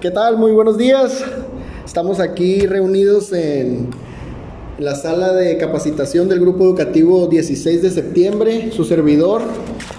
¿Qué 0.00 0.10
tal? 0.10 0.38
Muy 0.38 0.52
buenos 0.52 0.78
días. 0.78 1.22
Estamos 1.84 2.20
aquí 2.20 2.66
reunidos 2.66 3.34
en 3.34 3.90
la 4.78 4.94
sala 4.94 5.34
de 5.34 5.58
capacitación 5.58 6.26
del 6.26 6.40
Grupo 6.40 6.64
Educativo 6.64 7.26
16 7.26 7.82
de 7.82 7.90
septiembre. 7.90 8.72
Su 8.72 8.84
servidor, 8.84 9.42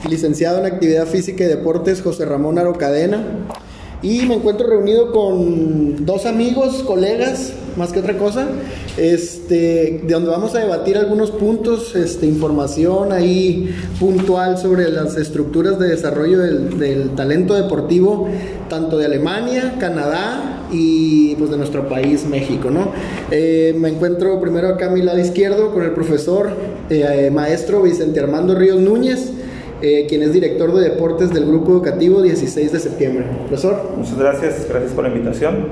licenciado 0.09 0.57
en 0.57 0.65
Actividad 0.65 1.05
Física 1.05 1.43
y 1.43 1.47
Deportes, 1.47 2.01
José 2.01 2.25
Ramón 2.25 2.57
Arocadena. 2.57 3.23
Y 4.03 4.25
me 4.25 4.35
encuentro 4.35 4.67
reunido 4.67 5.11
con 5.11 6.05
dos 6.05 6.25
amigos, 6.25 6.81
colegas, 6.83 7.53
más 7.77 7.91
que 7.91 7.99
otra 7.99 8.17
cosa, 8.17 8.47
este, 8.97 10.01
de 10.03 10.13
donde 10.13 10.29
vamos 10.31 10.55
a 10.55 10.59
debatir 10.59 10.97
algunos 10.97 11.29
puntos, 11.29 11.95
este, 11.95 12.25
información 12.25 13.11
ahí 13.11 13.73
puntual 13.99 14.57
sobre 14.57 14.89
las 14.89 15.17
estructuras 15.17 15.77
de 15.77 15.89
desarrollo 15.89 16.39
del, 16.39 17.11
talento 17.11 17.53
deportivo, 17.53 18.27
tanto 18.69 18.97
de 18.97 19.05
Alemania, 19.05 19.75
Canadá 19.79 20.63
y 20.71 21.35
pues 21.35 21.51
de 21.51 21.57
nuestro 21.57 21.87
país, 21.87 22.25
México, 22.25 22.71
¿no? 22.71 22.91
Eh, 23.29 23.75
me 23.77 23.89
encuentro 23.89 24.41
primero 24.41 24.69
acá 24.69 24.87
a 24.87 24.89
mi 24.89 25.01
lado 25.01 25.19
izquierdo 25.19 25.71
con 25.71 25.83
el 25.83 25.91
profesor, 25.91 26.49
eh, 26.89 27.29
maestro 27.31 27.83
Vicente 27.83 28.19
Armando 28.19 28.55
Ríos 28.55 28.79
Núñez. 28.79 29.31
Eh, 29.81 30.05
quien 30.07 30.21
es 30.21 30.31
director 30.31 30.73
de 30.75 30.89
deportes 30.89 31.33
del 31.33 31.45
Grupo 31.45 31.71
Educativo 31.71 32.21
16 32.21 32.71
de 32.71 32.79
septiembre. 32.79 33.25
Profesor. 33.47 33.93
Muchas 33.97 34.17
gracias, 34.17 34.67
gracias 34.69 34.91
por 34.91 35.03
la 35.03 35.09
invitación. 35.09 35.69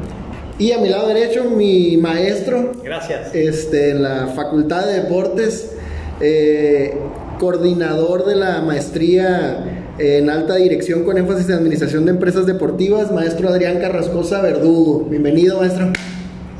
Y 0.57 0.71
a 0.71 0.79
mi 0.79 0.89
lado 0.89 1.07
derecho, 1.07 1.45
mi 1.45 1.95
maestro. 1.97 2.71
Gracias. 2.83 3.33
Este, 3.35 3.91
en 3.91 4.01
la 4.01 4.27
Facultad 4.35 4.87
de 4.87 5.03
Deportes, 5.03 5.73
eh, 6.21 6.97
coordinador 7.39 8.25
de 8.25 8.35
la 8.35 8.61
maestría 8.61 9.85
en 9.99 10.29
alta 10.29 10.55
dirección 10.55 11.03
con 11.03 11.17
énfasis 11.17 11.47
en 11.49 11.55
administración 11.55 12.05
de 12.05 12.11
empresas 12.11 12.45
deportivas, 12.45 13.11
maestro 13.11 13.49
Adrián 13.49 13.79
Carrascosa 13.79 14.41
Verdugo. 14.41 15.05
Bienvenido, 15.09 15.59
maestro. 15.59 15.91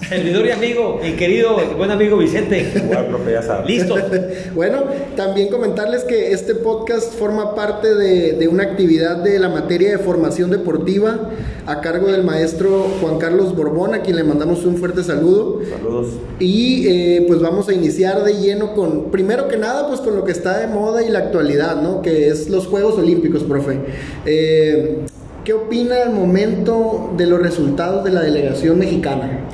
Servidor 0.08 0.46
y 0.46 0.52
amigo, 0.52 1.00
mi 1.04 1.14
querido 1.14 1.58
buen 1.78 1.92
amigo 1.92 2.18
Vicente. 2.18 2.72
profe, 3.10 3.34
ya 3.34 3.64
Listo. 3.66 3.96
bueno, 4.56 4.84
también 5.16 5.50
comentarles 5.50 6.04
que 6.04 6.32
este 6.32 6.56
podcast 6.56 7.14
forma 7.14 7.56
parte 7.56 7.94
de, 7.96 8.48
una 8.48 8.64
actividad 8.64 9.18
de 9.18 9.38
la 9.40 9.50
materia 9.50 9.92
de 9.92 9.98
formación 10.00 10.50
deportiva 10.50 11.30
a 11.66 11.82
cargo 11.82 12.12
del 12.12 12.24
maestro 12.24 12.88
Juan 13.02 13.18
Carlos 13.20 13.56
Borbón, 13.56 13.94
a 13.94 14.02
quien 14.02 14.16
le 14.16 14.24
mandamos 14.24 14.66
un 14.66 14.78
fuerte 14.78 15.04
saludo. 15.04 15.60
Saludos. 15.70 16.08
Y 16.40 16.88
eh, 16.88 17.26
pues 17.28 17.42
vamos 17.42 17.70
a 17.70 17.74
iniciar 17.74 18.24
de 18.24 18.34
lleno 18.34 18.74
con, 18.74 19.12
primero 19.12 19.48
que 19.48 19.58
nada, 19.58 19.88
pues 19.88 20.00
con 20.00 20.16
lo 20.16 20.24
que 20.24 20.32
está 20.32 20.58
de 20.60 20.68
moda 20.68 21.04
y 21.04 21.10
la 21.10 21.20
actualidad, 21.20 21.82
¿no? 21.82 22.02
Que 22.02 22.30
es 22.30 22.50
los 22.50 22.68
Juegos 22.68 22.98
Olímpicos, 22.98 23.44
profe. 23.44 23.80
Eh, 24.26 25.00
¿Qué 25.44 25.54
opina 25.54 26.04
al 26.04 26.14
momento 26.14 27.12
de 27.18 27.26
los 27.26 27.42
resultados 27.42 28.04
de 28.04 28.12
la 28.12 28.22
delegación 28.22 28.78
mexicana? 28.78 29.48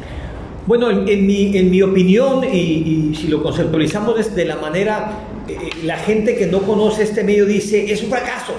Bueno, 0.67 0.89
en, 0.89 1.27
mi, 1.27 1.55
en 1.55 1.69
mi, 1.69 1.83
opinión, 1.83 2.43
y, 2.43 3.13
si 3.15 3.27
lo 3.27 3.43
conceptualizamos 3.43 4.33
de 4.35 4.45
la 4.45 4.55
manera, 4.55 5.19
eh, 5.47 5.69
la 5.83 5.97
gente 5.97 6.35
que 6.35 6.47
no 6.47 6.63
conoce 6.63 7.03
este 7.03 7.23
medio 7.23 7.45
dice, 7.45 7.91
es 7.91 8.01
un 8.01 8.09
fracaso. 8.09 8.53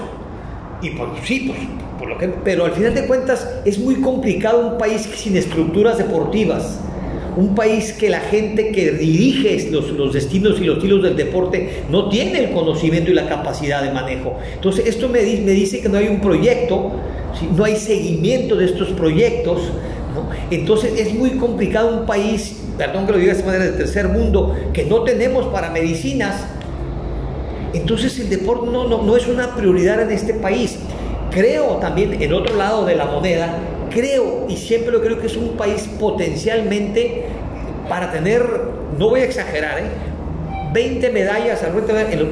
Y 0.80 0.90
por, 0.90 1.08
sí, 1.24 1.46
pues, 1.48 1.58
por 1.98 2.08
lo 2.08 2.16
que, 2.16 2.28
pero 2.28 2.66
al 2.66 2.72
final 2.72 2.94
de 2.94 3.06
cuentas 3.08 3.48
es 3.64 3.80
muy 3.80 3.96
complicado 3.96 4.68
un 4.68 4.78
país 4.78 5.02
sin 5.16 5.36
estructuras 5.36 5.98
deportivas. 5.98 6.78
Un 7.36 7.56
país 7.56 7.92
que 7.92 8.08
la 8.08 8.20
gente 8.20 8.70
que 8.70 8.92
dirige 8.92 9.68
los, 9.72 9.90
los 9.90 10.12
destinos 10.12 10.60
y 10.60 10.64
los 10.64 10.76
estilos 10.76 11.02
del 11.02 11.16
deporte 11.16 11.82
no 11.90 12.08
tiene 12.08 12.38
el 12.38 12.50
conocimiento 12.52 13.10
y 13.10 13.14
la 13.14 13.28
capacidad 13.28 13.82
de 13.82 13.90
manejo. 13.90 14.38
Entonces, 14.54 14.86
esto 14.86 15.08
me, 15.08 15.20
me 15.22 15.52
dice 15.52 15.80
que 15.80 15.88
no 15.88 15.98
hay 15.98 16.06
un 16.06 16.20
proyecto, 16.20 16.92
no 17.54 17.64
hay 17.64 17.74
seguimiento 17.74 18.54
de 18.54 18.66
estos 18.66 18.90
proyectos, 18.90 19.72
entonces 20.50 20.98
es 20.98 21.14
muy 21.14 21.30
complicado 21.30 21.96
un 21.96 22.06
país, 22.06 22.56
perdón 22.76 23.06
que 23.06 23.12
lo 23.12 23.18
diga 23.18 23.32
de 23.32 23.38
esta 23.38 23.46
manera, 23.46 23.64
del 23.64 23.76
tercer 23.76 24.08
mundo, 24.08 24.56
que 24.72 24.84
no 24.84 25.02
tenemos 25.02 25.46
para 25.46 25.70
medicinas. 25.70 26.44
Entonces 27.72 28.18
el 28.18 28.30
deporte 28.30 28.70
no, 28.70 28.86
no, 28.86 29.16
es 29.16 29.26
una 29.26 29.54
prioridad 29.54 30.00
en 30.00 30.10
este 30.10 30.34
país. 30.34 30.78
Creo 31.30 31.76
también, 31.76 32.22
en 32.22 32.32
otro 32.32 32.56
lado 32.56 32.86
de 32.86 32.94
la 32.94 33.06
moneda, 33.06 33.58
creo 33.90 34.46
y 34.48 34.56
siempre 34.56 34.92
lo 34.92 35.02
creo 35.02 35.20
que 35.20 35.26
es 35.26 35.36
un 35.36 35.56
país 35.56 35.88
potencialmente 35.98 37.24
para 37.88 38.10
tener, 38.10 38.42
no 38.98 39.10
voy 39.10 39.20
a 39.20 39.24
exagerar, 39.24 39.82
20 40.72 41.06
¿eh? 41.06 41.10
medallas 41.10 41.62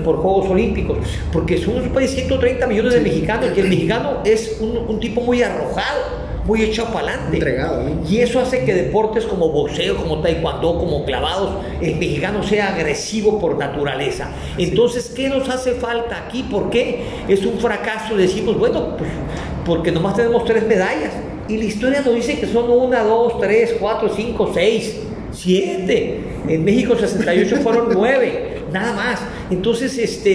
por 0.04 0.16
Juegos 0.16 0.48
Olímpicos, 0.48 0.98
porque 1.32 1.58
somos 1.58 1.82
un 1.82 1.90
país 1.90 2.10
de 2.10 2.22
130 2.22 2.66
millones 2.66 2.94
de 2.94 3.00
mexicanos, 3.00 3.50
y 3.54 3.60
el 3.60 3.68
mexicano 3.68 4.18
es 4.24 4.58
un, 4.60 4.76
un 4.88 5.00
tipo 5.00 5.20
muy 5.20 5.42
arrojado 5.42 6.23
muy 6.44 6.62
echado 6.62 6.92
para 6.92 7.08
adelante. 7.08 7.36
Entregado. 7.36 7.82
Y 8.08 8.18
eso 8.18 8.40
hace 8.40 8.64
que 8.64 8.74
deportes 8.74 9.24
como 9.24 9.50
boxeo, 9.50 9.96
como 9.96 10.20
taekwondo, 10.20 10.78
como 10.78 11.04
clavados, 11.04 11.64
el 11.80 11.96
mexicano 11.96 12.42
sea 12.42 12.74
agresivo 12.74 13.38
por 13.38 13.58
naturaleza. 13.58 14.28
Entonces, 14.58 15.12
¿qué 15.14 15.28
nos 15.28 15.48
hace 15.48 15.72
falta 15.72 16.24
aquí? 16.26 16.42
¿Por 16.42 16.70
qué 16.70 17.04
es 17.28 17.44
un 17.46 17.58
fracaso? 17.58 18.16
Decimos, 18.16 18.58
bueno, 18.58 18.96
pues 18.96 19.10
porque 19.64 19.90
nomás 19.90 20.16
tenemos 20.16 20.44
tres 20.44 20.66
medallas. 20.66 21.12
Y 21.48 21.58
la 21.58 21.64
historia 21.64 22.00
nos 22.00 22.14
dice 22.14 22.38
que 22.38 22.46
son 22.46 22.70
una, 22.70 23.02
dos, 23.02 23.38
tres, 23.38 23.74
cuatro, 23.78 24.10
cinco, 24.14 24.50
seis, 24.52 24.98
siete. 25.32 26.20
En 26.48 26.64
México 26.64 26.94
68 26.96 27.56
fueron 27.62 27.88
nueve 27.92 28.53
nada 28.74 28.92
más. 28.92 29.20
Entonces, 29.50 29.96
este, 29.96 30.30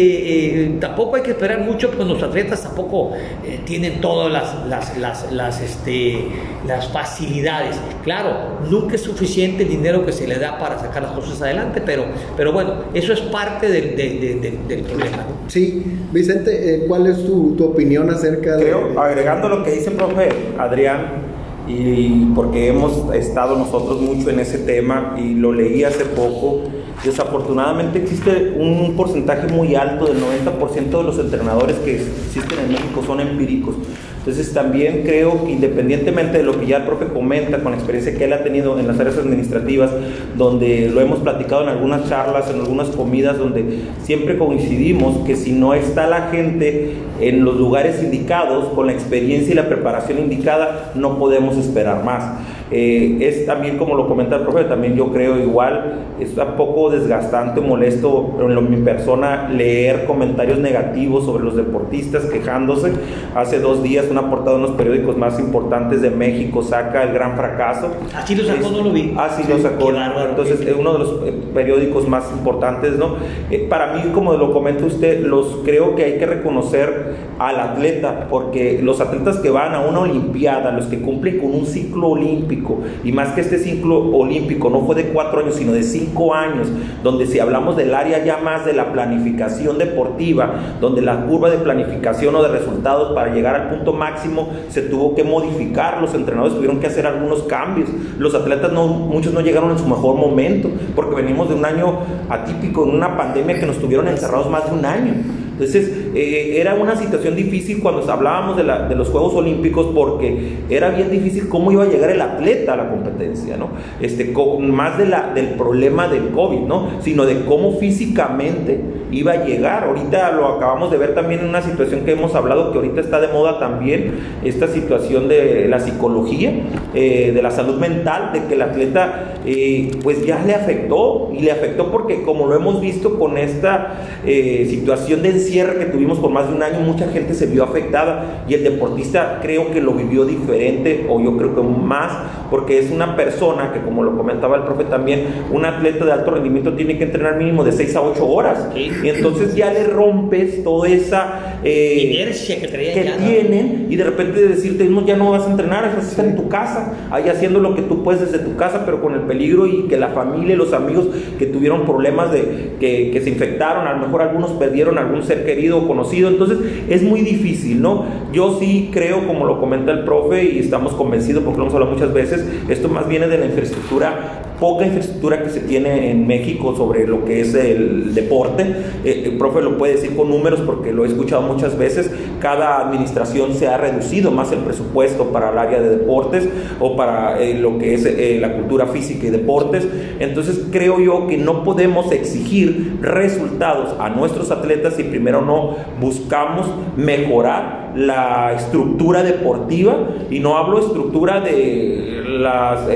eh, 0.64 0.78
tampoco 0.80 1.18
hay 1.18 1.22
que 1.22 1.32
esperar 1.32 1.60
mucho, 1.60 1.90
porque 1.90 2.06
los 2.06 2.24
atletas 2.24 2.64
tampoco 2.64 3.12
eh, 3.46 3.60
tienen 3.66 4.02
todas 4.02 4.32
las, 4.32 4.96
las, 4.98 5.32
las, 5.32 5.62
este, 5.62 6.26
las 6.66 6.88
facilidades. 6.88 7.76
Claro, 8.04 8.60
nunca 8.70 8.96
es 8.96 9.02
suficiente 9.02 9.64
el 9.64 9.70
dinero 9.70 10.06
que 10.06 10.14
se 10.14 10.26
le 10.28 10.40
da 10.40 10.58
para 10.58 10.80
sacar 10.80 11.04
las 11.04 11.12
cosas 11.12 11.42
adelante, 11.42 11.82
pero, 11.86 12.06
pero 12.38 12.54
bueno, 12.54 12.86
eso 12.94 13.14
es 13.14 13.20
parte 13.20 13.70
del, 13.70 13.96
del, 13.96 14.82
problema. 14.84 15.26
Sí, 15.48 15.84
Vicente, 16.12 16.76
eh, 16.76 16.86
¿cuál 16.88 17.08
es 17.08 17.26
tu, 17.26 17.56
tu, 17.56 17.66
opinión 17.66 18.10
acerca 18.10 18.56
de... 18.56 18.64
Creo, 18.64 19.00
agregando 19.00 19.50
lo 19.50 19.64
que 19.64 19.72
dice 19.72 19.90
el 19.90 19.96
profe 19.98 20.30
Adrián, 20.58 21.29
y 21.70 22.32
porque 22.34 22.70
hemos 22.70 23.14
estado 23.14 23.56
nosotros 23.56 24.02
mucho 24.02 24.32
en 24.32 24.40
ese 24.40 24.58
tema 24.58 25.16
y 25.20 25.36
lo 25.36 25.54
leí 25.54 25.84
hace 25.84 26.04
poco, 26.04 26.64
desafortunadamente 27.04 28.00
existe 28.00 28.56
un 28.60 28.96
porcentaje 28.96 29.48
muy 29.48 29.76
alto 29.76 30.08
del 30.08 30.18
90% 30.18 30.90
de 30.90 31.04
los 31.04 31.20
entrenadores 31.20 31.78
que 31.78 32.02
existen 32.02 32.60
en 32.60 32.72
México 32.72 33.04
son 33.06 33.20
empíricos. 33.20 33.76
Entonces 34.20 34.54
también 34.54 35.04
creo 35.04 35.46
que 35.46 35.54
independientemente 35.54 36.40
de 36.40 36.44
lo 36.44 36.60
que 36.60 36.68
ya 36.68 36.78
el 36.78 36.84
profe 36.84 37.08
comenta 37.08 37.64
con 37.64 37.72
la 37.72 37.78
experiencia 37.78 38.16
que 38.16 38.26
él 38.26 38.34
ha 38.34 38.44
tenido 38.44 38.78
en 38.78 38.86
las 38.86 39.00
áreas 39.00 39.18
administrativas, 39.18 39.92
donde 40.38 40.90
lo 40.94 41.00
hemos 41.02 41.20
platicado 41.20 41.64
en 41.64 41.70
algunas 41.70 42.08
charlas, 42.10 42.50
en 42.50 42.60
algunas 42.60 42.90
comidas, 42.90 43.38
donde 43.38 43.80
siempre 44.04 44.38
coincidimos 44.38 45.26
que 45.26 45.36
si 45.36 45.54
no 45.54 45.74
está 45.74 46.08
la 46.08 46.30
gente 46.30 46.96
en 47.22 47.46
los 47.46 47.58
lugares 47.58 48.04
indicados, 48.04 48.66
con 48.76 48.88
la 48.88 48.94
experiencia 48.94 49.54
y 49.54 49.56
la 49.56 49.68
preparación 49.68 50.20
indicada, 50.20 50.92
no 50.96 51.18
podemos 51.18 51.58
esperar 51.58 52.04
más. 52.04 52.40
Eh, 52.72 53.18
es 53.22 53.46
también, 53.46 53.78
como 53.78 53.96
lo 53.96 54.08
comenta 54.08 54.38
el 54.38 54.44
profe, 54.44 54.66
también 54.66 54.96
yo 54.96 55.12
creo 55.12 55.38
igual, 55.40 56.00
es 56.20 56.38
un 56.38 56.56
poco 56.56 56.90
desgastante, 56.90 57.62
molesto 57.62 58.38
en 58.40 58.70
mi 58.70 58.78
persona 58.78 59.50
leer 59.50 60.06
comentarios 60.06 60.60
negativos 60.60 61.26
sobre 61.26 61.44
los 61.44 61.56
deportistas 61.56 62.26
quejándose. 62.26 62.94
Hace 63.36 63.60
dos 63.60 63.82
días 63.84 64.08
una 64.12 64.30
portada 64.30 64.58
de 64.58 64.64
unos 64.64 64.76
periódicos 64.76 65.18
más 65.18 65.40
importantes 65.40 66.02
de 66.02 66.12
México 66.12 66.62
saca 66.62 67.04
el 67.04 67.14
gran 67.14 67.36
fracaso. 67.36 67.90
Así 68.16 68.36
lo 68.36 68.44
sacó, 68.44 68.72
no 68.72 68.84
lo 68.84 68.92
vi. 68.92 69.14
Así 69.18 69.44
lo 69.48 69.58
sacó. 69.58 69.90
Entonces, 69.90 70.62
es 70.62 70.76
uno 70.78 70.94
de 70.94 71.00
los 71.00 71.10
eh, 71.26 71.34
periódicos 71.54 72.08
más 72.08 72.32
importantes, 72.32 72.98
¿no? 72.98 73.16
Eh, 73.50 73.66
para 73.70 73.94
mí, 73.94 74.12
como 74.14 74.34
lo 74.34 74.54
comenta 74.54 74.86
usted, 74.86 75.26
los 75.26 75.60
creo 75.64 75.96
que 75.96 76.04
hay 76.04 76.18
que 76.20 76.26
reconocer 76.26 77.16
al 77.40 77.60
atleta, 77.60 78.28
porque 78.30 78.80
los 78.84 79.02
atletas 79.02 79.38
que 79.38 79.50
van 79.50 79.74
a 79.74 79.82
una 79.82 80.02
olimpiada, 80.02 80.72
los 80.72 80.86
que 80.86 81.00
cumplen 81.00 81.40
con 81.40 81.54
un 81.54 81.66
ciclo 81.66 82.10
olímpico, 82.10 82.59
y 83.04 83.12
más 83.12 83.34
que 83.34 83.42
este 83.42 83.58
ciclo 83.58 84.00
olímpico 84.16 84.70
no 84.70 84.82
fue 84.82 84.96
de 84.96 85.06
cuatro 85.10 85.42
años, 85.42 85.56
sino 85.56 85.72
de 85.72 85.84
cinco 85.84 86.34
años, 86.34 86.68
donde 87.04 87.26
si 87.26 87.40
hablamos 87.40 87.76
del 87.76 87.94
área 87.94 88.24
ya 88.24 88.38
más 88.38 88.66
de 88.66 88.74
la 88.74 88.92
planificación 88.92 89.78
deportiva, 89.78 90.54
donde 90.80 91.02
la 91.02 91.26
curva 91.26 91.50
de 91.50 91.58
planificación 91.58 92.36
o 92.36 92.44
de 92.44 92.50
resultados 92.50 93.14
para 93.14 93.34
llegar 93.34 93.56
al 93.56 93.70
punto 93.70 93.94
máximo 93.94 94.50
se 94.70 94.82
tuvo 94.84 95.16
que 95.16 95.24
modificar, 95.24 96.02
los 96.02 96.14
entrenadores 96.14 96.56
tuvieron 96.56 96.80
que 96.80 96.88
hacer 96.88 97.06
algunos 97.06 97.44
cambios, 97.44 97.90
los 98.18 98.36
atletas 98.36 98.72
muchos 98.74 99.34
no 99.34 99.42
llegaron 99.42 99.72
en 99.72 99.80
su 99.80 99.88
mejor 99.88 100.16
momento, 100.16 100.70
porque 100.96 101.16
venimos 101.16 101.50
de 101.50 101.56
un 101.56 101.66
año 101.66 102.00
atípico, 102.30 102.84
en 102.84 102.96
una 102.96 103.18
pandemia 103.18 103.60
que 103.60 103.66
nos 103.66 103.78
tuvieron 103.78 104.08
encerrados 104.08 104.50
más 104.50 104.66
de 104.70 104.78
un 104.78 104.86
año. 104.86 105.14
Entonces, 105.60 105.92
eh, 106.16 106.58
era 106.60 106.76
una 106.76 106.96
situación 106.96 107.36
difícil 107.36 107.80
cuando 107.82 108.10
hablábamos 108.12 108.58
de, 108.58 108.64
los 108.96 109.10
Juegos 109.10 109.34
Olímpicos 109.34 109.88
porque 109.94 110.58
era 110.70 110.90
bien 110.90 111.10
difícil 111.12 111.48
cómo 111.48 111.72
iba 111.72 111.84
a 111.84 111.88
llegar 111.88 112.10
el 112.10 112.22
atleta 112.22 112.74
a 112.74 112.78
la 112.78 112.90
competencia, 112.90 113.58
¿no? 113.58 113.70
Este, 114.02 114.34
más 114.60 114.98
del 114.98 115.50
problema 115.58 116.08
del 116.08 116.30
COVID, 116.30 116.60
¿no? 116.62 116.88
Sino 117.02 117.26
de 117.26 117.46
cómo 117.46 117.74
físicamente 117.74 118.80
iba 119.12 119.34
a 119.34 119.46
llegar. 119.46 119.86
Ahorita 119.86 120.32
lo 120.32 120.48
acabamos 120.48 120.92
de 120.92 120.98
ver 120.98 121.16
también 121.16 121.42
en 121.42 121.50
una 121.50 121.62
situación 121.62 122.02
que 122.02 122.12
hemos 122.12 122.36
hablado 122.36 122.72
que 122.72 122.78
ahorita 122.78 123.02
está 123.02 123.20
de 123.20 123.28
moda 123.28 123.60
también, 123.60 124.16
esta 124.44 124.68
situación 124.68 125.28
de 125.28 125.68
la 125.68 125.80
psicología, 125.80 126.52
eh, 126.94 127.32
de 127.34 127.42
la 127.42 127.52
salud 127.52 127.78
mental, 127.78 128.32
de 128.34 128.46
que 128.46 128.54
el 128.56 128.62
atleta 128.62 129.36
eh, 129.46 129.92
pues 130.04 130.26
ya 130.26 130.44
le 130.46 130.56
afectó 130.56 131.32
y 131.34 131.42
le 131.42 131.52
afectó 131.52 131.92
porque 131.92 132.24
como 132.24 132.48
lo 132.48 132.56
hemos 132.56 132.82
visto 132.82 133.18
con 133.18 133.38
esta 133.38 134.20
eh, 134.26 134.68
situación 134.70 135.22
de 135.22 135.30
encierre 135.30 135.78
que 135.78 135.86
tuvimos 135.86 135.99
por 136.06 136.32
más 136.32 136.48
de 136.50 136.56
un 136.56 136.64
año, 136.64 136.80
mucha 136.80 137.08
gente 137.10 137.34
se 137.34 137.46
vio 137.46 137.64
afectada 137.64 138.44
y 138.48 138.54
el 138.54 138.64
deportista 138.64 139.40
creo 139.42 139.72
que 139.72 139.82
lo 139.82 139.94
vivió 139.94 140.26
diferente 140.26 141.06
o 141.10 141.22
yo 141.22 141.38
creo 141.38 141.56
que 141.56 141.62
más 141.62 142.12
porque 142.50 142.80
es 142.80 142.92
una 142.92 143.16
persona 143.16 143.72
que 143.74 143.82
como 143.82 144.04
lo 144.04 144.18
comentaba 144.18 144.58
el 144.58 144.64
profe 144.64 144.86
también, 144.86 145.26
un 145.52 145.66
atleta 145.66 146.06
de 146.06 146.12
alto 146.12 146.32
rendimiento 146.32 146.74
tiene 146.74 146.98
que 146.98 147.04
entrenar 147.04 147.38
mínimo 147.38 147.64
de 147.64 147.72
6 147.72 147.96
a 147.96 148.02
8 148.02 148.28
horas. 148.28 148.70
Y 148.76 149.08
entonces 149.08 149.56
ya 149.56 149.72
le 149.72 149.86
rompes 149.86 150.64
toda 150.64 150.90
esa 150.90 151.60
eh, 151.64 152.10
inercia 152.10 152.60
que, 152.60 152.68
tienen 152.70 153.88
y 153.90 153.96
de 153.96 154.04
repente 154.04 154.48
decirte, 154.48 154.86
no, 154.86 155.06
ya 155.06 155.16
no 155.16 155.32
vas 155.32 155.46
a 155.46 155.52
entrenar, 155.52 155.84
vas 155.96 156.06
a 156.06 156.10
estar 156.10 156.26
en 156.26 156.36
tu 156.36 156.48
casa, 156.48 156.94
ahí 157.12 157.28
haciendo 157.30 157.60
lo 157.60 157.76
que 157.76 157.82
tú 157.82 158.04
puedes 158.04 158.22
desde 158.22 158.40
tu 158.40 158.56
casa, 158.56 158.84
pero 158.86 159.02
con 159.02 159.14
el 159.14 159.22
peligro 159.22 159.68
y 159.68 159.84
que 159.88 159.98
la 159.98 160.10
familia 160.10 160.54
y 160.54 160.58
los 160.58 160.74
amigos 160.74 161.08
que 161.38 161.46
tuvieron 161.46 161.86
problemas 161.86 162.32
de 162.32 162.76
que, 162.80 163.12
que 163.12 163.22
se 163.22 163.30
infectaron, 163.30 163.88
a 163.88 163.94
lo 163.94 164.00
mejor 164.00 164.22
algunos 164.22 164.52
perdieron 164.52 164.98
algún 164.98 165.24
ser 165.24 165.46
querido 165.46 165.88
conocido, 165.90 166.30
entonces 166.30 166.60
es 166.88 167.04
muy 167.04 167.22
difícil, 167.22 167.82
¿no? 167.82 168.06
Yo 168.32 168.58
sí 168.60 168.90
creo, 168.94 169.26
como 169.28 169.46
lo 169.46 169.60
comenta 169.60 169.92
el 169.92 170.06
profe, 170.06 170.44
y 170.44 170.60
estamos 170.60 170.94
convencidos 170.94 171.44
porque 171.44 171.58
lo 171.58 171.64
hemos 171.64 171.74
hablado 171.74 171.92
muchas 171.92 172.14
veces, 172.14 172.48
esto 172.70 172.88
más 172.88 173.10
viene 173.10 173.28
de 173.28 173.40
la 173.40 173.46
infraestructura 173.48 174.49
poca 174.60 174.86
infraestructura 174.86 175.42
que 175.44 175.50
se 175.50 175.62
tiene 175.62 176.12
en 176.12 176.28
México 176.28 176.76
sobre 176.76 177.08
lo 177.08 177.26
que 177.26 177.42
es 177.42 177.54
el 177.56 178.14
deporte. 178.14 178.64
Eh, 179.04 179.24
el 179.26 179.38
profe 179.38 179.62
lo 179.62 179.78
puede 179.78 179.94
decir 179.94 180.16
con 180.16 180.30
números 180.30 180.62
porque 180.66 180.92
lo 180.92 181.06
he 181.06 181.08
escuchado 181.08 181.42
muchas 181.42 181.78
veces. 181.78 182.12
Cada 182.40 182.88
administración 182.88 183.54
se 183.54 183.68
ha 183.68 183.78
reducido 183.78 184.32
más 184.32 184.52
el 184.52 184.60
presupuesto 184.60 185.26
para 185.26 185.52
el 185.52 185.58
área 185.58 185.82
de 185.82 185.90
deportes 185.90 186.48
o 186.80 186.96
para 186.96 187.42
eh, 187.42 187.56
lo 187.56 187.78
que 187.78 187.94
es 187.94 188.06
eh, 188.06 188.38
la 188.40 188.54
cultura 188.54 188.88
física 188.88 189.28
y 189.28 189.30
deportes. 189.30 189.88
Entonces 190.20 190.66
creo 190.72 191.00
yo 191.00 191.28
que 191.28 191.38
no 191.38 191.64
podemos 191.64 192.12
exigir 192.12 192.98
resultados 193.02 193.96
a 194.00 194.10
nuestros 194.10 194.52
atletas 194.52 194.96
si 194.96 195.04
primero 195.04 195.42
no 195.42 195.76
buscamos 196.00 196.68
mejorar 196.98 197.79
la 197.96 198.54
estructura 198.54 199.24
deportiva 199.24 199.98
y 200.30 200.40
no 200.40 200.58
hablo 200.58 200.80
estructura 200.80 201.42
de 201.42 202.24
las 202.40 202.88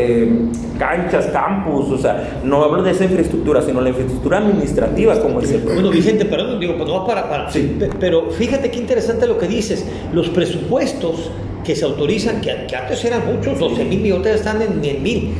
canchas, 0.77 1.27
campus, 1.27 1.91
o 1.91 1.97
sea, 1.97 2.41
no 2.43 2.63
hablo 2.63 2.83
de 2.83 2.91
esa 2.91 3.05
infraestructura, 3.05 3.61
sino 3.61 3.81
la 3.81 3.89
infraestructura 3.89 4.39
administrativa, 4.39 5.19
como 5.19 5.41
dice 5.41 5.55
el 5.55 5.61
Bueno, 5.61 5.89
Vicente, 5.89 6.25
perdón, 6.25 6.59
digo, 6.59 6.75
pues 6.77 6.89
no 6.89 7.05
para, 7.05 7.29
para. 7.29 7.51
Sí. 7.51 7.77
Pero 7.99 8.31
fíjate 8.31 8.71
qué 8.71 8.79
interesante 8.79 9.27
lo 9.27 9.37
que 9.37 9.47
dices. 9.47 9.85
Los 10.13 10.29
presupuestos 10.29 11.31
que 11.63 11.75
se 11.75 11.85
autorizan, 11.85 12.41
que, 12.41 12.51
antes 12.51 13.03
eran 13.05 13.21
muchos, 13.25 13.59
12 13.59 13.85
mil 13.85 14.01
millones, 14.01 14.35
están 14.35 14.61
en, 14.61 14.83
en 14.83 15.03
mil. 15.03 15.33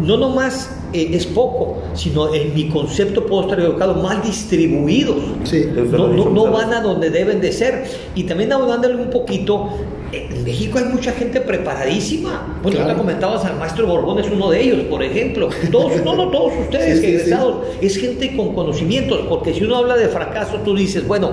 No 0.00 0.16
nomás 0.16 0.77
eh, 0.92 1.10
es 1.12 1.26
poco, 1.26 1.78
sino 1.94 2.34
en 2.34 2.54
mi 2.54 2.68
concepto 2.68 3.26
puedo 3.26 3.42
estar 3.42 3.60
equivocado, 3.60 3.94
mal 3.96 4.22
distribuidos. 4.22 5.16
Sí, 5.44 5.66
no, 5.74 6.08
no, 6.08 6.30
no 6.30 6.50
van 6.50 6.72
a 6.72 6.80
donde 6.80 7.10
deben 7.10 7.40
de 7.40 7.52
ser. 7.52 7.84
Y 8.14 8.24
también 8.24 8.50
dándole 8.50 8.96
un 8.96 9.10
poquito 9.10 9.70
en 10.12 10.44
México 10.44 10.78
hay 10.78 10.84
mucha 10.84 11.12
gente 11.12 11.40
preparadísima. 11.40 12.58
Bueno, 12.62 12.78
claro. 12.78 12.98
comentabas 12.98 13.44
al 13.44 13.58
maestro 13.58 13.86
Borbón, 13.86 14.18
es 14.18 14.30
uno 14.30 14.50
de 14.50 14.62
ellos, 14.62 14.80
por 14.84 15.02
ejemplo. 15.02 15.50
Todos, 15.70 16.02
no, 16.04 16.16
no, 16.16 16.30
todos 16.30 16.52
ustedes 16.60 17.00
que 17.00 17.16
egresados, 17.16 17.66
es 17.80 17.96
gente 17.98 18.34
con 18.36 18.54
conocimientos, 18.54 19.26
porque 19.28 19.52
si 19.52 19.64
uno 19.64 19.76
habla 19.76 19.96
de 19.96 20.08
fracaso, 20.08 20.58
tú 20.64 20.74
dices, 20.74 21.06
bueno, 21.06 21.32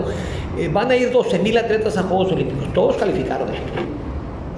eh, 0.57 0.69
van 0.71 0.91
a 0.91 0.95
ir 0.95 1.11
12 1.11 1.39
mil 1.39 1.57
atletas 1.57 1.97
a 1.97 2.03
Juegos 2.03 2.31
Olímpicos, 2.31 2.73
todos 2.73 2.97
calificaron. 2.97 3.47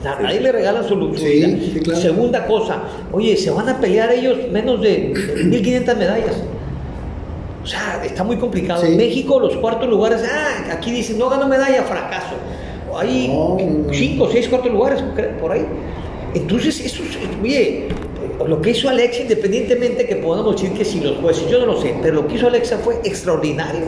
A 0.05 0.21
nadie 0.21 0.39
le 0.39 0.51
regalan 0.51 0.87
su, 0.87 0.95
su 1.15 1.95
Segunda 1.95 2.45
cosa, 2.45 2.83
oye, 3.11 3.35
se 3.35 3.49
van 3.49 3.67
a 3.67 3.79
pelear 3.79 4.11
ellos 4.11 4.37
menos 4.51 4.81
de 4.81 5.13
1.500 5.13 5.97
medallas. 5.97 6.43
O 7.63 7.67
sea, 7.67 8.01
está 8.05 8.23
muy 8.23 8.37
complicado. 8.37 8.83
En 8.83 8.95
México, 8.95 9.39
los 9.39 9.57
cuartos 9.57 9.89
lugares, 9.89 10.23
ah, 10.23 10.71
aquí 10.71 10.91
dicen, 10.91 11.17
no 11.17 11.29
ganó 11.29 11.47
medalla, 11.47 11.83
fracaso 11.83 12.35
hay 12.97 13.31
cinco, 13.91 14.29
seis, 14.31 14.47
cuatro 14.49 14.71
lugares 14.71 15.03
por 15.39 15.51
ahí. 15.51 15.65
Entonces, 16.33 16.79
eso 16.79 17.03
es, 17.03 17.17
oye, 17.41 17.87
lo 18.45 18.61
que 18.61 18.71
hizo 18.71 18.89
Alexa, 18.89 19.21
independientemente 19.21 20.05
que 20.05 20.15
podamos 20.17 20.55
decir 20.55 20.75
que 20.77 20.85
si 20.85 20.99
los 20.99 21.17
jueces, 21.17 21.49
yo 21.49 21.59
no 21.59 21.67
lo 21.67 21.81
sé, 21.81 21.95
pero 22.01 22.15
lo 22.15 22.27
que 22.27 22.35
hizo 22.35 22.47
Alexa 22.47 22.77
fue 22.77 22.95
extraordinario. 23.03 23.85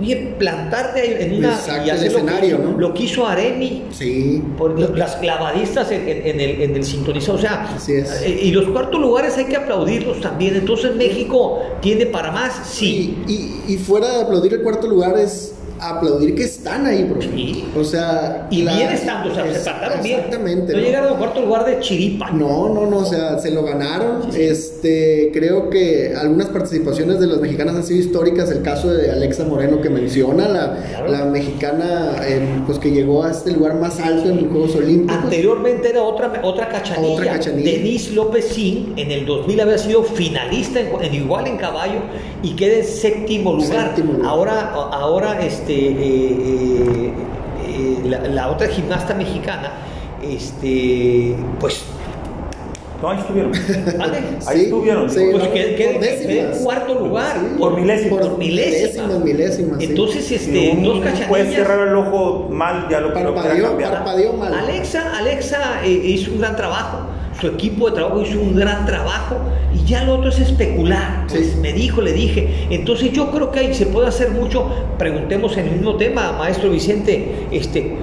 Oye, 0.00 0.34
plantarte 0.38 1.24
en 1.24 1.34
una 1.38 1.58
y 1.86 1.90
hacer 1.90 2.08
escenario, 2.08 2.58
lo, 2.58 2.64
¿no? 2.72 2.78
lo 2.78 2.94
que 2.94 3.04
hizo 3.04 3.26
Aremi, 3.26 3.84
sí. 3.92 4.42
por 4.58 4.78
las 4.98 5.16
clavadistas 5.16 5.90
en, 5.92 6.08
en, 6.08 6.40
el, 6.40 6.62
en 6.62 6.76
el 6.76 6.84
sintonizado, 6.84 7.38
o 7.38 7.40
sea, 7.40 7.70
Así 7.76 7.92
es. 7.92 8.22
eh, 8.22 8.40
y 8.42 8.50
los 8.50 8.66
cuartos 8.70 9.00
lugares 9.00 9.36
hay 9.38 9.44
que 9.44 9.56
aplaudirlos 9.56 10.20
también. 10.20 10.56
Entonces 10.56 10.94
México 10.96 11.60
tiene 11.80 12.06
para 12.06 12.32
más, 12.32 12.60
sí. 12.68 13.16
Y, 13.26 13.32
y, 13.32 13.74
y 13.74 13.78
fuera 13.78 14.08
de 14.10 14.22
aplaudir 14.22 14.54
el 14.54 14.62
cuarto 14.62 14.86
lugar 14.88 15.16
es 15.18 15.53
aplaudir 15.90 16.34
que 16.34 16.44
están 16.44 16.86
ahí, 16.86 17.04
bro. 17.04 17.20
Sí. 17.22 17.64
O 17.76 17.84
sea, 17.84 18.46
Y 18.50 18.62
la- 18.62 18.76
bien 18.76 18.90
estando, 18.92 19.30
o 19.30 19.34
sea, 19.34 19.46
es- 19.46 19.58
se 19.58 19.64
trataron 19.64 20.02
bien. 20.02 20.16
Exactamente. 20.16 20.72
No 20.72 20.78
¿no? 20.78 20.84
llegaron 20.84 21.12
al 21.12 21.18
cuarto 21.18 21.40
lugar 21.40 21.64
de 21.64 21.80
chiripa. 21.80 22.30
No, 22.30 22.68
no, 22.72 22.86
no, 22.86 22.98
o 22.98 23.04
sea, 23.04 23.38
se 23.38 23.50
lo 23.50 23.62
ganaron. 23.64 24.22
Este, 24.36 25.30
creo 25.32 25.70
que 25.70 26.14
algunas 26.16 26.48
participaciones 26.48 27.20
de 27.20 27.26
las 27.26 27.38
mexicanas 27.40 27.74
han 27.76 27.84
sido 27.84 28.00
históricas. 28.00 28.50
El 28.50 28.62
caso 28.62 28.92
de 28.92 29.10
Alexa 29.10 29.44
Moreno 29.44 29.80
que 29.80 29.90
menciona, 29.90 30.48
la, 30.48 30.76
Claro. 30.88 31.08
la 31.10 31.24
mexicana, 31.26 32.16
eh, 32.26 32.40
pues 32.66 32.78
que 32.78 32.90
llegó 32.90 33.24
a 33.24 33.30
este 33.30 33.52
lugar 33.52 33.74
más 33.80 33.98
alto 34.00 34.28
en 34.30 34.42
los 34.42 34.50
Juegos 34.52 34.76
Olímpicos. 34.76 35.24
Anteriormente 35.24 35.90
era 35.90 36.02
otra, 36.02 36.32
otra 36.42 36.68
cachanilla. 36.68 37.12
Otra 37.14 37.26
cachanilla. 37.32 37.70
Denise 37.72 38.12
López 38.12 38.46
Sin 38.48 38.92
en 38.96 39.10
el 39.10 39.26
2000 39.26 39.60
había 39.60 39.78
sido 39.78 40.02
finalista 40.04 40.80
en, 40.80 40.88
en 41.02 41.14
igual 41.14 41.46
en 41.46 41.56
caballo 41.56 42.00
y 42.42 42.50
queda 42.54 42.76
en 42.78 42.84
séptimo 42.84 43.52
lugar. 43.54 43.88
Séptimo 43.88 44.12
lugar. 44.14 44.28
Ahora, 44.28 44.70
ahora 44.72 45.44
este, 45.44 45.73
eh, 45.74 46.36
eh, 46.40 47.12
eh, 47.66 48.08
la, 48.08 48.18
la 48.28 48.48
otra 48.50 48.68
gimnasta 48.68 49.14
mexicana, 49.14 49.72
este, 50.22 51.34
pues, 51.60 51.82
No, 53.02 53.10
ahí 53.10 53.18
estuvieron. 53.18 53.52
¿vale? 53.98 54.18
Ahí 54.46 54.58
Sí, 54.58 54.64
estuvieron. 54.64 55.10
sí, 55.10 55.20
Pues 55.30 55.44
no, 55.44 55.52
que- 55.52 55.74
que- 55.74 55.84
por 55.88 56.00
que- 56.00 56.06
décimas. 56.06 56.56
en 56.58 56.64
cuarto 56.64 56.94
lugar. 56.94 57.36
Sí, 57.38 57.56
Por 57.58 57.78
milésimas. 57.80 58.26
Por 58.28 58.38
milésimas. 58.38 58.82
milésimas, 59.18 59.24
milésimas, 59.24 59.78
sí. 59.80 59.84
Entonces, 59.90 60.32
este, 60.32 60.70
un 60.70 60.82
dos 60.82 61.00
cachanillas. 61.04 61.54
cerrar 61.54 61.88
el 61.88 61.94
ojo 61.96 62.48
mal, 62.50 62.86
ya 62.90 63.00
lo 63.00 63.08
lo 63.08 63.14
Parpadeó, 63.14 63.68
cambiar. 63.68 63.90
parpadeó 63.92 64.32
mal. 64.34 64.54
Alexa, 64.54 65.18
Alexa 65.18 65.84
eh, 65.84 65.90
hizo 65.90 66.30
un 66.32 66.38
gran 66.38 66.56
trabajo. 66.56 66.98
Su 67.40 67.48
equipo 67.48 67.88
de 67.90 67.96
trabajo 67.96 68.22
hizo 68.22 68.40
un 68.40 68.54
gran 68.54 68.86
trabajo 68.86 69.36
y 69.74 69.84
ya 69.86 70.04
lo 70.04 70.14
otro 70.16 70.28
es 70.30 70.38
especular. 70.38 71.26
Pues 71.28 71.52
Sí. 71.52 71.58
me 71.60 71.72
dijo, 71.72 72.00
le 72.00 72.12
dije. 72.12 72.66
Entonces 72.70 73.12
yo 73.12 73.30
creo 73.30 73.50
que 73.50 73.60
ahí 73.60 73.74
se 73.74 73.86
puede 73.86 74.06
hacer 74.08 74.30
mucho. 74.30 74.68
Preguntemos 74.98 75.56
en 75.56 75.66
el 75.66 75.72
mismo 75.72 75.96
tema, 75.96 76.32
maestro 76.32 76.70
Vicente, 76.70 77.46
este, 77.50 77.96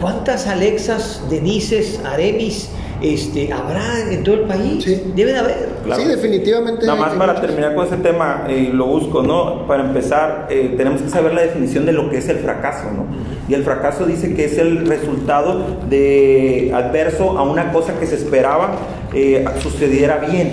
¿cuántas 0.00 0.46
Alexas, 0.46 1.22
Denises, 1.28 2.00
Aremis 2.04 2.70
este, 3.02 3.52
habrá 3.52 4.10
en 4.10 4.22
todo 4.24 4.34
el 4.36 4.40
país? 4.42 4.82
Sí. 4.84 5.12
Debe 5.14 5.32
de 5.32 5.38
haber. 5.38 5.68
Claro. 5.84 6.02
Sí, 6.02 6.08
definitivamente. 6.08 6.86
Nada 6.86 6.98
más 7.00 7.12
para 7.14 7.40
terminar 7.40 7.74
con 7.74 7.86
ese 7.86 7.96
tema, 7.96 8.44
eh, 8.48 8.70
lo 8.72 8.86
busco, 8.86 9.22
¿no? 9.22 9.66
Para 9.66 9.84
empezar, 9.84 10.46
eh, 10.50 10.74
tenemos 10.76 11.00
que 11.02 11.08
saber 11.08 11.34
la 11.34 11.42
definición 11.42 11.86
de 11.86 11.92
lo 11.92 12.10
que 12.10 12.18
es 12.18 12.28
el 12.28 12.38
fracaso, 12.38 12.90
¿no? 12.90 13.06
Y 13.48 13.54
el 13.54 13.62
fracaso 13.64 14.04
dice 14.04 14.34
que 14.34 14.44
es 14.44 14.58
el 14.58 14.86
resultado 14.86 15.78
de 15.88 16.70
adverso 16.74 17.38
a 17.38 17.42
una 17.42 17.72
cosa 17.72 17.98
que 17.98 18.06
se 18.06 18.16
esperaba 18.16 18.72
eh, 19.14 19.44
sucediera 19.62 20.18
bien. 20.18 20.50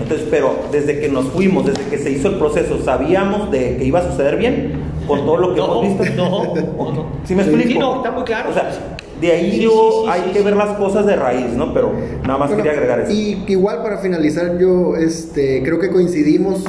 Entonces, 0.00 0.28
pero 0.30 0.54
desde 0.70 1.00
que 1.00 1.08
nos 1.08 1.26
fuimos, 1.26 1.66
desde 1.66 1.82
que 1.90 1.98
se 1.98 2.10
hizo 2.12 2.28
el 2.28 2.34
proceso, 2.36 2.78
sabíamos 2.84 3.50
de 3.50 3.76
que 3.78 3.84
iba 3.84 3.98
a 3.98 4.08
suceder 4.10 4.36
bien 4.36 4.74
con 5.08 5.24
todo 5.24 5.36
lo 5.38 5.54
que 5.54 5.60
No, 5.60 5.82
hemos 5.82 5.98
visto. 5.98 6.14
no, 6.16 6.54
no, 6.54 6.92
no. 6.92 7.06
¿Sí 7.24 7.34
me 7.34 7.42
Sí, 7.42 7.50
explico? 7.50 7.80
no, 7.80 7.96
está 7.96 8.10
muy 8.12 8.22
claro. 8.22 8.50
O 8.50 8.52
sea, 8.52 8.70
de 9.20 9.32
ahí 9.32 9.52
Sí, 9.52 9.62
yo 9.62 9.70
sí, 9.70 9.98
sí, 10.04 10.10
hay 10.10 10.20
sí, 10.26 10.30
que 10.32 10.38
sí. 10.38 10.44
ver 10.44 10.56
las 10.56 10.76
cosas 10.76 11.06
de 11.06 11.16
raíz, 11.16 11.50
¿no? 11.54 11.72
Pero 11.74 11.92
nada 12.22 12.38
más 12.38 12.48
Bueno, 12.48 12.62
quería 12.62 12.72
agregar 12.72 13.00
eso. 13.00 13.12
Y 13.12 13.44
igual 13.48 13.82
para 13.82 13.98
finalizar, 13.98 14.58
yo 14.58 14.96
este, 14.96 15.62
creo 15.62 15.78
que 15.78 15.90
coincidimos 15.90 16.62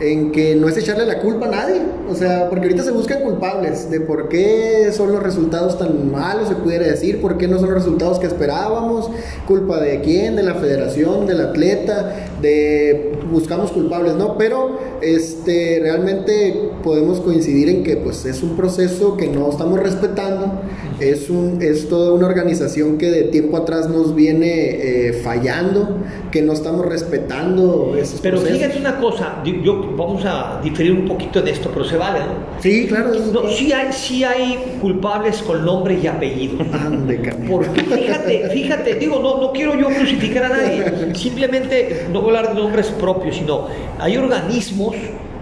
en 0.00 0.30
que 0.30 0.54
no 0.56 0.68
es 0.68 0.76
echarle 0.76 1.06
la 1.06 1.20
culpa 1.20 1.46
a 1.46 1.50
nadie. 1.50 1.80
O 2.08 2.14
sea, 2.14 2.48
porque 2.48 2.66
ahorita 2.66 2.82
se 2.84 2.90
buscan 2.90 3.22
culpables 3.22 3.90
de 3.90 4.00
por 4.00 4.28
qué 4.28 4.90
son 4.92 5.12
los 5.12 5.22
resultados 5.22 5.78
tan 5.78 6.10
malos, 6.12 6.48
se 6.48 6.54
pudiera 6.54 6.86
decir, 6.86 7.20
por 7.20 7.38
qué 7.38 7.48
no 7.48 7.58
son 7.58 7.70
los 7.70 7.82
resultados 7.82 8.18
que 8.18 8.26
esperábamos, 8.26 9.10
culpa 9.46 9.80
de 9.80 10.00
quién, 10.00 10.36
de 10.36 10.42
la 10.42 10.54
federación, 10.54 11.26
del 11.26 11.40
atleta, 11.40 12.14
de 12.40 13.18
buscamos 13.30 13.70
culpables, 13.72 14.14
¿no? 14.14 14.36
Pero 14.36 14.78
este, 15.02 15.78
realmente 15.82 16.70
podemos 16.82 17.20
coincidir 17.20 17.68
en 17.68 17.84
que 17.84 17.96
pues 17.96 18.24
es 18.24 18.42
un 18.42 18.56
proceso 18.56 19.16
que 19.16 19.28
no 19.28 19.50
estamos 19.50 19.80
respetando, 19.80 20.60
es, 21.00 21.28
un, 21.30 21.60
es 21.60 21.88
toda 21.88 22.12
una 22.12 22.26
organización 22.26 22.98
que 22.98 23.10
de 23.10 23.24
tiempo 23.24 23.56
atrás 23.56 23.88
nos 23.88 24.14
viene 24.14 25.08
eh, 25.08 25.12
fallando, 25.12 25.98
que 26.30 26.42
no 26.42 26.52
estamos 26.52 26.86
respetando 26.86 27.94
esos 27.98 28.20
Pero 28.20 28.38
procesos. 28.38 28.58
fíjate 28.58 28.80
una 28.80 28.98
cosa, 28.98 29.42
yo, 29.44 29.94
vamos 29.96 30.24
a 30.24 30.60
diferir 30.62 30.92
un 30.92 31.06
poquito 31.06 31.40
en 31.40 31.48
esto, 31.48 31.70
pero 31.72 31.84
se 31.84 31.96
vale, 31.96 32.20
¿no? 32.20 32.62
Sí, 32.62 32.86
claro. 32.86 33.12
No, 33.32 33.48
sí, 33.48 33.72
hay, 33.72 33.92
sí 33.92 34.24
hay 34.24 34.78
culpables 34.80 35.38
con 35.42 35.64
nombre 35.64 35.98
y 36.02 36.06
apellido. 36.06 36.58
Ande. 36.72 37.16
Porque 37.48 37.82
fíjate, 37.82 38.50
fíjate, 38.50 38.94
digo, 38.94 39.20
no, 39.20 39.40
no 39.40 39.52
quiero 39.52 39.74
yo 39.74 39.88
crucificar 39.88 40.44
a 40.44 40.48
nadie, 40.48 41.14
simplemente 41.14 42.06
no 42.12 42.22
voy 42.22 42.34
a 42.34 42.38
hablar 42.38 42.54
de 42.54 42.62
nombres 42.62 42.88
propios, 42.88 43.15
sino 43.32 43.66
hay 43.98 44.16
organismos 44.16 44.94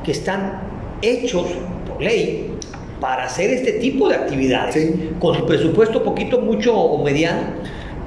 que 0.05 0.13
están 0.13 0.61
hechos 1.03 1.47
por 1.89 2.03
ley 2.03 2.53
para 3.01 3.25
hacer 3.25 3.51
este 3.51 3.73
tipo 3.73 4.09
de 4.09 4.17
actividades, 4.17 4.75
Sí. 4.75 5.11
con 5.21 5.35
su 5.37 5.45
presupuesto 5.45 6.03
poquito, 6.03 6.41
mucho 6.41 6.75
o 6.77 7.03
mediano, 7.03 7.43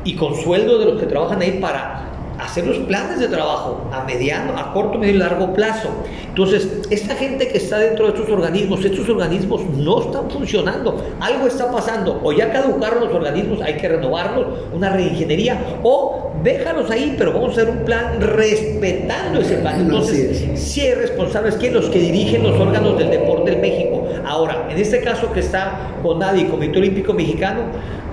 y 0.04 0.16
con 0.16 0.36
sueldo 0.36 0.80
de 0.80 0.86
los 0.86 1.00
que 1.00 1.06
trabajan 1.06 1.42
ahí 1.42 1.60
para 1.60 2.07
hacer 2.48 2.66
los 2.66 2.78
planes 2.80 3.20
de 3.20 3.28
trabajo 3.28 3.82
a 3.92 4.04
mediano, 4.06 4.58
a 4.58 4.72
corto, 4.74 4.98
medio 4.98 5.16
y 5.16 5.18
largo 5.18 5.54
plazo. 5.54 5.90
Entonces, 6.30 6.88
esta 6.90 7.16
gente 7.16 7.50
que 7.50 7.58
está 7.58 7.78
dentro 7.78 8.08
de 8.08 8.14
estos 8.14 8.30
organismos, 8.30 8.84
estos 8.84 9.08
organismos 9.10 9.62
no 9.76 10.02
están 10.02 10.30
funcionando, 10.30 11.04
algo 11.20 11.48
está 11.48 11.70
pasando, 11.70 12.20
o 12.24 12.32
ya 12.32 12.52
caducaron 12.52 13.06
los 13.06 13.14
organismos, 13.14 13.62
hay 13.62 13.76
que 13.76 13.90
renovarlos, 13.90 14.46
una 14.74 14.90
reingeniería, 14.90 15.60
o 15.84 16.32
déjalos 16.42 16.90
ahí, 16.90 17.16
pero 17.18 17.34
vamos 17.34 17.50
a 17.50 17.62
hacer 17.62 17.70
un 17.70 17.84
plan 17.84 18.22
respetando 18.22 19.42
ese 19.42 19.58
plan. 19.58 19.82
Entonces, 19.82 20.42
es. 20.42 20.60
sí 20.62 20.82
hay 20.82 20.94
responsables 20.94 21.56
que 21.56 21.70
los 21.70 21.90
que 21.90 22.00
dirigen 22.00 22.44
los 22.44 22.58
órganos 22.58 22.98
del 22.98 23.10
deporte 23.10 23.54
en 23.54 23.62
México. 23.62 24.08
Ahora, 24.26 24.68
en 24.70 24.78
este 24.78 25.02
caso 25.02 25.34
que 25.34 25.42
está 25.42 25.92
con 26.02 26.20
nadie, 26.20 26.48
Comité 26.48 26.80
Olímpico 26.80 27.14
Mexicano, 27.14 27.64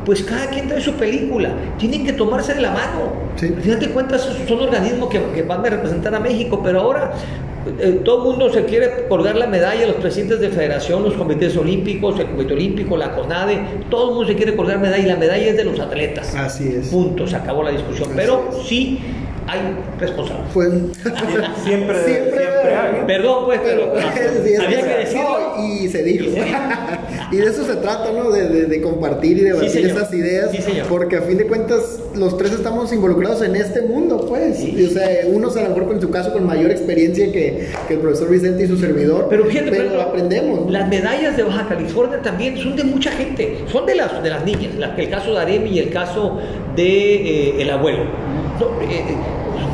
pues 0.05 0.23
cada 0.23 0.47
quien 0.47 0.69
trae 0.69 0.81
su 0.81 0.93
película, 0.95 1.51
tienen 1.79 2.05
que 2.05 2.13
tomarse 2.13 2.55
de 2.55 2.61
la 2.61 2.71
mano. 2.71 3.13
Sí. 3.37 3.47
Al 3.57 3.63
final 3.63 3.81
de 3.81 3.89
cuentas 3.91 4.29
son 4.47 4.61
organismos 4.61 5.09
que, 5.09 5.21
que 5.35 5.43
van 5.43 5.65
a 5.65 5.71
representar 5.71 6.15
a 6.15 6.21
México, 6.21 6.61
pero 6.63 6.81
ahora 6.81 7.13
eh, 7.81 8.01
todo 8.05 8.19
el 8.19 8.31
mundo 8.39 8.53
se 8.53 8.65
quiere 8.67 9.07
colgar 9.09 9.37
la 9.37 9.47
medalla, 9.47 9.87
los 9.87 9.97
presidentes 9.97 10.41
de 10.41 10.51
federación, 10.51 11.03
los 11.03 11.15
comités 11.15 11.57
olímpicos, 11.57 12.19
el 12.21 12.27
Comité 12.27 12.53
Olímpico, 12.55 12.97
la 12.97 13.13
CONADE, 13.15 13.59
todo 13.91 14.09
el 14.11 14.15
mundo 14.17 14.29
se 14.31 14.37
quiere 14.37 14.55
colgar 14.55 14.79
medalla 14.79 15.03
y 15.03 15.07
la 15.09 15.17
medalla 15.17 15.47
es 15.47 15.57
de 15.57 15.65
los 15.65 15.81
atletas. 15.81 16.35
Así 16.35 16.69
es. 16.79 16.89
Punto, 16.89 17.27
se 17.27 17.37
acabó 17.37 17.63
la 17.63 17.71
discusión. 17.71 18.09
Así 18.11 18.17
pero 18.17 18.49
es. 18.51 18.67
sí 18.67 18.99
hay 19.47 19.61
responsables. 20.01 20.47
Pues, 20.53 20.69
Siempre, 21.03 21.47
Siempre- 21.65 22.05
siempre, 22.05 22.47
hay. 22.47 22.54
Perdón, 23.07 23.45
pues, 23.47 23.61
pero, 23.63 23.93
pero 23.95 24.09
sí, 24.45 24.55
había 24.57 24.83
que- 24.83 24.97
decirlo. 24.99 25.55
no, 25.57 25.65
y 25.65 25.89
se 25.89 26.03
dijo. 26.03 26.25
Y 26.27 26.31
se- 26.31 26.45
y 27.33 27.37
de 27.39 27.45
eso 27.47 27.65
se 27.65 27.77
trata, 27.77 28.13
¿no? 28.13 28.31
De, 28.31 28.49
de- 28.49 28.67
de 28.67 28.81
compartir 28.81 29.39
y 29.39 29.41
debatir 29.43 29.71
señor. 29.71 29.91
esas 29.91 30.13
ideas. 30.15 30.51
Sí, 30.53 30.63
señor. 30.63 30.87
Porque 30.89 31.17
a 31.17 31.23
fin 31.23 31.39
de 31.39 31.47
cuentas, 31.47 32.01
los 32.15 32.37
tres 32.37 32.53
estamos 32.53 32.93
involucrados 32.93 33.43
en 33.43 33.57
este 33.57 33.83
mundo, 33.83 34.25
pues. 34.29 34.59
Sí. 34.59 34.75
Y, 34.79 34.85
o 34.87 34.91
sea, 34.91 35.09
unos 35.29 35.57
a 35.57 35.63
lo 35.63 35.75
mejor 35.77 35.93
en 35.95 36.01
su 36.01 36.11
caso 36.11 36.33
con 36.33 36.47
mayor 36.47 36.71
experiencia 36.71 37.31
que, 37.33 37.69
que 37.89 37.95
el 37.95 38.01
profesor 38.01 38.31
Vicente 38.31 38.65
y 38.65 38.67
su 38.69 38.77
servidor. 38.79 39.27
Pero 39.31 39.45
fíjate, 39.47 39.71
pero 39.71 39.83
ejemplo, 39.85 40.03
aprendemos. 40.03 40.71
Las 40.71 40.89
medallas 40.89 41.37
de 41.37 41.43
Baja 41.43 41.69
California 41.69 42.21
también 42.23 42.57
son 42.59 42.77
de 42.77 42.85
mucha 42.85 43.11
gente, 43.13 43.59
son 43.71 43.87
de 43.87 43.95
las, 43.97 44.23
de 44.23 44.31
las 44.31 44.45
niñas, 44.45 44.75
la- 44.77 44.95
el 44.97 45.11
caso 45.11 45.33
de 45.33 45.41
Aremi 45.41 45.71
y 45.71 45.79
el 45.79 45.91
caso 45.91 46.39
de 46.77 47.15
eh, 47.49 47.63
el 47.63 47.71
abuelo. 47.71 48.05
No, 48.61 48.67
eh, 48.83 49.03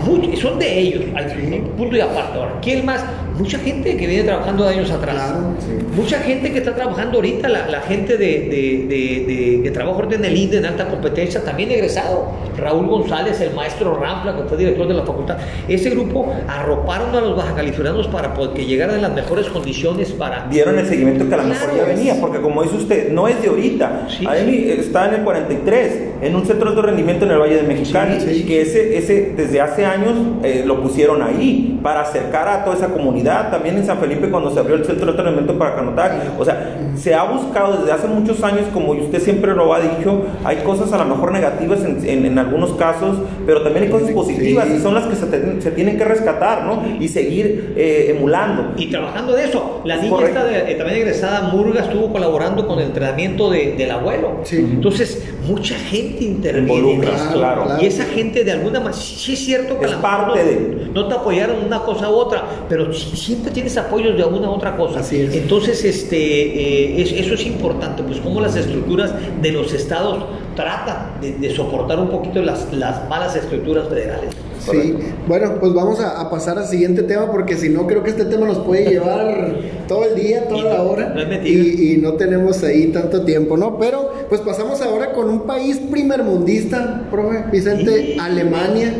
eh, 0.01 0.11
much- 0.11 0.37
son 0.41 0.59
de 0.59 0.79
ellos, 0.79 1.03
hay- 1.15 1.61
punto 1.77 1.97
y 1.97 2.01
aparte. 2.01 2.39
Ahora, 2.39 2.59
¿quién 2.63 2.85
más? 2.85 3.05
Mucha 3.41 3.59
gente 3.59 3.97
que 3.97 4.07
viene 4.07 4.25
trabajando 4.25 4.65
de 4.65 4.75
años 4.75 4.91
atrás. 4.91 5.15
Claro, 5.17 5.55
sí. 5.61 5.97
Mucha 5.97 6.19
gente 6.21 6.53
que 6.53 6.59
está 6.59 6.75
trabajando 6.75 7.17
ahorita, 7.17 7.49
la, 7.49 7.67
la 7.69 7.81
gente 7.81 8.17
de, 8.19 8.27
de, 8.27 8.87
de, 8.89 9.61
de- 9.63 9.71
ahorita 9.71 10.15
en 10.17 10.25
el 10.25 10.37
INDE 10.37 10.59
en 10.59 10.67
alta 10.67 10.87
competencia, 10.89 11.43
también 11.43 11.71
egresado. 11.71 12.29
Raúl 12.59 12.87
González, 12.87 13.41
el 13.41 13.55
maestro 13.55 13.95
Rampla, 13.95 14.37
que 14.37 14.43
fue 14.45 14.59
director 14.59 14.87
de 14.87 14.95
la 14.95 15.05
facultad. 15.05 15.39
Ese 15.67 15.89
grupo 15.91 16.31
arroparon 16.47 17.15
a 17.17 17.21
los 17.23 17.35
baja 17.37 17.55
californianos 17.55 18.07
para 18.09 18.35
que 18.55 18.67
llegaran 18.67 18.97
en 18.97 19.03
las 19.03 19.15
mejores 19.15 19.47
condiciones 19.49 20.13
para 20.13 20.47
dieron 20.51 20.79
el 20.79 20.87
seguimiento 20.87 21.27
que 21.29 21.35
a 21.35 21.39
lo 21.39 21.45
mejor 21.45 21.71
Claro, 21.71 21.77
ya 21.87 21.91
es- 21.93 21.99
venía, 21.99 22.15
porque 22.21 22.41
como 22.41 22.63
dice 22.63 22.77
usted, 22.77 23.11
no 23.13 23.27
es 23.27 23.41
de 23.41 23.49
ahorita. 23.49 24.07
Sí, 24.11 24.27
Ahí 24.29 24.75
está 24.79 25.09
en 25.09 25.15
el 25.15 25.23
43, 25.23 26.01
en 26.23 26.37
un 26.37 26.45
centro 26.45 26.67
de 26.67 26.71
alto 26.77 26.83
rendimiento 26.83 27.25
en 27.25 27.31
el 27.31 27.39
Valle 27.39 27.57
de 27.57 27.63
Mexicali, 27.63 28.19
que 28.45 28.61
ese, 28.61 28.99
ese 28.99 29.33
desde 29.37 29.61
hace 29.63 29.87
años 29.87 30.13
eh, 30.43 30.63
lo 30.67 30.83
pusieron 30.83 31.23
ahí 31.23 31.79
para 31.83 32.03
acercar 32.03 32.47
a 32.49 32.65
toda 32.65 32.77
esa 32.77 32.89
comunidad. 32.89 33.30
También 33.51 33.77
en 33.77 33.87
San 33.87 33.99
Felipe 33.99 34.29
cuando 34.31 34.51
se 34.53 34.59
abrió 34.61 34.77
el 34.77 34.85
centro 34.85 35.07
de 35.07 35.11
alto 35.13 35.23
rendimiento 35.23 35.59
para 35.59 35.77
canotaje. 35.77 36.29
O 36.39 36.45
sea, 36.45 36.77
se 36.97 37.15
ha 37.15 37.25
buscado 37.25 37.79
desde 37.79 37.93
hace 37.93 38.07
muchos 38.09 38.43
años, 38.43 38.63
como 38.73 38.93
usted 38.93 39.21
siempre 39.21 39.55
lo 39.55 39.73
ha 39.73 39.81
dicho, 39.81 40.23
hay 40.45 40.57
cosas 40.59 40.93
a 40.93 40.99
lo 40.99 41.05
mejor 41.05 41.33
negativas 41.33 41.81
en, 41.85 42.07
en- 42.09 42.27
en 42.27 42.39
algunos 42.39 42.73
casos, 42.73 43.17
pero 43.47 43.63
también 43.63 43.85
hay 43.85 43.91
cosas 43.91 44.09
Sí. 44.09 44.15
positivas 44.15 44.69
y 44.69 44.79
son 44.81 44.95
las 44.95 45.05
que 45.07 45.17
se, 45.17 45.27
te- 45.27 45.61
se 45.63 45.71
tienen 45.71 45.97
que 45.97 46.05
rescatar, 46.05 46.65
¿no? 46.65 46.83
Y 47.01 47.09
seguir 47.09 47.75
eh, 47.77 48.15
emulando. 48.17 48.73
Y 48.77 48.87
trabajando 48.91 49.35
de 49.35 49.45
eso, 49.45 49.81
la 49.85 49.97
niña 49.97 50.25
esta 50.27 50.45
de- 50.45 50.73
eh, 50.73 50.75
también 50.75 50.99
egresada, 51.01 51.43
Murga, 51.53 51.81
estuvo 51.83 52.13
colaborando 52.13 52.67
con 52.67 52.79
el 52.79 52.87
entrenamiento 52.87 53.51
de- 53.51 53.75
del 53.77 53.91
abuelo. 53.91 54.41
Sí. 54.45 54.57
Entonces, 54.59 55.23
mucha 55.47 55.75
gente 55.77 56.25
interviene 56.25 56.95
en 56.95 57.05
esto. 57.05 57.33
claro. 57.35 57.67
Y 57.81 57.87
esa 57.87 58.05
gente 58.05 58.45
de 58.45 58.53
alguna 58.53 58.81
manera, 58.81 58.95
sí, 59.01 59.15
sí 59.17 59.33
es 59.35 59.39
cierto 59.45 59.79
que 59.79 59.87
Es 59.87 59.93
a 59.93 59.97
lo 59.97 60.03
mejor 60.03 60.19
parte 60.27 60.41
no, 60.41 60.45
de- 60.51 60.91
no 60.93 61.09
te 61.09 61.15
apoyaron 61.15 61.57
una 61.67 61.81
cosa 61.81 62.11
u 62.11 62.15
otra, 62.15 62.43
pero 62.69 62.93
sí- 62.93 63.17
siempre 63.21 63.51
tienes 63.53 63.77
apoyos 63.77 64.17
de 64.17 64.23
alguna 64.23 64.51
otra 64.51 64.77
cosa. 64.77 65.01
Así 65.01 65.21
es. 65.21 65.35
Entonces, 65.35 65.85
este, 65.85 66.17
eh, 66.17 67.03
es- 67.03 67.13
eso 67.13 67.35
es 67.35 67.47
importante, 67.47 68.03
pues 68.03 68.19
cómo 68.21 68.41
las 68.41 68.57
estructuras 68.57 69.13
de 69.41 69.53
los 69.53 69.73
estados 69.73 70.25
tratan 70.57 71.21
de, 71.21 71.33
de 71.33 71.55
soportar 71.55 71.99
un 71.99 72.09
poquito 72.09 72.43
las, 72.43 72.73
las 72.73 73.09
malas 73.09 73.37
estructuras 73.37 73.89
federales. 73.89 74.31
Sí, 74.59 74.95
bueno, 75.27 75.55
pues 75.59 75.73
vamos 75.73 76.01
a, 76.01 76.21
a 76.21 76.29
pasar 76.29 76.59
al 76.59 76.67
siguiente 76.67 77.03
tema 77.05 77.31
porque 77.33 77.57
si 77.57 77.71
no 77.71 77.87
creo 77.87 78.03
que 78.03 78.11
este 78.11 78.27
tema 78.27 78.47
nos 78.47 78.59
puede 78.59 78.91
llevar 78.91 79.57
todo 79.89 80.05
el 80.05 80.15
día, 80.21 80.47
toda 80.49 80.61
Y 80.61 80.65
la 80.65 80.77
no- 80.77 80.83
hora 80.91 81.15
no 81.15 81.47
y, 81.49 81.95
y 81.95 81.97
no 81.97 82.13
tenemos 82.15 82.63
ahí 82.63 82.89
tanto 82.89 83.23
tiempo, 83.25 83.57
¿no? 83.57 83.79
Pero 83.79 84.13
pues 84.29 84.43
pasamos 84.43 84.83
ahora 84.83 85.13
con 85.13 85.31
un 85.31 85.47
país 85.47 85.79
primermundista, 85.91 87.07
profe 87.11 87.45
Vicente, 87.51 88.13
Sí. 88.15 88.17
Alemania. 88.21 88.93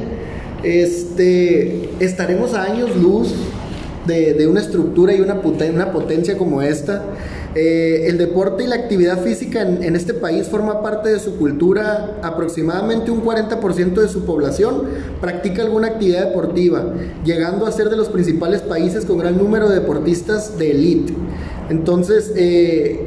Este, 0.63 1.89
estaremos 2.01 2.55
a 2.55 2.65
años 2.65 2.95
luz 2.97 3.35
de, 4.07 4.47
una 4.47 4.61
estructura 4.61 5.15
y 5.15 5.21
una, 5.21 5.41
una 5.73 5.93
potencia 5.93 6.37
como 6.37 6.63
esta. 6.63 7.05
Eh, 7.55 8.05
el 8.07 8.17
deporte 8.17 8.63
y 8.63 8.69
la 8.69 8.77
actividad 8.77 9.23
física 9.23 9.63
en, 9.63 9.97
este 9.97 10.15
país 10.15 10.47
forma 10.47 10.83
parte 10.83 11.11
de 11.11 11.19
su 11.19 11.37
cultura. 11.37 12.19
Aproximadamente 12.23 13.11
un 13.11 13.23
40% 13.23 13.95
de 13.95 14.09
su 14.09 14.25
población 14.25 14.83
practica 15.21 15.63
alguna 15.63 15.89
actividad 15.89 16.27
deportiva, 16.29 16.95
llegando 17.25 17.67
a 17.67 17.73
ser 17.73 17.91
de 17.91 17.97
los 17.97 18.09
principales 18.09 18.63
países 18.63 19.05
con 19.05 19.19
gran 19.19 19.37
número 19.37 19.69
de 19.69 19.81
deportistas 19.81 20.59
de 20.59 20.71
élite. 20.71 21.13
Entonces, 21.69 22.33
eh, 22.37 23.01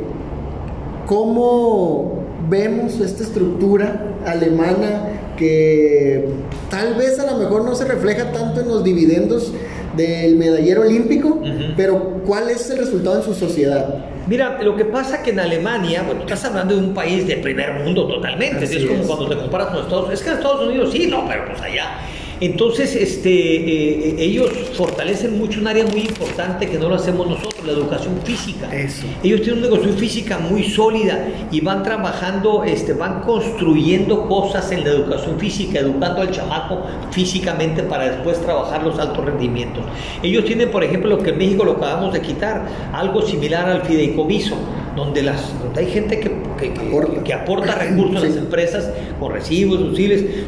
¿cómo 1.08 2.24
vemos 2.50 3.00
esta 3.00 3.24
estructura 3.24 4.18
alemana 4.26 5.14
que 5.38 6.28
tal 6.70 6.96
vez 6.96 7.20
a 7.20 7.32
lo 7.32 7.38
mejor 7.38 7.64
no 7.66 7.76
se 7.76 7.86
refleja 7.86 8.32
tanto 8.32 8.62
en 8.62 8.68
los 8.68 8.84
dividendos 8.84 9.52
del 9.96 10.36
medallero 10.36 10.82
olímpico, 10.82 11.42
pero 11.76 12.22
¿cuál 12.26 12.50
es 12.50 12.70
el 12.70 12.80
resultado 12.80 13.18
en 13.18 13.24
su 13.24 13.34
sociedad? 13.34 14.06
Mira, 14.28 14.62
lo 14.62 14.76
que 14.76 14.86
pasa 14.86 15.22
que 15.22 15.32
en 15.32 15.40
Alemania, 15.40 16.04
bueno, 16.04 16.22
estás 16.22 16.46
hablando 16.46 16.76
de 16.76 16.82
un 16.82 16.94
país 16.94 17.28
de 17.28 17.38
primer 17.38 17.74
mundo 17.74 18.08
totalmente, 18.08 18.64
es 18.66 18.86
como 18.86 19.04
cuando 19.04 19.30
te 19.30 19.36
comparas 19.36 19.68
con 19.68 19.80
Estados 19.80 20.06
Unidos, 20.06 20.20
es 20.20 20.24
que 20.24 20.30
en 20.30 20.38
Estados 20.38 20.68
Unidos 20.68 20.90
sí, 20.92 21.08
no, 21.08 21.28
pero 21.28 21.46
pues 21.46 21.62
allá. 21.62 21.98
Entonces, 22.40 22.96
este, 22.96 23.30
eh, 23.30 24.16
ellos 24.18 24.50
fortalecen 24.74 25.38
mucho 25.38 25.62
un 25.62 25.68
área 25.68 25.86
muy 25.86 26.02
importante 26.02 26.68
que 26.68 26.78
no 26.78 26.90
lo 26.90 26.96
hacemos 26.96 27.28
nosotros, 27.28 27.53
la 27.66 27.74
educación 27.74 28.20
física. 28.24 28.74
Eso. 28.76 29.06
Ellos 29.24 29.42
tienen 29.42 29.60
una 29.60 29.68
educación 29.68 29.98
física 29.98 30.38
muy 30.40 30.64
sólida 30.64 31.28
y 31.52 31.62
van 31.62 31.84
trabajando, 31.84 32.64
este, 32.64 32.94
van 32.94 33.22
construyendo 33.22 34.28
cosas 34.28 34.72
en 34.72 34.84
la 34.84 34.90
educación 34.92 35.40
física, 35.40 35.80
educando 35.80 36.22
al 36.22 36.32
chamaco 36.32 36.82
físicamente 37.12 37.84
para 37.84 38.10
después 38.12 38.40
trabajar 38.42 38.84
los 38.84 38.98
altos 39.00 39.24
rendimientos. 39.26 39.84
Ellos 40.22 40.46
tienen, 40.46 40.70
por 40.72 40.84
ejemplo, 40.84 41.10
lo 41.10 41.20
que 41.20 41.30
en 41.32 41.38
México 41.38 41.64
lo 41.64 41.74
acabamos 41.74 42.14
de 42.14 42.22
quitar, 42.22 42.66
algo 42.94 43.22
similar 43.22 43.68
al 43.70 43.82
fideicomiso, 43.84 44.56
donde, 44.96 45.24
las, 45.24 45.58
donde 45.64 45.80
hay 45.82 45.88
gente 45.92 46.20
que, 46.20 46.32
que, 46.60 46.74
que- 46.74 46.88
Aporta. 46.88 47.24
que 47.24 47.34
aporta 47.34 47.76
recursos 47.76 48.24
a 48.24 48.28
las 48.28 48.38
empresas 48.38 48.90
con 49.20 49.32
recibos, 49.32 49.80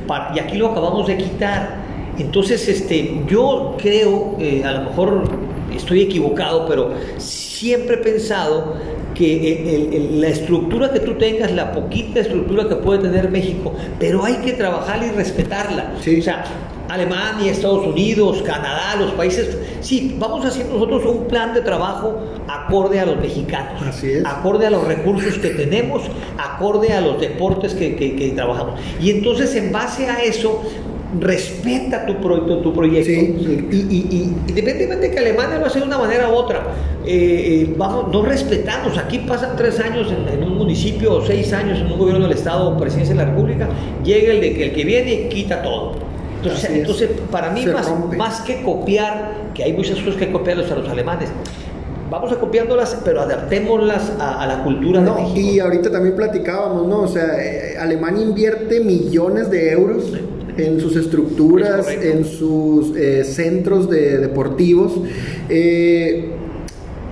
pa- 0.07 0.31
y 0.35 0.39
aquí 0.39 0.57
lo 0.57 0.67
acabamos 0.67 1.07
de 1.07 1.17
quitar. 1.17 1.83
Entonces, 2.17 2.67
este, 2.69 3.21
yo 3.27 3.75
creo, 3.81 4.35
eh, 4.39 4.63
a 4.63 4.71
lo 4.71 4.89
mejor 4.89 5.23
estoy 5.75 6.01
equivocado, 6.01 6.65
pero 6.67 6.91
siempre 7.17 7.95
he 7.95 7.99
pensado 7.99 8.75
que 9.13 10.09
la 10.11 10.27
estructura 10.27 10.91
que 10.91 10.99
tú 10.99 11.13
tengas, 11.17 11.51
la 11.51 11.71
poquita 11.71 12.19
estructura 12.19 12.67
que 12.67 12.75
puede 12.75 13.03
tener 13.03 13.29
México, 13.31 13.73
pero 13.99 14.23
hay 14.23 14.35
que 14.35 14.53
trabajarla 14.53 15.07
y 15.07 15.11
respetarla. 15.11 15.93
O 15.97 16.21
sea, 16.21 16.43
Alemania, 16.89 17.51
Estados 17.51 17.85
Unidos, 17.87 18.43
Canadá, 18.43 18.95
los 18.97 19.11
países. 19.11 19.57
Sí, 19.81 20.15
vamos 20.19 20.45
a 20.45 20.49
hacer 20.49 20.67
nosotros 20.67 21.05
un 21.05 21.27
plan 21.27 21.53
de 21.53 21.61
trabajo 21.61 22.19
acorde 22.47 22.99
a 22.99 23.05
los 23.05 23.17
mexicanos, 23.17 23.81
acorde 24.25 24.67
a 24.67 24.69
los 24.69 24.83
recursos 24.85 25.37
que 25.39 25.49
tenemos, 25.49 26.03
acorde 26.37 26.93
a 26.93 27.01
los 27.01 27.19
deportes 27.19 27.73
que, 27.73 28.33
trabajamos. 28.35 28.79
Y 29.01 29.11
entonces, 29.11 29.55
en 29.55 29.71
base 29.71 30.07
a 30.07 30.21
eso, 30.23 30.63
respeta 31.19 32.05
tu, 32.05 32.19
proyecto, 32.19 32.57
tu 32.59 32.73
proyecto. 32.73 33.11
Y, 33.11 34.33
independientemente 34.47 35.07
de 35.07 35.11
que 35.11 35.19
Alemania 35.19 35.57
lo 35.57 35.65
hace 35.65 35.79
de 35.79 35.85
una 35.85 35.97
manera 35.97 36.29
u 36.29 36.33
otra, 36.33 36.61
eh, 37.05 37.63
eh, 37.63 37.75
vamos, 37.77 38.11
no 38.11 38.23
respetamos. 38.23 38.97
Aquí 38.97 39.19
pasan 39.19 39.55
tres 39.55 39.79
años 39.79 40.11
en, 40.11 40.43
un 40.43 40.57
municipio 40.57 41.15
o 41.15 41.25
seis 41.25 41.51
años 41.53 41.79
en 41.79 41.91
un 41.91 41.99
gobierno 41.99 42.27
del 42.27 42.37
Estado 42.37 42.69
o 42.69 42.77
presidencia 42.77 43.15
de 43.15 43.23
la 43.23 43.29
República, 43.29 43.67
llega 44.03 44.33
el 44.33 44.41
de 44.41 44.53
que 44.53 44.63
el 44.65 44.73
que 44.73 44.85
viene 44.85 45.13
y 45.13 45.29
quita 45.29 45.61
todo. 45.61 45.93
Entonces, 46.69 47.09
para 47.31 47.49
mí, 47.49 47.65
más, 47.65 47.91
más, 48.15 48.41
que 48.41 48.61
copiar, 48.61 49.51
que 49.55 49.63
hay 49.63 49.73
muchas 49.73 49.97
cosas 49.99 50.15
que 50.15 50.31
copiarlos 50.31 50.71
a 50.71 50.75
los 50.75 50.87
alemanes, 50.87 51.29
vamos 52.09 52.31
a 52.31 52.35
copiándolas, 52.35 53.01
pero 53.03 53.21
adaptémoslas 53.21 54.13
a, 54.19 54.45
la 54.45 54.63
cultura 54.63 55.01
de 55.01 55.11
México. 55.11 55.39
Y 55.39 55.59
ahorita 55.59 55.91
también 55.91 56.15
platicábamos, 56.15 56.87
¿no? 56.87 57.01
O 57.01 57.07
sea, 57.07 57.43
eh, 57.43 57.77
Alemania 57.79 58.23
invierte 58.23 58.79
millones 58.79 59.49
de 59.49 59.71
euros 59.71 60.13
en 60.57 60.79
sus 60.79 60.95
estructuras, 60.95 61.87
en 61.89 62.25
sus 62.25 62.95
eh, 62.95 63.23
centros 63.23 63.89
de, 63.89 64.17
deportivos 64.19 64.93
eh, 65.49 66.29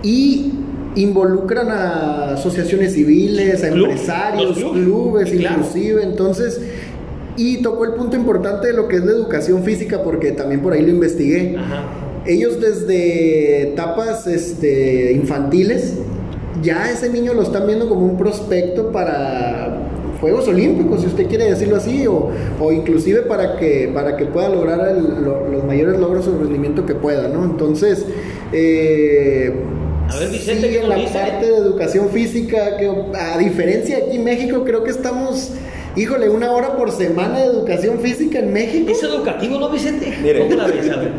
y 0.01 0.51
involucran 0.95 1.69
a 1.71 2.33
asociaciones 2.33 2.93
civiles, 2.93 3.63
a 3.63 3.69
empresarios, 3.69 4.57
clubes, 4.57 5.33
inclusive. 5.33 6.03
Entonces, 6.03 6.61
y 7.35 7.61
tocó 7.61 7.85
el 7.85 7.93
punto 7.93 8.15
importante 8.15 8.67
de 8.67 8.73
lo 8.73 8.87
que 8.87 8.97
es 8.97 9.05
la 9.05 9.11
educación 9.11 9.63
física, 9.63 10.03
porque 10.03 10.31
también 10.31 10.61
por 10.61 10.73
ahí 10.73 10.81
lo 10.81 10.89
investigué. 10.89 11.55
Ellos 12.25 12.61
desde 12.61 13.63
etapas 13.63 14.27
este, 14.27 15.11
infantiles, 15.13 15.95
ya 16.61 16.89
ese 16.89 17.09
niño 17.09 17.33
lo 17.33 17.41
están 17.41 17.67
viendo 17.67 17.89
como 17.89 18.05
un 18.05 18.17
prospecto 18.17 18.91
para 18.91 19.82
Juegos 20.23 20.47
Olímpicos, 20.47 21.01
si 21.01 21.07
usted 21.07 21.27
quiere 21.27 21.49
decirlo 21.49 21.75
así, 21.75 22.07
o, 22.07 22.29
o 22.57 22.71
inclusive 22.71 23.23
para 23.23 23.57
que, 23.57 23.91
para 23.93 24.15
que 24.15 24.23
pueda 24.23 24.47
lograr 24.47 24.95
los 24.95 25.65
mayores 25.65 25.99
logros 25.99 26.25
de 26.25 26.37
rendimiento 26.37 26.85
que 26.85 26.95
pueda, 26.95 27.27
¿no? 27.27 27.43
Entonces, 27.43 28.05
eh, 28.53 29.53
a 30.09 30.17
ver, 30.17 30.29
Vicente, 30.29 30.79
en 30.79 30.87
la 30.87 30.95
parte 31.11 31.45
de 31.45 31.57
educación 31.57 32.07
física, 32.07 32.77
que 32.77 32.89
a 33.19 33.37
diferencia 33.37 33.97
de 33.97 34.03
aquí 34.03 34.15
en 34.15 34.23
México, 34.23 34.63
creo 34.63 34.85
que 34.85 34.91
estamos 34.91 35.51
Híjole, 35.95 36.27
una 36.27 36.51
hora 36.51 36.75
por 36.75 36.91
semana 36.91 37.37
de 37.39 37.45
educación 37.45 37.99
física 37.99 38.39
en 38.39 38.51
México. 38.51 38.89
¿Es 38.89 39.03
educativo, 39.03 39.59
no, 39.59 39.69
Vicente? 39.69 40.17
Mire, 40.23 40.47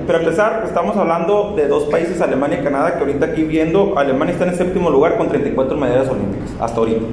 pero 0.07 0.19
empezar, 0.19 0.65
estamos 0.67 0.97
hablando 0.97 1.55
de 1.57 1.69
dos 1.69 1.85
países, 1.85 2.21
Alemania 2.21 2.59
y 2.61 2.65
Canadá, 2.65 2.95
que 2.95 3.01
ahorita 3.01 3.27
aquí 3.27 3.45
viendo, 3.45 3.97
Alemania 3.97 4.33
está 4.33 4.45
en 4.45 4.51
el 4.51 4.57
séptimo 4.57 4.91
lugar 4.91 5.17
con 5.17 5.29
34 5.29 5.77
medallas 5.77 6.09
olímpicas, 6.09 6.51
hasta 6.59 6.79
ahorita. 6.79 7.05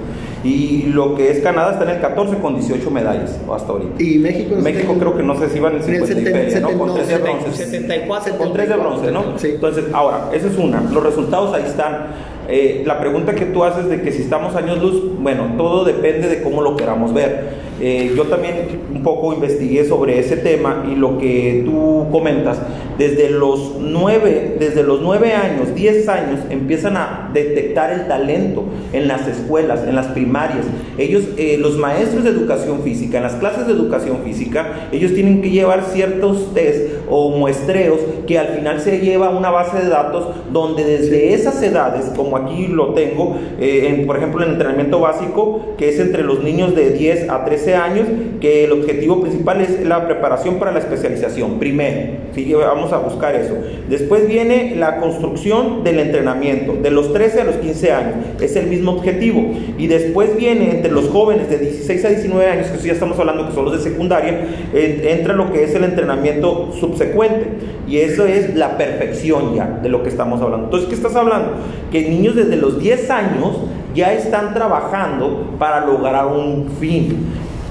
Y 0.43 0.87
lo 0.87 1.13
que 1.15 1.29
es 1.29 1.39
Canadá 1.41 1.73
está 1.73 1.83
en 1.83 1.91
el 1.91 2.01
14 2.01 2.37
con 2.37 2.55
18 2.55 2.89
medallas 2.89 3.39
hasta 3.53 3.71
ahorita. 3.71 4.01
¿Y 4.01 4.17
México? 4.17 4.55
México 4.55 4.95
creo 4.97 5.15
que 5.15 5.21
no 5.21 5.37
sé 5.37 5.49
si 5.49 5.57
iban 5.57 5.75
en 5.75 5.83
el 5.83 6.07
50 6.07 6.59
¿no? 6.61 6.77
Con 6.79 6.95
3 6.95 7.07
de 7.07 7.17
bronce. 7.17 7.65
74. 7.65 8.37
Con 8.37 8.53
3 8.53 8.69
de 8.69 8.75
bronce, 8.75 9.11
¿no? 9.11 9.37
Sí. 9.37 9.49
Entonces, 9.53 9.85
ahora, 9.93 10.29
esa 10.33 10.47
es 10.47 10.57
una. 10.57 10.81
Los 10.81 11.03
resultados 11.03 11.53
ahí 11.53 11.63
están. 11.63 12.07
Eh, 12.47 12.83
la 12.85 12.99
pregunta 12.99 13.35
que 13.35 13.45
tú 13.45 13.63
haces 13.63 13.87
de 13.89 14.01
que 14.01 14.11
si 14.11 14.23
estamos 14.23 14.55
años 14.55 14.81
luz, 14.81 15.01
bueno, 15.19 15.53
todo 15.57 15.85
depende 15.85 16.27
de 16.27 16.41
cómo 16.41 16.61
lo 16.61 16.75
queramos 16.75 17.13
ver. 17.13 17.61
Eh, 17.79 18.13
yo 18.15 18.25
también 18.25 18.81
un 18.93 19.01
poco 19.01 19.33
investigué 19.33 19.85
sobre 19.85 20.19
ese 20.19 20.37
tema 20.37 20.85
y 20.91 20.95
lo 20.95 21.17
que 21.17 21.63
tú 21.65 22.07
comentas, 22.11 22.61
desde 22.97 23.29
los 23.29 23.75
nueve, 23.79 24.55
desde 24.59 24.83
los 24.83 25.01
nueve 25.01 25.33
años, 25.33 25.73
10 25.73 26.07
años, 26.09 26.39
empiezan 26.49 26.97
a 26.97 27.20
detectar 27.33 27.91
el 27.91 28.07
talento 28.07 28.63
en 28.93 29.07
las 29.07 29.27
escuelas, 29.27 29.87
en 29.87 29.95
las 29.95 30.07
primarias. 30.07 30.65
Ellos, 30.97 31.23
eh, 31.37 31.57
los 31.59 31.77
maestros 31.77 32.23
de 32.23 32.29
educación 32.29 32.81
física, 32.81 33.17
en 33.17 33.23
las 33.23 33.35
clases 33.35 33.67
de 33.67 33.73
educación 33.73 34.19
física, 34.23 34.89
ellos 34.91 35.13
tienen 35.13 35.41
que 35.41 35.49
llevar 35.49 35.83
ciertos 35.85 36.53
test 36.53 36.91
o 37.09 37.29
muestreos 37.31 37.99
que 38.27 38.39
al 38.39 38.47
final 38.47 38.79
se 38.79 38.99
lleva 38.99 39.29
una 39.29 39.49
base 39.49 39.79
de 39.79 39.89
datos 39.89 40.27
donde 40.51 40.83
desde 40.83 41.33
esas 41.33 41.61
edades, 41.61 42.05
como 42.15 42.37
aquí 42.37 42.67
lo 42.67 42.93
tengo, 42.93 43.37
eh, 43.59 44.03
por 44.05 44.17
ejemplo, 44.17 44.43
el 44.43 44.51
entrenamiento 44.51 44.99
básico, 44.99 45.75
que 45.77 45.89
es 45.89 45.99
entre 45.99 46.23
los 46.23 46.43
niños 46.43 46.75
de 46.75 46.91
10 46.91 47.29
a 47.29 47.45
13 47.45 47.75
años 47.75 48.07
que 48.39 48.65
el 48.65 48.71
objetivo 48.71 49.21
principal 49.21 49.61
es 49.61 49.85
la 49.85 50.07
preparación 50.07 50.55
para 50.55 50.71
la 50.71 50.79
especialización, 50.79 51.59
primero, 51.59 52.17
¿sí? 52.33 52.53
vamos 52.53 52.91
a 52.91 52.97
buscar 52.97 53.35
eso. 53.35 53.55
Después 53.89 54.27
viene 54.27 54.75
la 54.75 54.97
construcción 54.97 55.83
del 55.83 55.99
entrenamiento, 55.99 56.73
de 56.73 56.91
los 56.91 57.13
13 57.21 57.41
a 57.41 57.43
los 57.43 57.55
15 57.57 57.91
años, 57.91 58.15
es 58.39 58.55
el 58.55 58.65
mismo 58.65 58.93
objetivo. 58.93 59.51
Y 59.77 59.85
después 59.85 60.35
viene 60.35 60.71
entre 60.71 60.91
los 60.91 61.07
jóvenes 61.09 61.51
de 61.51 61.59
16 61.59 62.05
a 62.05 62.09
19 62.09 62.49
años, 62.49 62.67
que 62.67 62.87
ya 62.87 62.93
estamos 62.93 63.19
hablando 63.19 63.47
que 63.47 63.53
son 63.53 63.65
los 63.65 63.73
de 63.77 63.91
secundaria, 63.91 64.43
entra 64.73 65.35
lo 65.35 65.51
que 65.51 65.63
es 65.63 65.75
el 65.75 65.83
entrenamiento 65.83 66.71
subsecuente. 66.79 67.47
Y 67.87 67.97
eso 67.97 68.25
es 68.25 68.55
la 68.55 68.75
perfección 68.75 69.53
ya 69.53 69.67
de 69.83 69.89
lo 69.89 70.01
que 70.01 70.09
estamos 70.09 70.41
hablando. 70.41 70.65
Entonces, 70.65 70.89
¿qué 70.89 70.95
estás 70.95 71.15
hablando? 71.15 71.51
Que 71.91 72.09
niños 72.09 72.35
desde 72.35 72.55
los 72.55 72.79
10 72.79 73.11
años 73.11 73.57
ya 73.93 74.13
están 74.13 74.55
trabajando 74.55 75.55
para 75.59 75.85
lograr 75.85 76.25
un 76.25 76.69
fin. 76.79 77.17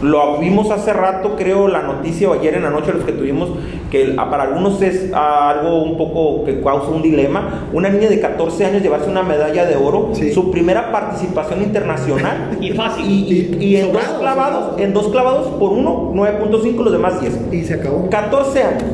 Lo 0.02 0.38
vimos 0.38 0.70
hace 0.70 0.92
rato, 0.94 1.36
creo, 1.36 1.68
la 1.68 1.82
noticia 1.82 2.30
o 2.30 2.32
ayer 2.32 2.54
en 2.54 2.62
la 2.62 2.70
noche 2.70 2.92
los 2.92 3.04
que 3.04 3.12
tuvimos, 3.12 3.50
que 3.90 4.14
para 4.14 4.44
algunos 4.44 4.80
es 4.80 5.12
algo 5.12 5.82
un 5.82 5.98
poco 5.98 6.44
que 6.44 6.62
causa 6.62 6.88
un 6.88 7.02
dilema. 7.02 7.66
Una 7.72 7.90
niña 7.90 8.08
de 8.08 8.18
14 8.18 8.64
años 8.64 8.82
llevarse 8.82 9.10
una 9.10 9.22
medalla 9.22 9.66
de 9.66 9.76
oro, 9.76 10.12
su 10.32 10.50
primera 10.50 10.90
participación 10.90 11.62
internacional. 11.62 12.56
y 12.60 12.70
fácil. 12.72 13.04
Y, 13.06 13.76
en, 13.76 13.92
dos 13.92 14.04
clavados, 14.18 14.80
en 14.80 14.94
dos 14.94 15.08
clavados 15.08 15.48
por 15.58 15.72
uno, 15.72 16.12
9.5, 16.14 16.76
los 16.82 16.92
demás 16.92 17.20
10. 17.20 17.52
Y 17.52 17.64
se 17.64 17.74
acabó. 17.74 18.08
14 18.08 18.62
años. 18.62 18.84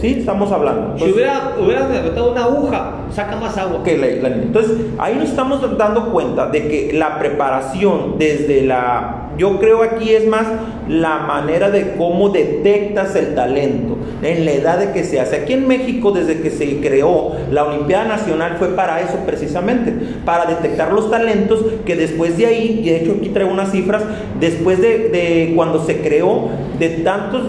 ¿Sí? 0.00 0.16
Estamos 0.18 0.50
hablando. 0.50 0.96
si 0.98 1.12
hubiera, 1.12 1.54
hubiera 1.60 1.86
metido 1.86 2.32
una 2.32 2.44
aguja, 2.44 2.92
saca 3.10 3.36
más 3.36 3.56
agua. 3.58 3.82
Que 3.84 3.98
la, 3.98 4.28
entonces, 4.28 4.76
ahí 4.98 5.14
nos 5.16 5.28
estamos 5.28 5.60
dando 5.76 6.10
cuenta 6.10 6.46
de 6.46 6.68
que 6.68 6.92
la 6.92 7.18
preparación 7.18 8.16
desde 8.18 8.62
la 8.62 9.21
yo 9.38 9.58
creo 9.58 9.82
aquí 9.82 10.10
es 10.10 10.26
más 10.26 10.46
la 10.88 11.18
manera 11.18 11.70
de 11.70 11.94
cómo 11.96 12.30
detectas 12.30 13.14
el 13.16 13.34
talento, 13.34 13.96
en 14.22 14.44
la 14.44 14.52
edad 14.52 14.78
de 14.78 14.92
que 14.92 15.04
se 15.04 15.20
hace. 15.20 15.36
Aquí 15.36 15.52
en 15.52 15.66
México, 15.66 16.12
desde 16.12 16.40
que 16.40 16.50
se 16.50 16.80
creó 16.80 17.32
la 17.50 17.64
Olimpiada 17.64 18.04
Nacional, 18.04 18.56
fue 18.58 18.68
para 18.68 19.00
eso 19.00 19.18
precisamente, 19.24 19.92
para 20.24 20.46
detectar 20.46 20.92
los 20.92 21.10
talentos 21.10 21.64
que 21.86 21.96
después 21.96 22.36
de 22.36 22.46
ahí, 22.46 22.80
y 22.82 22.90
de 22.90 22.96
hecho 22.96 23.14
aquí 23.18 23.28
traigo 23.30 23.52
unas 23.52 23.70
cifras, 23.70 24.02
después 24.40 24.80
de, 24.80 25.52
cuando 25.54 25.84
se 25.84 26.00
creó, 26.00 26.50
de 26.78 26.88
tantos, 26.88 27.42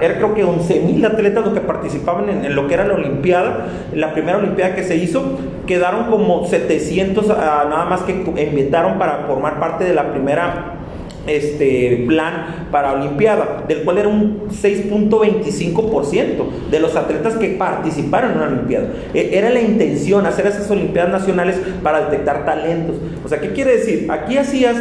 era 0.00 0.16
creo 0.16 0.34
que 0.34 0.42
11 0.42 0.80
mil 0.80 1.04
atletas 1.04 1.44
los 1.44 1.54
que 1.54 1.60
participaban 1.60 2.28
en, 2.28 2.54
lo 2.54 2.66
que 2.66 2.74
era 2.74 2.86
la 2.86 2.94
Olimpiada, 2.94 3.66
la 3.94 4.12
primera 4.12 4.38
Olimpiada 4.38 4.74
que 4.74 4.84
se 4.84 4.96
hizo, 4.96 5.38
quedaron 5.66 6.06
como 6.06 6.46
700 6.46 7.30
ah, 7.30 7.66
nada 7.68 7.84
más 7.84 8.02
que 8.02 8.12
invitaron 8.12 8.98
para 8.98 9.24
formar 9.26 9.60
parte 9.60 9.84
de 9.84 9.94
la 9.94 10.10
primera 10.12 10.76
este 11.26 12.04
plan 12.06 12.68
para 12.70 12.92
Olimpiada, 12.92 13.64
del 13.66 13.82
cual 13.82 13.98
era 13.98 14.08
un 14.08 14.48
6.25% 14.48 16.70
de 16.70 16.80
los 16.80 16.96
atletas 16.96 17.34
que 17.34 17.50
participaron 17.50 18.30
en 18.32 18.38
una 18.38 18.46
Olimpiada. 18.48 18.88
E, 19.14 19.36
era 19.36 19.50
la 19.50 19.60
intención 19.60 20.26
hacer 20.26 20.46
esas 20.46 20.68
Olimpiadas 20.70 21.12
nacionales 21.12 21.60
para 21.82 22.08
detectar 22.08 22.44
talentos. 22.44 22.96
O 23.24 23.28
sea, 23.28 23.40
¿qué 23.40 23.52
quiere 23.52 23.76
decir? 23.76 24.06
Aquí 24.10 24.38
hacías 24.38 24.76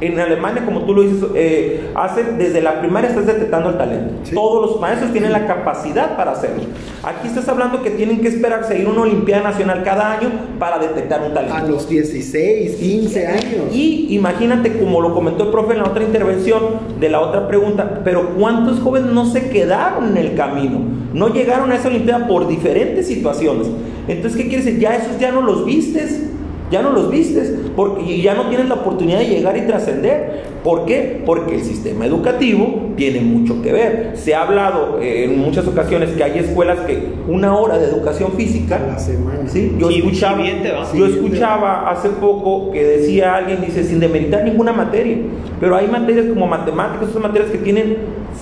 en 0.00 0.20
Alemania, 0.20 0.64
como 0.64 0.82
tú 0.82 0.94
lo 0.94 1.02
dices, 1.02 1.24
eh, 1.34 1.90
hacen 1.94 2.36
desde 2.36 2.60
la 2.60 2.80
primaria 2.80 3.08
estás 3.08 3.26
detectando 3.26 3.70
el 3.70 3.78
talento. 3.78 4.30
Todos 4.34 4.70
los 4.70 4.80
maestros 4.80 5.12
tienen 5.12 5.32
la 5.32 5.46
capacidad 5.46 6.16
para 6.16 6.32
hacerlo. 6.32 6.64
Aquí 7.02 7.28
estás 7.28 7.48
hablando 7.48 7.82
que 7.82 7.90
tienen 7.90 8.20
que 8.20 8.28
esperar 8.28 8.64
seguir 8.64 8.88
una 8.88 9.02
Olimpiada 9.02 9.42
Nacional 9.42 9.82
cada 9.84 10.12
año 10.12 10.30
para 10.58 10.78
detectar 10.78 11.22
un 11.22 11.32
talento. 11.32 11.54
A 11.56 11.62
los 11.62 11.88
16, 11.88 12.76
15 12.76 13.26
años. 13.26 13.72
Y 13.72 14.08
imagínate, 14.10 14.78
como 14.78 15.00
lo 15.00 15.14
comentó 15.14 15.44
el 15.44 15.50
profe 15.50 15.72
en 15.72 15.78
la 15.78 15.88
otra 15.88 16.04
intervención 16.04 16.62
de 17.00 17.08
la 17.08 17.20
otra 17.20 17.48
pregunta, 17.48 18.02
pero 18.04 18.34
¿cuántos 18.34 18.80
jóvenes 18.80 19.12
no 19.12 19.24
se 19.24 19.48
quedaron 19.48 20.08
en 20.10 20.16
el 20.18 20.34
camino? 20.34 20.80
No 21.14 21.28
llegaron 21.28 21.72
a 21.72 21.76
esa 21.76 21.88
Olimpiada 21.88 22.26
por 22.26 22.48
diferentes 22.48 23.06
situaciones. 23.06 23.68
Entonces, 24.08 24.40
¿qué 24.40 24.48
quiere 24.48 24.62
decir? 24.62 24.78
Ya 24.78 24.96
esos 24.96 25.18
ya 25.18 25.32
no 25.32 25.40
los 25.40 25.64
vistes 25.64 26.20
ya 26.70 26.82
no 26.82 26.90
los 26.90 27.10
vistes 27.10 27.52
porque 27.74 28.20
ya 28.20 28.34
no 28.34 28.48
tienes 28.48 28.68
la 28.68 28.76
oportunidad 28.76 29.18
de 29.18 29.26
llegar 29.26 29.56
y 29.56 29.62
trascender. 29.62 30.55
¿Por 30.66 30.84
qué? 30.84 31.22
Porque 31.24 31.54
el 31.54 31.62
sistema 31.62 32.06
educativo 32.06 32.90
tiene 32.96 33.20
mucho 33.20 33.62
que 33.62 33.70
ver. 33.72 34.10
Se 34.16 34.34
ha 34.34 34.42
hablado 34.42 34.98
eh, 35.00 35.22
en 35.26 35.38
muchas 35.38 35.64
ocasiones 35.68 36.10
que 36.10 36.24
hay 36.24 36.40
escuelas 36.40 36.80
que 36.80 37.06
una 37.28 37.56
hora 37.56 37.78
de 37.78 37.86
educación 37.86 38.32
física, 38.32 38.80
la 38.84 38.98
semana. 38.98 39.46
¿sí? 39.46 39.76
yo, 39.78 39.88
Sí, 39.88 39.98
escuchaba, 39.98 40.38
sí, 40.38 40.42
bien 40.42 40.64
te 40.64 40.72
va. 40.72 40.92
yo 40.92 41.06
escuchaba 41.06 41.88
hace 41.88 42.08
poco 42.08 42.72
que 42.72 42.82
decía 42.82 43.36
alguien, 43.36 43.60
dice, 43.60 43.84
sin 43.84 44.00
demeritar 44.00 44.42
ninguna 44.42 44.72
materia, 44.72 45.18
pero 45.60 45.76
hay 45.76 45.86
materias 45.86 46.26
como 46.26 46.48
matemáticas, 46.48 47.10
otras 47.10 47.22
materias 47.22 47.52
que 47.52 47.58
tienen 47.58 47.98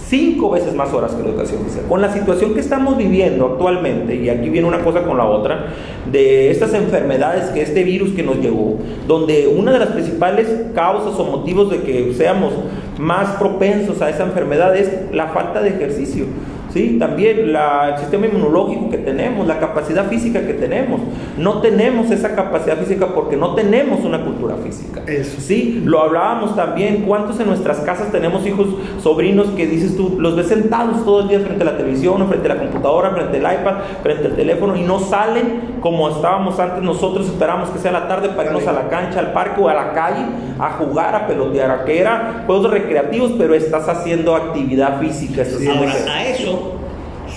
cinco 0.09 0.51
veces 0.51 0.75
más 0.75 0.93
horas 0.93 1.13
que 1.13 1.23
la 1.23 1.29
educación 1.29 1.63
física. 1.65 1.87
Con 1.89 2.01
la 2.01 2.13
situación 2.13 2.55
que 2.55 2.61
estamos 2.61 2.97
viviendo 2.97 3.47
actualmente, 3.47 4.17
y 4.17 4.29
aquí 4.29 4.49
viene 4.49 4.67
una 4.67 4.83
cosa 4.83 5.03
con 5.03 5.17
la 5.17 5.27
otra, 5.27 5.75
de 6.11 6.51
estas 6.51 6.75
enfermedades, 6.75 7.51
que 7.51 7.63
este 7.63 7.85
virus 7.85 8.13
que 8.13 8.23
nos 8.23 8.39
llegó, 8.39 8.79
donde 9.07 9.47
una 9.47 9.73
de 9.73 9.79
las 9.79 9.89
principales 9.89 10.49
causas 10.75 11.19
o 11.19 11.25
motivos 11.25 11.71
de 11.71 11.83
que 11.83 12.14
seamos 12.17 12.53
más 12.99 13.37
propensos 13.37 14.01
a 14.03 14.11
esa 14.11 14.25
enfermedad 14.25 14.77
es 14.77 14.91
la 15.13 15.29
falta 15.29 15.61
de 15.61 15.71
ejercicio. 15.71 16.27
¿Sí? 16.75 16.97
También 16.99 17.53
la- 17.53 17.91
el 17.95 17.99
sistema 18.01 18.27
inmunológico 18.27 18.91
que 18.91 18.99
tenemos, 18.99 19.47
la 19.47 19.59
capacidad 19.59 20.07
física 20.09 20.47
que 20.47 20.53
tenemos. 20.55 21.01
No 21.39 21.61
tenemos 21.63 22.11
esa 22.11 22.35
capacidad 22.35 22.77
física 22.77 23.07
porque 23.15 23.37
no 23.37 23.55
tenemos 23.55 24.01
una 24.05 24.23
cultura 24.25 24.57
física. 24.57 25.01
Eso. 25.07 25.41
Sí, 25.41 25.81
lo 25.85 26.03
hablábamos 26.03 26.55
también. 26.57 27.05
¿Cuántos 27.07 27.41
en 27.41 27.47
nuestras 27.47 27.79
casas 27.79 28.11
tenemos 28.13 28.47
hijos, 28.47 28.67
sobrinos 29.03 29.47
que 29.57 29.67
dices 29.67 29.97
tú, 29.97 30.17
los 30.19 30.37
ves 30.37 30.49
sentados 30.49 31.05
todo 31.05 31.21
el 31.23 31.29
día 31.29 31.41
frente 31.41 31.63
a 31.63 31.67
la 31.67 31.77
televisión, 31.77 32.27
frente 32.29 32.51
a 32.51 32.55
la 32.55 32.61
computadora, 32.61 33.11
frente 33.11 33.39
al 33.47 33.55
iPad, 33.61 33.75
frente 34.03 34.27
al 34.27 34.35
teléfono 34.37 34.77
y 34.77 34.83
no 34.83 34.99
salen 34.99 35.75
como 35.81 36.09
estábamos 36.09 36.59
antes? 36.59 36.83
Nosotros 36.83 37.27
esperamos 37.27 37.69
que 37.71 37.79
sea 37.79 37.93
la 37.93 38.09
tarde 38.09 38.31
para 38.31 38.49
irnos 38.49 38.67
a 38.67 38.73
la 38.73 38.89
cancha, 38.89 39.21
al 39.21 39.33
parque 39.33 39.61
o 39.61 39.69
a 39.69 39.75
la 39.75 39.93
calle 39.93 40.25
a 40.59 40.71
jugar, 40.71 41.15
a 41.15 41.27
pelotear, 41.27 41.71
a 41.71 41.85
que 41.85 42.01
era 42.01 42.43
juegos 42.47 42.71
recreativos, 42.71 43.33
pero 43.39 43.55
estás 43.55 43.89
haciendo 43.89 44.35
actividad 44.35 44.99
física. 45.01 45.43
estás 45.43 45.57
haciendo 45.57 45.81
Ahora, 45.81 45.91
ejercicio. 45.91 46.13
a 46.13 46.23
eso, 46.45 46.73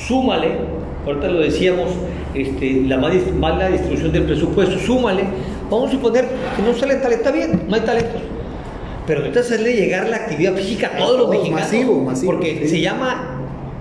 súmale, 0.07 0.49
ahorita 1.05 1.27
lo 1.27 1.39
decíamos, 1.39 1.89
este, 2.33 2.81
la 2.85 2.97
mal- 2.97 3.33
mala 3.39 3.69
distribución 3.69 4.11
del 4.11 4.23
presupuesto, 4.23 4.77
súmale, 4.79 5.23
vamos 5.69 5.89
a 5.89 5.91
suponer 5.93 6.25
que 6.55 6.61
no 6.61 6.73
sale 6.77 6.95
talento, 6.95 7.23
está 7.25 7.31
bien, 7.31 7.61
no 7.67 7.75
hay 7.75 7.81
talentos. 7.81 8.21
Pero 9.05 9.21
ahorita 9.21 9.39
hacerle 9.39 9.73
llegar 9.73 10.09
la 10.09 10.17
actividad 10.17 10.53
física 10.55 10.91
a 10.93 10.97
todos 10.97 11.17
los 11.17 11.27
Oh, 11.27 11.31
mexicanos. 11.31 11.61
masivo, 11.61 12.03
masivo, 12.03 12.31
Porque 12.33 12.59
sí. 12.63 12.67
se 12.67 12.81
llama 12.81 13.33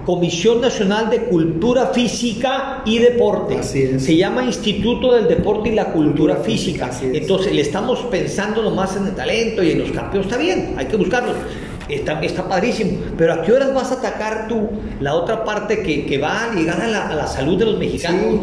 Comisión 0.07 0.61
Nacional 0.61 1.11
de 1.11 1.25
Cultura 1.25 1.87
Física 1.89 2.83
y 2.87 2.99
Deporte. 2.99 3.57
Así 3.59 3.83
es. 3.83 4.05
Se 4.05 4.17
llama 4.17 4.45
Instituto 4.45 5.13
del 5.15 5.27
Deporte 5.27 5.71
y 5.71 5.75
la 5.75 5.87
Cultura, 5.87 6.37
Cultura 6.37 6.37
Física. 6.37 6.91
Entonces 7.03 7.53
le 7.53 7.63
estamos 7.63 8.03
pensando 8.09 8.63
nomás 8.63 8.97
en 8.97 9.07
el 9.07 9.15
talento 9.17 9.65
y 9.65 9.73
en 9.73 9.81
los 9.81 9.91
campeones. 9.91 10.29
Está 10.31 10.41
bien, 10.41 10.75
hay 10.77 10.87
que 10.87 10.97
buscarlos. 10.97 11.35
Está, 11.89 12.21
está 12.21 12.49
padrísimo. 12.49 12.99
Pero 13.17 13.35
¿a 13.35 13.43
qué 13.43 13.53
horas 13.53 13.73
vas 13.75 13.91
a 13.93 13.95
atacar 13.95 14.49
tú 14.49 14.71
la 15.01 15.15
otra 15.15 15.45
parte 15.45 15.83
que, 15.83 16.07
que 16.07 16.19
va 16.19 16.45
a 16.45 16.55
la, 16.55 17.09
a 17.09 17.15
la 17.15 17.27
salud 17.27 17.59
de 17.59 17.65
los 17.65 17.79
mexicanos? 17.79 18.41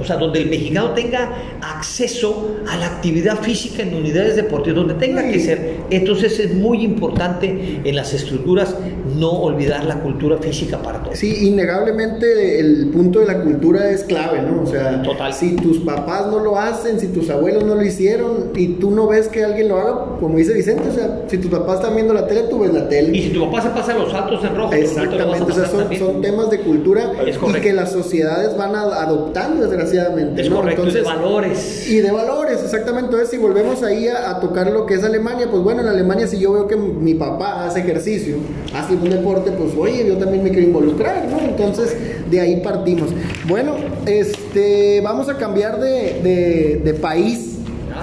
O 0.00 0.04
sea, 0.04 0.16
donde 0.16 0.40
el 0.42 0.50
mexicano 0.50 0.90
tenga 0.90 1.30
acceso 1.62 2.56
a 2.68 2.76
la 2.76 2.86
actividad 2.86 3.38
física 3.40 3.82
en 3.82 3.94
unidades 3.94 4.36
deportivas, 4.36 4.76
donde 4.76 4.94
tenga 4.94 5.22
que 5.28 5.40
ser. 5.40 5.76
Entonces 5.90 6.38
es 6.38 6.54
muy 6.54 6.82
importante 6.84 7.80
en 7.84 7.96
las 7.96 8.12
estructuras 8.12 8.74
no 9.16 9.30
olvidar 9.30 9.84
la 9.84 10.00
cultura 10.00 10.36
física 10.38 10.78
para 10.82 11.02
todos. 11.02 11.18
Sí, 11.18 11.48
innegablemente 11.48 12.60
el 12.60 12.88
punto 12.92 13.20
de 13.20 13.26
la 13.26 13.40
cultura 13.42 13.90
es 13.90 14.04
clave, 14.04 14.42
¿no? 14.42 14.62
O 14.62 14.66
sea, 14.66 15.02
Total. 15.02 15.32
si 15.32 15.56
tus 15.56 15.78
papás 15.78 16.26
no 16.26 16.40
lo 16.40 16.58
hacen, 16.58 17.00
si 17.00 17.08
tus 17.08 17.30
abuelos 17.30 17.64
no 17.64 17.74
lo 17.74 17.82
hicieron 17.82 18.50
y 18.54 18.68
tú 18.74 18.90
no 18.90 19.06
ves 19.08 19.28
que 19.28 19.44
alguien 19.44 19.68
lo 19.68 19.78
haga, 19.78 20.16
como 20.20 20.36
dice 20.38 20.52
Vicente, 20.52 20.88
o 20.88 20.92
sea, 20.92 21.24
si 21.28 21.38
tus 21.38 21.50
papás 21.50 21.76
están 21.76 21.94
viendo 21.94 22.12
la 22.14 22.26
tele, 22.26 22.42
tú 22.50 22.60
ves 22.60 22.72
la 22.72 22.84
Y 22.84 22.88
tele. 22.88 23.22
si 23.22 23.28
tu 23.30 23.44
papá 23.46 23.62
se 23.62 23.68
pasa 23.70 23.94
los 23.94 24.10
saltos 24.10 24.44
en 24.44 24.56
rojo, 24.56 24.70
tú 24.70 24.76
te 24.76 25.18
lo 25.18 25.28
vas 25.28 25.40
a 25.40 25.44
Exactamente, 25.46 25.52
o 25.52 25.54
sea, 25.54 25.64
pasar 25.64 25.88
son, 25.88 25.96
son 25.98 26.20
temas 26.22 26.50
de 26.50 26.60
cultura 26.60 27.12
Es 27.26 27.36
y 27.36 27.60
que 27.60 27.72
las 27.72 27.92
sociedades 27.92 28.56
van 28.56 28.74
adoptando, 28.74 29.64
desgraciadamente. 29.86 30.42
Es 30.42 30.50
¿no? 30.50 30.56
correcto, 30.56 30.82
y 30.82 30.84
de 30.92 30.98
Entonces, 30.98 31.04
valores. 31.22 31.88
Y 31.90 31.96
de 31.98 32.10
valores, 32.12 32.62
exactamente. 32.62 33.06
Entonces, 33.06 33.30
si 33.30 33.38
volvemos 33.38 33.82
ahí 33.82 34.08
a, 34.08 34.30
a 34.30 34.40
tocar 34.40 34.70
lo 34.70 34.86
que 34.86 34.94
es 34.94 35.04
Alemania, 35.04 35.48
pues 35.50 35.62
bueno, 35.62 35.82
en 35.82 35.88
Alemania 35.88 36.26
si 36.26 36.38
yo 36.38 36.52
veo 36.52 36.66
que 36.68 36.76
mi 36.76 37.14
papá 37.14 37.66
hace 37.66 37.80
ejercicio, 37.80 38.36
hace 38.74 38.92
algún 38.94 39.10
deporte, 39.10 39.50
pues 39.52 39.72
oye, 39.78 40.06
yo 40.06 40.16
también 40.16 40.42
me 40.44 40.50
quiero 40.50 40.66
involucrar, 40.66 41.26
¿no? 41.30 41.38
Entonces, 41.40 41.94
de 42.30 42.40
ahí 42.40 42.60
partimos. 42.60 43.10
Bueno, 43.48 43.74
este, 44.06 45.00
vamos 45.02 45.28
a 45.28 45.36
cambiar 45.36 45.80
de, 45.80 46.20
de- 46.22 46.80
de 46.84 46.94
país, 46.94 47.56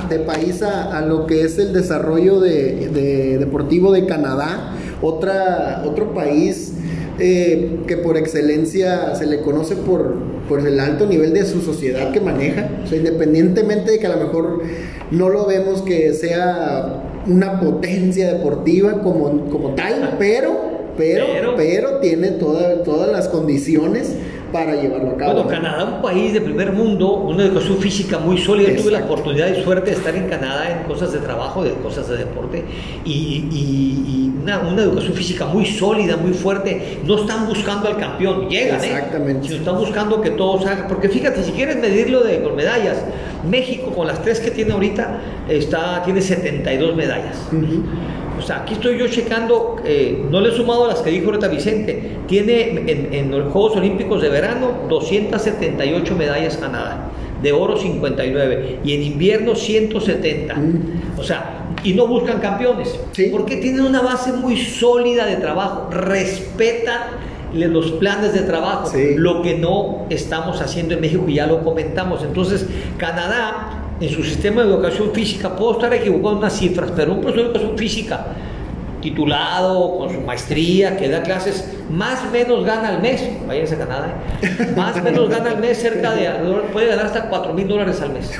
de 0.10 0.20
país 0.20 0.62
a, 0.62 0.98
a 0.98 1.02
lo 1.02 1.26
que 1.28 1.42
es 1.44 1.58
el 1.60 1.74
desarrollo 1.74 2.40
de, 2.40 2.90
de- 2.90 3.38
deportivo 3.38 3.92
de 3.92 4.06
Canadá, 4.06 4.72
otra, 5.02 5.84
otro 5.86 6.14
país 6.14 6.73
eh, 7.20 7.80
que 7.88 7.98
por 7.98 8.18
excelencia 8.18 9.16
se 9.16 9.26
le 9.26 9.40
conoce 9.42 9.76
por, 9.76 10.16
por 10.50 10.66
el 10.66 10.80
alto 10.80 11.06
nivel 11.06 11.34
de 11.34 11.46
su 11.46 11.62
sociedad 11.62 12.12
que 12.12 12.20
maneja. 12.20 12.70
O 12.84 12.88
sea, 12.88 12.98
independientemente 12.98 13.92
de 13.92 14.00
que 14.00 14.08
a 14.08 14.16
lo 14.16 14.24
mejor 14.26 14.62
no 15.12 15.30
lo 15.30 15.46
vemos 15.46 15.82
que 15.84 16.14
sea 16.14 17.04
una 17.28 17.60
potencia 17.60 18.34
deportiva 18.34 19.02
como, 19.02 19.46
como 19.50 19.76
tal, 19.76 20.16
pero, 20.20 20.52
pero, 20.98 21.26
Pero- 21.34 21.56
pero, 21.56 22.00
tiene 22.00 22.30
toda- 22.32 22.84
todas 22.84 23.12
las 23.12 23.28
condiciones 23.30 24.14
para 24.54 24.76
llevarlo 24.76 25.10
a 25.12 25.18
cabo. 25.18 25.34
Bueno, 25.34 25.44
¿no? 25.50 25.50
Canadá, 25.50 25.84
un 25.96 26.02
país 26.02 26.32
de 26.32 26.40
primer 26.40 26.72
mundo, 26.72 27.12
una 27.16 27.44
educación 27.44 27.78
física 27.80 28.20
muy 28.20 28.38
sólida. 28.38 28.70
Yo 28.70 28.82
Tuve 28.84 28.92
la 28.92 29.00
Exacto. 29.00 29.14
oportunidad 29.14 29.48
y 29.58 29.64
suerte 29.64 29.90
de 29.92 29.98
estar 29.98 30.16
en 30.16 30.30
Canadá 30.30 30.72
en 30.72 30.88
cosas 30.88 31.12
de 31.12 31.20
trabajo, 31.20 31.64
de 31.64 31.72
cosas 31.74 32.08
de 32.08 32.18
deporte, 32.18 32.64
y, 33.04 33.12
y- 33.12 34.06
y 34.08 34.34
una, 34.44 34.60
una 34.60 34.84
educación 34.84 35.14
física 35.14 35.46
muy 35.48 35.66
sólida, 35.66 36.16
muy 36.18 36.34
fuerte. 36.34 37.00
No 37.06 37.16
están 37.20 37.48
buscando 37.48 37.88
al 37.90 37.98
campeón, 37.98 38.48
llegan, 38.50 38.82
¿eh? 38.84 38.88
Exactamente. 38.94 39.48
Sino 39.48 39.60
están 39.60 39.78
buscando 39.78 40.22
que 40.22 40.30
todos 40.32 40.66
hagan. 40.66 40.88
Porque 40.88 41.10
fíjate, 41.10 41.44
si 41.44 41.52
quieres 41.52 41.78
medirlo 41.78 42.22
de, 42.24 42.42
con 42.44 42.56
medallas, 42.56 42.98
México 43.50 43.92
con 43.92 44.08
las 44.08 44.22
tres 44.22 44.40
que 44.40 44.52
tiene 44.52 44.72
ahorita 44.74 45.20
está, 45.50 46.02
tiene 46.04 46.22
72 46.22 46.96
medallas. 46.96 47.38
Ujú. 47.52 47.84
O 48.38 48.42
sea, 48.42 48.58
aquí 48.64 48.74
estoy 48.74 48.98
yo 48.98 49.08
checando, 49.08 49.78
eh, 49.86 50.26
no 50.30 50.42
le 50.42 50.50
he 50.50 50.52
sumado 50.52 50.88
las 50.88 51.00
que 51.02 51.12
dijo 51.12 51.28
ahorita 51.28 51.48
Vicente, 51.48 52.18
tiene 52.28 52.84
en, 52.92 53.14
en 53.14 53.32
los 53.32 53.52
Juegos 53.54 53.78
Olímpicos 53.78 54.22
de 54.22 54.30
verano 54.30 54.72
278 54.90 56.16
medallas 56.16 56.58
Canadá, 56.58 57.10
de 57.42 57.52
oro 57.52 57.78
59 57.78 58.80
y 58.84 58.94
en 58.96 59.04
invierno 59.04 59.56
170. 59.56 60.56
Mm. 60.56 61.20
O 61.20 61.24
sea, 61.24 61.60
y 61.84 61.94
no 61.94 62.08
buscan 62.08 62.40
campeones, 62.40 62.98
Sí. 63.12 63.30
porque 63.32 63.58
tienen 63.58 63.82
una 63.82 64.02
base 64.02 64.32
muy 64.34 64.58
sólida 64.58 65.26
de 65.26 65.36
trabajo, 65.38 65.90
respetan 65.92 67.02
los 67.54 67.92
planes 67.94 68.34
de 68.34 68.42
trabajo, 68.42 68.88
Sí. 68.88 69.16
lo 69.16 69.42
que 69.44 69.58
no 69.60 70.06
estamos 70.10 70.60
haciendo 70.62 70.96
en 70.96 71.02
México 71.02 71.26
y 71.28 71.36
ya 71.36 71.46
lo 71.46 71.64
comentamos. 71.64 72.24
Entonces, 72.24 72.66
Canadá, 72.98 73.83
en 74.04 74.10
su 74.10 74.22
sistema 74.22 74.64
de 74.64 74.70
educación 74.70 75.14
física, 75.14 75.56
puedo 75.56 75.74
estar 75.74 75.94
equivocado 75.94 76.34
en 76.34 76.38
unas 76.40 76.58
cifras, 76.58 76.92
pero 76.94 77.14
un 77.14 77.22
profesor 77.22 77.46
de 77.46 77.50
educación 77.52 77.78
física 77.78 78.26
titulado, 79.02 79.98
con 79.98 80.14
su 80.14 80.20
maestría, 80.22 80.98
que 80.98 81.08
da 81.08 81.24
clases, 81.24 81.74
más 81.94 82.24
o 82.28 82.32
menos 82.32 82.66
gana 82.66 82.90
al 82.90 83.02
mes, 83.02 83.22
váyanse 83.48 83.76
a 83.76 83.78
Canadá, 83.78 84.16
¿eh? 84.42 84.74
más 84.76 84.98
o 84.98 85.04
menos 85.04 85.30
gana 85.30 85.52
al 85.52 85.60
mes 85.60 85.78
cerca 85.78 86.12
de, 86.14 86.28
puede 86.72 86.88
ganar 86.88 87.06
hasta 87.06 87.30
4 87.30 87.54
mil 87.54 87.68
dólares 87.68 88.02
al 88.02 88.14
mes. 88.14 88.32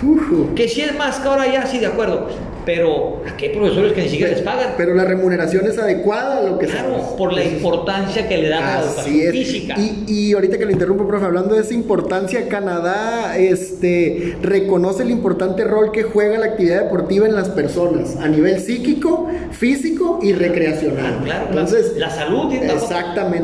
Que 0.56 0.68
si 0.68 0.82
es 0.82 0.96
más 0.98 1.20
que 1.20 1.28
ahora 1.28 1.52
ya, 1.52 1.66
sí, 1.66 1.78
de 1.80 1.86
acuerdo, 1.88 2.28
pero 2.66 3.22
aquí 3.32 3.46
hay 3.48 3.56
profesores 3.56 3.92
que 3.94 4.04
ni 4.04 4.10
siquiera 4.10 4.32
les 4.32 4.42
pagan. 4.42 4.70
Pero 4.78 4.94
la 4.96 5.04
remuneración 5.04 5.68
es 5.68 5.78
adecuada 5.78 6.38
a 6.38 6.42
lo 6.44 6.58
que 6.58 6.66
Claro, 6.68 6.92
sabes. 6.94 7.06
por 7.18 7.34
la 7.34 7.44
importancia 7.44 8.28
que 8.28 8.38
le 8.38 8.48
dan 8.50 8.64
a 8.64 8.68
la 8.68 8.80
Así 8.80 9.22
educación 9.22 9.26
es. 9.28 9.32
física. 9.48 9.76
Y, 9.78 10.04
y 10.08 10.34
ahorita 10.34 10.58
que 10.58 10.66
lo 10.66 10.72
interrumpo, 10.72 11.06
profe, 11.06 11.26
hablando 11.26 11.56
de 11.56 11.62
esa 11.62 11.74
importancia, 11.74 12.48
Canadá 12.48 13.38
este, 13.38 14.38
reconoce 14.42 15.04
el 15.04 15.12
importante 15.12 15.64
rol 15.66 15.92
que 15.92 16.04
juega 16.04 16.38
la 16.38 16.46
actividad 16.48 16.84
deportiva 16.84 17.28
en 17.28 17.36
las 17.36 17.50
personas 17.50 18.16
a 18.16 18.28
nivel 18.30 18.60
psíquico, 18.60 19.28
físico 19.52 20.20
y 20.24 20.32
recreacional. 20.34 21.04
Claro, 21.04 21.24
claro, 21.26 21.46
Entonces, 21.50 21.94
la 21.98 22.10
salud 22.10 22.50
tiene 22.50 22.68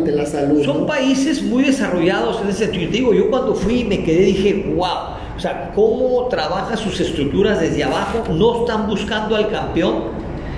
la 0.07 0.25
salud. 0.25 0.63
Son 0.63 0.81
¿no? 0.81 0.85
países 0.85 1.43
muy 1.43 1.63
desarrollados 1.63 2.41
en 2.41 2.49
ese 2.49 2.65
sentido. 2.65 2.85
Yo 2.85 2.91
digo, 2.91 3.13
yo 3.13 3.29
cuando 3.29 3.55
fui 3.55 3.83
me 3.83 4.03
quedé 4.03 4.25
dije, 4.25 4.73
wow, 4.75 5.15
o 5.35 5.39
sea, 5.39 5.71
cómo 5.73 6.27
trabaja 6.27 6.75
sus 6.75 6.99
estructuras 6.99 7.59
desde 7.61 7.83
abajo, 7.83 8.23
no 8.33 8.61
están 8.61 8.87
buscando 8.87 9.35
al 9.35 9.49
campeón, 9.49 10.03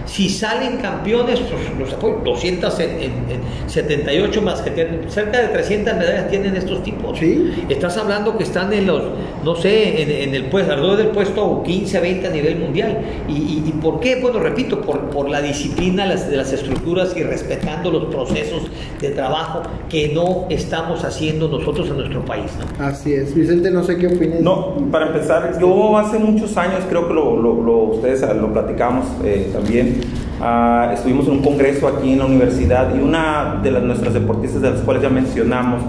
Si 0.05 0.29
salen 0.29 0.77
campeones, 0.77 1.39
los 1.79 1.93
apoyo. 1.93 2.19
278 2.23 4.41
más 4.41 4.61
que 4.61 4.71
tienen, 4.71 5.09
cerca 5.09 5.41
de 5.41 5.47
300 5.49 5.95
medallas 5.95 6.29
tienen 6.29 6.55
estos 6.55 6.83
tipos. 6.83 7.17
Sí. 7.17 7.51
Estás 7.69 7.97
hablando 7.97 8.37
que 8.37 8.43
están 8.43 8.71
en 8.73 8.87
los, 8.87 9.03
no 9.43 9.55
sé, 9.55 10.01
en, 10.01 10.29
en 10.29 10.35
el 10.35 10.45
puesto, 10.45 10.73
alrededor 10.73 10.97
del 10.97 11.07
puesto 11.07 11.63
15, 11.63 11.99
20 11.99 12.27
a 12.27 12.31
nivel 12.31 12.59
mundial. 12.59 12.99
¿Y, 13.27 13.33
y, 13.33 13.63
y 13.67 13.71
por 13.81 13.99
qué? 13.99 14.19
Bueno, 14.21 14.39
repito, 14.39 14.81
por, 14.81 15.09
por 15.09 15.29
la 15.29 15.41
disciplina 15.41 16.05
las, 16.05 16.29
de 16.29 16.37
las 16.37 16.53
estructuras 16.53 17.15
y 17.15 17.23
respetando 17.23 17.91
los 17.91 18.05
procesos 18.05 18.63
de 18.99 19.09
trabajo 19.09 19.63
que 19.89 20.11
no 20.13 20.45
estamos 20.49 21.03
haciendo 21.03 21.47
nosotros 21.47 21.89
en 21.89 21.97
nuestro 21.97 22.23
país. 22.25 22.51
¿no? 22.59 22.85
Así 22.85 23.13
es. 23.13 23.33
Vicente, 23.33 23.71
no 23.71 23.83
sé 23.83 23.97
qué 23.97 24.07
opinas. 24.07 24.41
No, 24.41 24.75
para 24.91 25.07
empezar, 25.07 25.57
yo 25.59 25.97
hace 25.97 26.19
muchos 26.19 26.55
años, 26.57 26.83
creo 26.89 27.07
que 27.07 27.13
lo, 27.13 27.37
lo, 27.37 27.61
lo 27.61 27.77
ustedes 27.83 28.21
lo 28.35 28.51
platicamos 28.51 29.05
eh, 29.23 29.49
también, 29.53 29.90
uh, 30.39 30.93
estuvimos 30.93 31.27
en 31.27 31.33
un 31.33 31.41
congreso 31.41 31.87
aquí 31.87 32.13
en 32.13 32.19
la 32.19 32.25
universidad 32.25 32.95
y 32.95 32.99
una 32.99 33.59
de 33.63 33.71
las, 33.71 33.83
nuestras 33.83 34.13
deportistas 34.13 34.61
de 34.61 34.71
las 34.71 34.81
cuales 34.81 35.03
ya 35.03 35.09
mencionamos, 35.09 35.81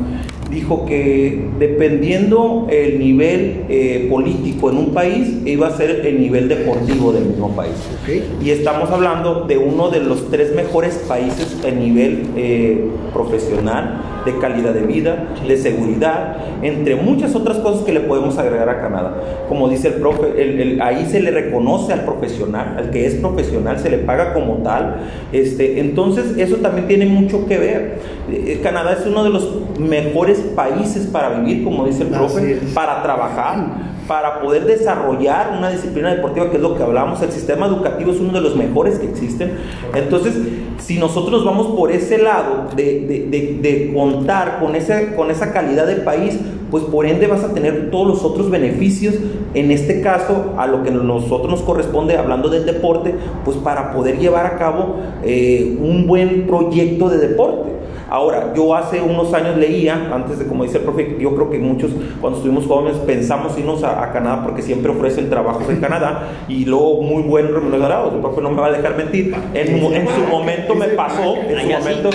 dijo 0.50 0.84
que 0.84 1.48
dependiendo 1.58 2.66
el 2.70 2.98
nivel 2.98 3.64
eh, 3.68 4.06
político 4.10 4.70
en 4.70 4.76
un 4.76 4.92
país, 4.92 5.38
iba 5.46 5.68
a 5.68 5.70
ser 5.70 6.04
el 6.06 6.20
nivel 6.20 6.48
deportivo 6.48 7.12
del 7.12 7.24
mismo 7.24 7.56
país. 7.56 7.72
Okay. 8.02 8.22
Y 8.42 8.50
estamos 8.50 8.90
hablando 8.90 9.46
de 9.46 9.56
uno 9.56 9.88
de 9.88 10.00
los 10.00 10.30
tres 10.30 10.54
mejores 10.54 10.96
países 11.08 11.56
a 11.64 11.70
nivel 11.70 12.26
eh, 12.36 12.84
profesional, 13.14 14.02
de 14.24 14.38
calidad 14.38 14.72
de 14.72 14.82
vida, 14.82 15.28
de 15.46 15.56
seguridad, 15.56 16.36
entre 16.62 16.96
muchas 16.96 17.34
otras 17.34 17.58
cosas 17.58 17.82
que 17.84 17.92
le 17.92 18.00
podemos 18.00 18.38
agregar 18.38 18.68
a 18.68 18.80
Canadá. 18.80 19.14
Como 19.48 19.68
dice 19.68 19.88
el 19.88 19.94
profe, 19.94 20.42
el, 20.42 20.60
el, 20.60 20.82
ahí 20.82 21.06
se 21.06 21.20
le 21.20 21.30
reconoce 21.30 21.92
al 21.92 22.04
profesional, 22.04 22.76
al 22.78 22.90
que 22.90 23.06
es 23.06 23.14
profesional, 23.16 23.78
se 23.78 23.90
le 23.90 23.98
paga 23.98 24.32
como 24.32 24.58
tal. 24.58 24.96
Este, 25.32 25.80
entonces, 25.80 26.36
eso 26.38 26.56
también 26.56 26.88
tiene 26.88 27.06
mucho 27.06 27.46
que 27.46 27.58
ver. 27.58 27.98
Eh, 28.30 28.60
Canadá 28.62 28.96
es 28.98 29.06
uno 29.06 29.24
de 29.24 29.30
los 29.30 29.52
mejores 29.78 30.38
países 30.54 31.06
para 31.06 31.40
vivir, 31.40 31.64
como 31.64 31.86
dice 31.86 32.02
el 32.04 32.08
profe, 32.08 32.60
para 32.74 33.02
trabajar 33.02 33.92
para 34.06 34.40
poder 34.40 34.64
desarrollar 34.64 35.54
una 35.56 35.70
disciplina 35.70 36.14
deportiva, 36.14 36.50
que 36.50 36.56
es 36.56 36.62
lo 36.62 36.76
que 36.76 36.82
hablamos, 36.82 37.22
el 37.22 37.30
sistema 37.30 37.66
educativo 37.66 38.12
es 38.12 38.20
uno 38.20 38.32
de 38.32 38.40
los 38.40 38.56
mejores 38.56 38.98
que 38.98 39.06
existen. 39.06 39.52
Entonces, 39.94 40.34
si 40.78 40.98
nosotros 40.98 41.44
vamos 41.44 41.68
por 41.68 41.92
ese 41.92 42.18
lado 42.18 42.68
de, 42.74 43.00
de, 43.30 43.58
de, 43.60 43.92
contar 43.94 44.58
con, 44.60 44.74
ese, 44.74 45.14
con 45.14 45.30
esa 45.30 45.52
calidad 45.52 45.86
de 45.86 45.96
país, 45.96 46.38
pues 46.70 46.84
por 46.84 47.06
ende 47.06 47.26
vas 47.26 47.44
a 47.44 47.52
tener 47.54 47.90
todos 47.90 48.08
los 48.08 48.24
otros 48.24 48.50
beneficios, 48.50 49.14
en 49.54 49.70
este 49.70 50.00
caso, 50.00 50.54
a 50.56 50.66
lo 50.66 50.82
que 50.82 50.90
nosotros 50.90 51.50
nos 51.50 51.62
corresponde, 51.62 52.16
hablando 52.16 52.48
del 52.48 52.64
deporte, 52.64 53.14
pues 53.44 53.56
para 53.58 53.92
poder 53.92 54.18
llevar 54.18 54.46
a 54.46 54.56
cabo 54.56 54.96
eh, 55.22 55.76
un 55.80 56.06
buen 56.06 56.46
proyecto 56.46 57.08
de 57.08 57.18
deporte. 57.18 57.81
Ahora, 58.08 58.52
yo 58.54 58.74
hace 58.74 59.00
unos 59.00 59.32
años 59.34 59.56
leía, 59.56 60.10
antes 60.12 60.38
de 60.38 60.46
como 60.46 60.64
dice 60.64 60.78
el 60.78 60.84
profe, 60.84 61.16
yo 61.18 61.34
creo 61.34 61.50
que 61.50 61.58
muchos 61.58 61.90
cuando 62.20 62.38
estuvimos 62.38 62.66
jóvenes 62.66 62.98
pensamos 62.98 63.58
irnos 63.58 63.82
a, 63.84 64.02
a 64.02 64.12
Canadá 64.12 64.42
porque 64.42 64.62
siempre 64.62 64.90
ofrecen 64.90 65.30
trabajos 65.30 65.68
en 65.68 65.80
Canadá 65.80 66.28
y 66.48 66.64
luego 66.64 67.02
muy 67.02 67.22
buen 67.22 67.52
remunerado. 67.52 68.12
El 68.14 68.20
profe 68.20 68.40
no 68.40 68.50
me 68.50 68.60
va 68.60 68.66
a 68.68 68.72
dejar 68.72 68.96
mentir. 68.96 69.34
En, 69.54 69.76
en 69.76 70.08
su 70.08 70.26
momento 70.30 70.74
me 70.74 70.88
pasó, 70.88 71.36
en 71.36 71.60
su 71.60 71.78
momento, 71.78 72.10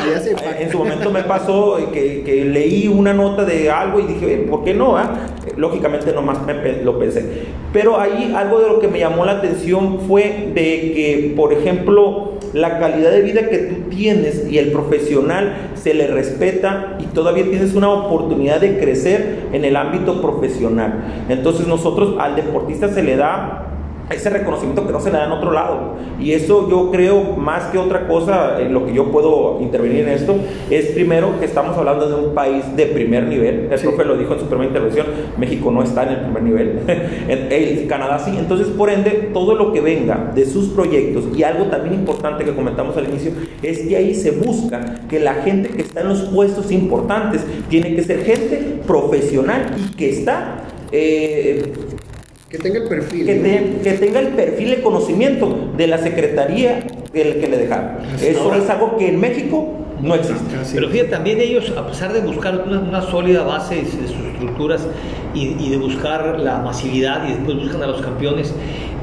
en 0.59 0.71
su 0.71 0.77
momento 0.77 1.11
me 1.11 1.23
pasó 1.23 1.77
que, 1.91 2.23
que 2.23 2.45
leí 2.45 2.87
una 2.87 3.13
nota 3.13 3.45
de 3.45 3.69
algo 3.69 3.99
y 3.99 4.03
dije, 4.03 4.45
¿por 4.49 4.63
qué 4.63 4.73
no? 4.73 4.97
Ah? 4.97 5.11
Lógicamente 5.55 6.11
nomás 6.13 6.45
me, 6.45 6.83
lo 6.83 6.99
pensé. 6.99 7.47
Pero 7.73 7.99
ahí 7.99 8.33
algo 8.35 8.59
de 8.59 8.67
lo 8.67 8.79
que 8.79 8.87
me 8.87 8.99
llamó 8.99 9.25
la 9.25 9.33
atención 9.33 9.99
fue 10.07 10.51
de 10.53 10.91
que, 10.93 11.33
por 11.35 11.53
ejemplo, 11.53 12.26
la 12.53 12.79
calidad 12.79 13.11
de 13.11 13.21
vida 13.21 13.49
que 13.49 13.57
tú 13.57 13.89
tienes 13.89 14.49
y 14.49 14.57
el 14.57 14.71
profesional 14.71 15.71
se 15.75 15.93
le 15.93 16.07
respeta 16.07 16.97
y 16.99 17.05
todavía 17.07 17.45
tienes 17.49 17.73
una 17.75 17.89
oportunidad 17.89 18.61
de 18.61 18.77
crecer 18.79 19.47
en 19.53 19.65
el 19.65 19.75
ámbito 19.75 20.21
profesional. 20.21 21.25
Entonces 21.29 21.67
nosotros 21.67 22.15
al 22.19 22.35
deportista 22.35 22.89
se 22.89 23.03
le 23.03 23.15
da 23.15 23.66
ese 24.09 24.29
reconocimiento 24.29 24.85
que 24.85 24.93
no 24.93 24.99
se 24.99 25.11
le 25.11 25.17
da 25.17 25.25
en 25.25 25.31
otro 25.31 25.51
lado. 25.51 25.95
Y 26.19 26.31
eso 26.31 26.69
yo 26.69 26.91
creo, 26.91 27.35
más 27.35 27.65
que 27.65 27.77
otra 27.77 28.07
cosa, 28.07 28.61
en 28.61 28.73
lo 28.73 28.85
que 28.85 28.93
yo 28.93 29.11
puedo 29.11 29.59
intervenir 29.61 30.07
en 30.07 30.09
esto, 30.09 30.35
es 30.69 30.87
primero 30.87 31.39
que 31.39 31.45
estamos 31.45 31.77
hablando 31.77 32.07
de 32.07 32.15
un 32.27 32.33
país 32.33 32.63
de 32.75 32.85
primer 32.87 33.23
nivel. 33.23 33.67
El 33.69 33.77
sí. 33.77 33.87
profe 33.87 34.05
lo 34.05 34.17
dijo 34.17 34.33
en 34.33 34.39
su 34.39 34.45
primera 34.45 34.67
intervención, 34.67 35.07
México 35.37 35.71
no 35.71 35.83
está 35.83 36.03
en 36.03 36.09
el 36.09 36.19
primer 36.21 36.43
nivel, 36.43 36.79
el 37.27 37.87
Canadá 37.87 38.19
sí. 38.19 38.35
Entonces, 38.37 38.67
por 38.67 38.89
ende, 38.89 39.29
todo 39.33 39.55
lo 39.55 39.73
que 39.73 39.81
venga 39.81 40.31
de 40.33 40.45
sus 40.45 40.69
proyectos, 40.69 41.25
y 41.35 41.43
algo 41.43 41.65
también 41.65 41.95
importante 41.95 42.45
que 42.45 42.53
comentamos 42.53 42.95
al 42.97 43.09
inicio, 43.09 43.31
es 43.61 43.79
que 43.79 43.95
ahí 43.95 44.15
se 44.15 44.31
busca 44.31 45.01
que 45.09 45.19
la 45.19 45.35
gente 45.35 45.69
que 45.69 45.81
está 45.81 46.01
en 46.01 46.09
los 46.09 46.21
puestos 46.21 46.71
importantes 46.71 47.45
tiene 47.69 47.95
que 47.95 48.03
ser 48.03 48.23
gente 48.23 48.81
profesional 48.85 49.75
y 49.77 49.95
que 49.95 50.09
está... 50.09 50.63
Eh, 50.91 51.73
que 52.49 52.57
tenga 52.57 52.79
el 52.79 52.87
perfil. 52.87 53.25
Que, 53.25 53.35
te, 53.35 53.81
que, 53.83 53.97
tenga 53.97 54.19
el 54.19 54.29
perfil 54.29 54.69
de 54.69 54.81
conocimiento 54.81 55.71
de 55.75 55.87
la 55.87 55.97
secretaría 55.97 56.85
que, 57.11 57.39
que 57.39 57.47
le 57.47 57.57
dejaron. 57.57 57.97
Eso 58.21 58.43
Ahora, 58.43 58.57
es 58.57 58.69
algo 58.69 58.97
que 58.97 59.09
en 59.09 59.19
México 59.19 59.73
no 60.01 60.15
existe. 60.15 60.55
Pero 60.73 60.89
fíjate, 60.89 61.09
también 61.09 61.39
ellos, 61.41 61.73
a 61.75 61.87
pesar 61.87 62.13
de 62.13 62.21
buscar 62.21 62.63
una, 62.65 62.79
una 62.79 63.01
sólida 63.01 63.43
base 63.43 63.75
de 63.75 63.85
sus 63.85 64.25
estructuras 64.33 64.87
y, 65.33 65.55
y, 65.59 65.69
de 65.69 65.77
buscar 65.77 66.39
la 66.39 66.59
masividad 66.59 67.27
y 67.27 67.33
después 67.33 67.57
buscan 67.57 67.83
a 67.83 67.87
los 67.87 68.01
campeones, 68.01 68.53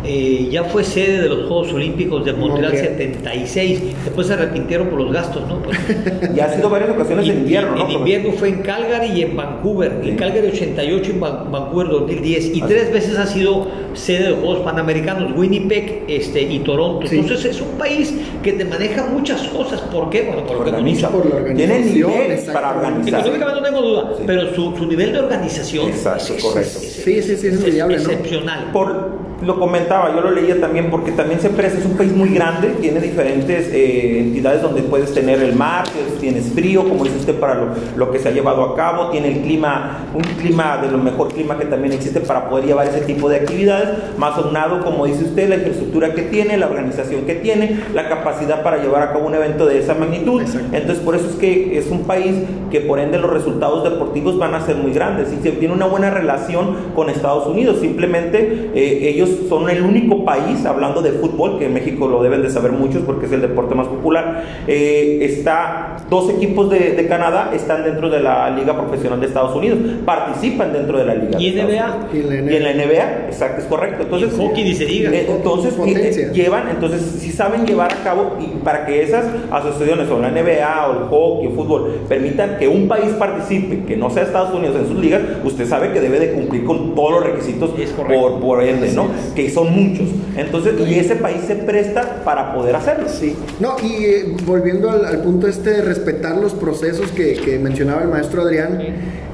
eh, 0.04 0.48
ya 0.50 0.64
fue 0.64 0.84
sede 0.84 1.22
de 1.22 1.28
los 1.28 1.48
Juegos 1.48 1.72
Olímpicos 1.72 2.24
de 2.24 2.32
Montreal 2.34 2.72
okay. 2.72 2.84
76. 2.84 3.80
Después 4.04 4.26
se 4.26 4.34
arrepintieron 4.34 4.88
por 4.88 5.00
los 5.00 5.12
gastos, 5.12 5.48
¿no? 5.48 5.62
Pues, 5.62 5.78
y 6.36 6.40
ha 6.40 6.54
sido 6.54 6.68
varias 6.68 6.90
ocasiones 6.90 7.26
y, 7.26 7.30
en 7.30 7.38
invierno, 7.38 7.76
¿no? 7.76 7.84
En 7.86 7.90
invierno 7.92 8.32
fue 8.32 8.48
en 8.48 8.62
Calgary 8.62 9.12
y 9.12 9.22
en 9.22 9.36
Vancouver. 9.36 10.00
Sí. 10.02 10.10
En 10.10 10.16
Calgary 10.16 10.48
88 10.48 11.10
y 11.10 11.14
en 11.14 11.20
Vancouver 11.20 11.88
2010. 11.88 12.44
Y 12.44 12.60
Así. 12.60 12.62
tres 12.68 12.92
veces 12.92 13.18
ha 13.18 13.26
sido 13.26 13.66
sede 13.94 14.28
de 14.28 14.34
Juegos 14.34 14.60
Panamericanos, 14.60 15.32
Winnipeg 15.36 16.04
este, 16.08 16.42
y 16.42 16.58
Toronto. 16.60 17.06
Sí. 17.06 17.18
Entonces 17.18 17.56
es 17.56 17.60
un 17.60 17.78
país 17.78 18.14
que 18.42 18.52
te 18.52 18.64
maneja 18.64 19.06
muchas 19.06 19.42
cosas. 19.48 19.80
¿Por 19.80 20.10
qué? 20.10 20.22
Bueno, 20.22 20.44
por, 20.44 20.56
organiza. 20.56 21.08
Por 21.08 21.26
la 21.26 21.36
organización. 21.36 21.82
Tiene 21.82 21.94
nivel 21.94 22.52
para 22.52 22.76
organizar. 22.76 23.20
Económicamente 23.20 23.60
no 23.60 23.66
tengo 23.66 23.82
duda, 23.82 24.12
sí. 24.16 24.22
pero 24.26 24.54
su, 24.54 24.76
su, 24.76 24.86
nivel 24.86 25.12
de 25.12 25.18
organización 25.18 25.88
Exacto, 25.88 26.34
es, 26.34 26.42
correcto. 26.44 26.78
Es, 26.78 26.92
sí, 27.04 27.22
sí, 27.22 27.36
sí, 27.36 27.46
es, 27.46 27.54
es 27.54 27.76
¿no? 27.76 27.90
excepcional. 27.90 28.70
Por, 28.72 29.24
lo 29.44 29.58
comentaba, 29.58 30.14
yo 30.14 30.20
lo 30.20 30.30
leía 30.30 30.60
también 30.60 30.90
porque 30.90 31.12
también 31.12 31.40
se 31.40 31.50
presta, 31.50 31.78
es 31.78 31.86
un 31.86 31.96
país 31.96 32.12
muy 32.12 32.30
grande, 32.30 32.68
tiene 32.80 33.00
diferentes 33.00 33.68
eh, 33.72 34.20
entidades 34.20 34.62
donde 34.62 34.82
puedes 34.82 35.12
tener 35.12 35.42
el 35.42 35.54
mar, 35.54 35.84
tienes 36.20 36.52
frío, 36.52 36.88
como 36.88 37.04
dice 37.04 37.18
usted, 37.18 37.38
para 37.38 37.54
lo, 37.54 37.68
lo, 37.96 38.10
que 38.10 38.18
se 38.18 38.28
ha 38.28 38.32
llevado 38.32 38.62
a 38.62 38.76
cabo, 38.76 39.10
tiene 39.10 39.28
el 39.28 39.42
clima, 39.42 40.06
un 40.14 40.22
clima 40.22 40.78
de 40.78 40.90
lo 40.90 40.98
mejor 40.98 41.28
clima 41.32 41.58
que 41.58 41.66
también 41.66 41.92
existe 41.92 42.20
para 42.20 42.48
poder 42.48 42.66
llevar 42.66 42.86
ese 42.86 43.02
tipo 43.02 43.28
de 43.28 43.36
actividades, 43.36 43.88
más 44.18 44.36
aunado, 44.38 44.82
como 44.82 45.06
dice 45.06 45.24
usted, 45.24 45.48
la 45.48 45.56
infraestructura 45.56 46.14
que 46.14 46.22
tiene, 46.22 46.56
la 46.56 46.66
organización 46.66 47.22
que 47.22 47.34
tiene, 47.34 47.80
la 47.94 48.08
capacidad 48.08 48.62
para 48.62 48.78
llevar 48.78 49.02
a 49.02 49.12
cabo 49.12 49.26
un 49.26 49.34
evento 49.34 49.66
de 49.66 49.78
esa 49.78 49.94
magnitud. 49.94 50.40
Exacto. 50.40 50.68
Entonces, 50.72 51.04
por 51.04 51.14
eso 51.14 51.28
es 51.28 51.36
que 51.36 51.78
es 51.78 51.90
un 51.90 52.04
país 52.04 52.34
que 52.70 52.80
por 52.80 52.98
ende 52.98 53.18
los 53.18 53.30
resultados 53.30 53.84
deportivos 53.84 54.38
van 54.38 54.54
a 54.54 54.60
ser 54.60 54.76
muy 54.76 54.92
grandes 54.92 55.28
y 55.32 55.36
tiene 55.36 55.74
una 55.74 55.86
buena 55.86 56.10
relación 56.10 56.76
con 56.94 57.10
Estados 57.10 57.46
Unidos, 57.46 57.78
simplemente 57.80 58.70
eh, 58.74 59.08
ellos 59.08 59.30
son 59.48 59.68
el 59.70 59.82
único 59.82 60.24
país, 60.24 60.64
hablando 60.64 61.02
de 61.02 61.12
fútbol, 61.12 61.58
que 61.58 61.66
en 61.66 61.74
México 61.74 62.08
lo 62.08 62.22
deben 62.22 62.42
de 62.42 62.50
saber 62.50 62.72
muchos 62.72 63.02
porque 63.02 63.26
es 63.26 63.32
el 63.32 63.40
deporte 63.40 63.74
más 63.74 63.86
popular, 63.86 64.44
eh, 64.66 65.18
está, 65.22 65.96
dos 66.10 66.30
equipos 66.30 66.70
de, 66.70 66.92
de, 66.92 67.06
Canadá 67.06 67.50
están 67.54 67.84
dentro 67.84 68.08
de 68.08 68.20
la 68.20 68.50
Liga 68.50 68.76
Profesional 68.76 69.20
de 69.20 69.26
Estados 69.26 69.54
Unidos, 69.54 69.78
participan 70.04 70.72
dentro 70.72 70.98
de 70.98 71.04
la 71.04 71.14
Liga. 71.14 71.38
¿Y 71.38 71.58
en 71.58 71.66
NBA? 71.66 72.08
Y 72.12 72.56
en 72.56 72.62
la 72.62 72.72
NBA, 72.72 73.26
exacto, 73.26 73.60
es 73.60 73.66
correcto. 73.66 74.02
Entonces, 74.04 74.32
y 74.34 74.36
hockey 74.36 74.64
dice 74.64 74.86
diga. 74.86 75.10
Eh, 75.10 75.26
entonces, 75.28 75.74
eh, 75.86 76.30
llevan, 76.32 76.68
entonces, 76.68 77.02
si 77.18 77.30
saben 77.30 77.66
llevar 77.66 77.92
a 77.92 78.02
cabo, 78.02 78.36
y 78.40 78.64
para 78.64 78.86
que 78.86 79.02
esas 79.02 79.26
asociaciones, 79.50 80.08
o 80.10 80.18
la 80.18 80.30
NBA, 80.30 80.88
o 80.88 80.92
el 80.92 81.08
hockey, 81.08 81.48
o 81.48 81.50
fútbol, 81.50 82.00
permitan 82.08 82.56
que 82.58 82.68
un 82.68 82.88
país 82.88 83.12
participe, 83.18 83.84
que 83.84 83.96
no 83.96 84.10
sea 84.10 84.22
Estados 84.22 84.54
Unidos 84.54 84.76
en 84.76 84.88
sus 84.88 84.98
ligas, 84.98 85.22
usted 85.44 85.66
sabe 85.66 85.92
que 85.92 86.00
debe 86.00 86.18
de 86.18 86.32
cumplir 86.32 86.64
con 86.64 86.94
todos 86.94 87.12
los 87.12 87.24
requisitos 87.24 87.70
por, 87.96 88.40
por 88.40 88.62
ende, 88.62 88.92
¿no? 88.92 89.08
Que 89.34 89.50
son 89.50 89.72
muchos. 89.72 90.08
Entonces, 90.36 90.74
y 90.88 90.94
ese 90.94 91.16
país 91.16 91.42
se 91.46 91.56
presta 91.56 92.22
para 92.24 92.54
poder 92.54 92.76
hacerlo. 92.76 93.08
Sí. 93.08 93.36
No, 93.60 93.76
y 93.82 94.04
eh, 94.04 94.36
volviendo 94.44 94.90
al, 94.90 95.04
al, 95.04 95.22
punto 95.22 95.46
este 95.46 95.70
de 95.70 95.82
respetar 95.82 96.36
los 96.36 96.54
procesos 96.54 97.10
que, 97.12 97.34
que 97.34 97.58
mencionaba 97.58 98.02
el 98.02 98.08
maestro 98.08 98.42
Adrián, 98.42 98.78
sí. 98.80 98.86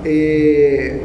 eh, 0.05 1.00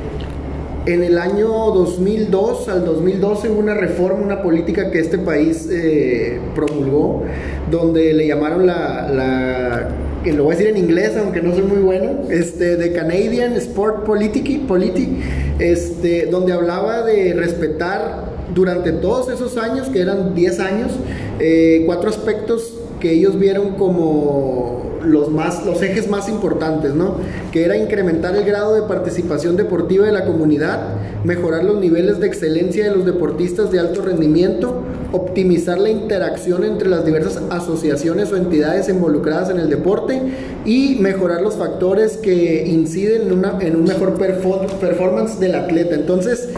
en 0.85 1.03
el 1.03 1.17
año 1.17 1.47
2002 1.47 2.69
al 2.69 2.85
2012 2.85 3.49
hubo 3.49 3.59
una 3.59 3.73
reforma, 3.73 4.23
una 4.23 4.43
política 4.43 4.91
que 4.91 4.99
este 4.99 5.17
país 5.17 5.67
eh, 5.71 6.39
promulgó, 6.53 7.23
donde 7.71 8.13
le 8.13 8.27
llamaron 8.27 8.67
la, 8.67 9.09
la 9.11 9.89
que 10.25 10.33
lo 10.33 10.43
voy 10.43 10.55
a 10.55 10.57
decir 10.57 10.75
en 10.75 10.77
inglés, 10.83 11.11
aunque 11.17 11.39
no 11.39 11.53
soy 11.53 11.61
muy 11.61 11.77
bueno, 11.77 12.23
este, 12.31 12.77
de 12.77 12.91
Canadian 12.93 13.53
Sport 13.53 14.05
Politics, 14.05 14.59
Politi, 14.67 15.19
este, 15.59 16.25
donde 16.25 16.51
hablaba 16.51 17.03
de 17.03 17.35
respetar 17.35 18.25
durante 18.55 18.91
todos 18.91 19.29
esos 19.29 19.55
años, 19.57 19.87
que 19.89 20.01
eran 20.01 20.33
10 20.33 20.59
años, 20.59 20.93
eh, 21.39 21.83
cuatro 21.85 22.09
aspectos 22.09 22.73
que 22.99 23.11
ellos 23.11 23.37
vieron 23.39 23.71
como 23.71 24.85
los, 25.05 25.29
más, 25.29 25.65
los 25.65 25.81
ejes 25.81 26.09
más 26.09 26.27
importantes, 26.29 26.93
¿no? 26.93 27.15
Que 27.51 27.63
era 27.63 27.77
incrementar 27.77 28.35
el 28.35 28.43
grado 28.43 28.75
de 28.75 28.81
participación 28.83 29.55
deportiva 29.55 30.05
de 30.05 30.11
la 30.11 30.25
comunidad, 30.25 30.95
mejorar 31.23 31.63
los 31.63 31.79
niveles 31.79 32.19
de 32.19 32.27
excelencia 32.27 32.89
de 32.89 32.95
los 32.95 33.05
deportistas 33.05 33.71
de 33.71 33.79
alto 33.79 34.01
rendimiento, 34.01 34.83
optimizar 35.11 35.77
la 35.77 35.89
interacción 35.89 36.63
entre 36.63 36.89
las 36.89 37.05
diversas 37.05 37.41
asociaciones 37.49 38.31
o 38.31 38.37
entidades 38.37 38.89
involucradas 38.89 39.49
en 39.49 39.59
el 39.59 39.69
deporte 39.69 40.21
y 40.65 40.97
mejorar 40.99 41.41
los 41.41 41.55
factores 41.55 42.17
que 42.17 42.65
inciden 42.67 43.23
en, 43.23 43.31
una, 43.33 43.57
en 43.61 43.75
un 43.75 43.83
mejor 43.83 44.15
performance 44.15 45.39
del 45.39 45.55
atleta. 45.55 45.95
Entonces, 45.95 46.49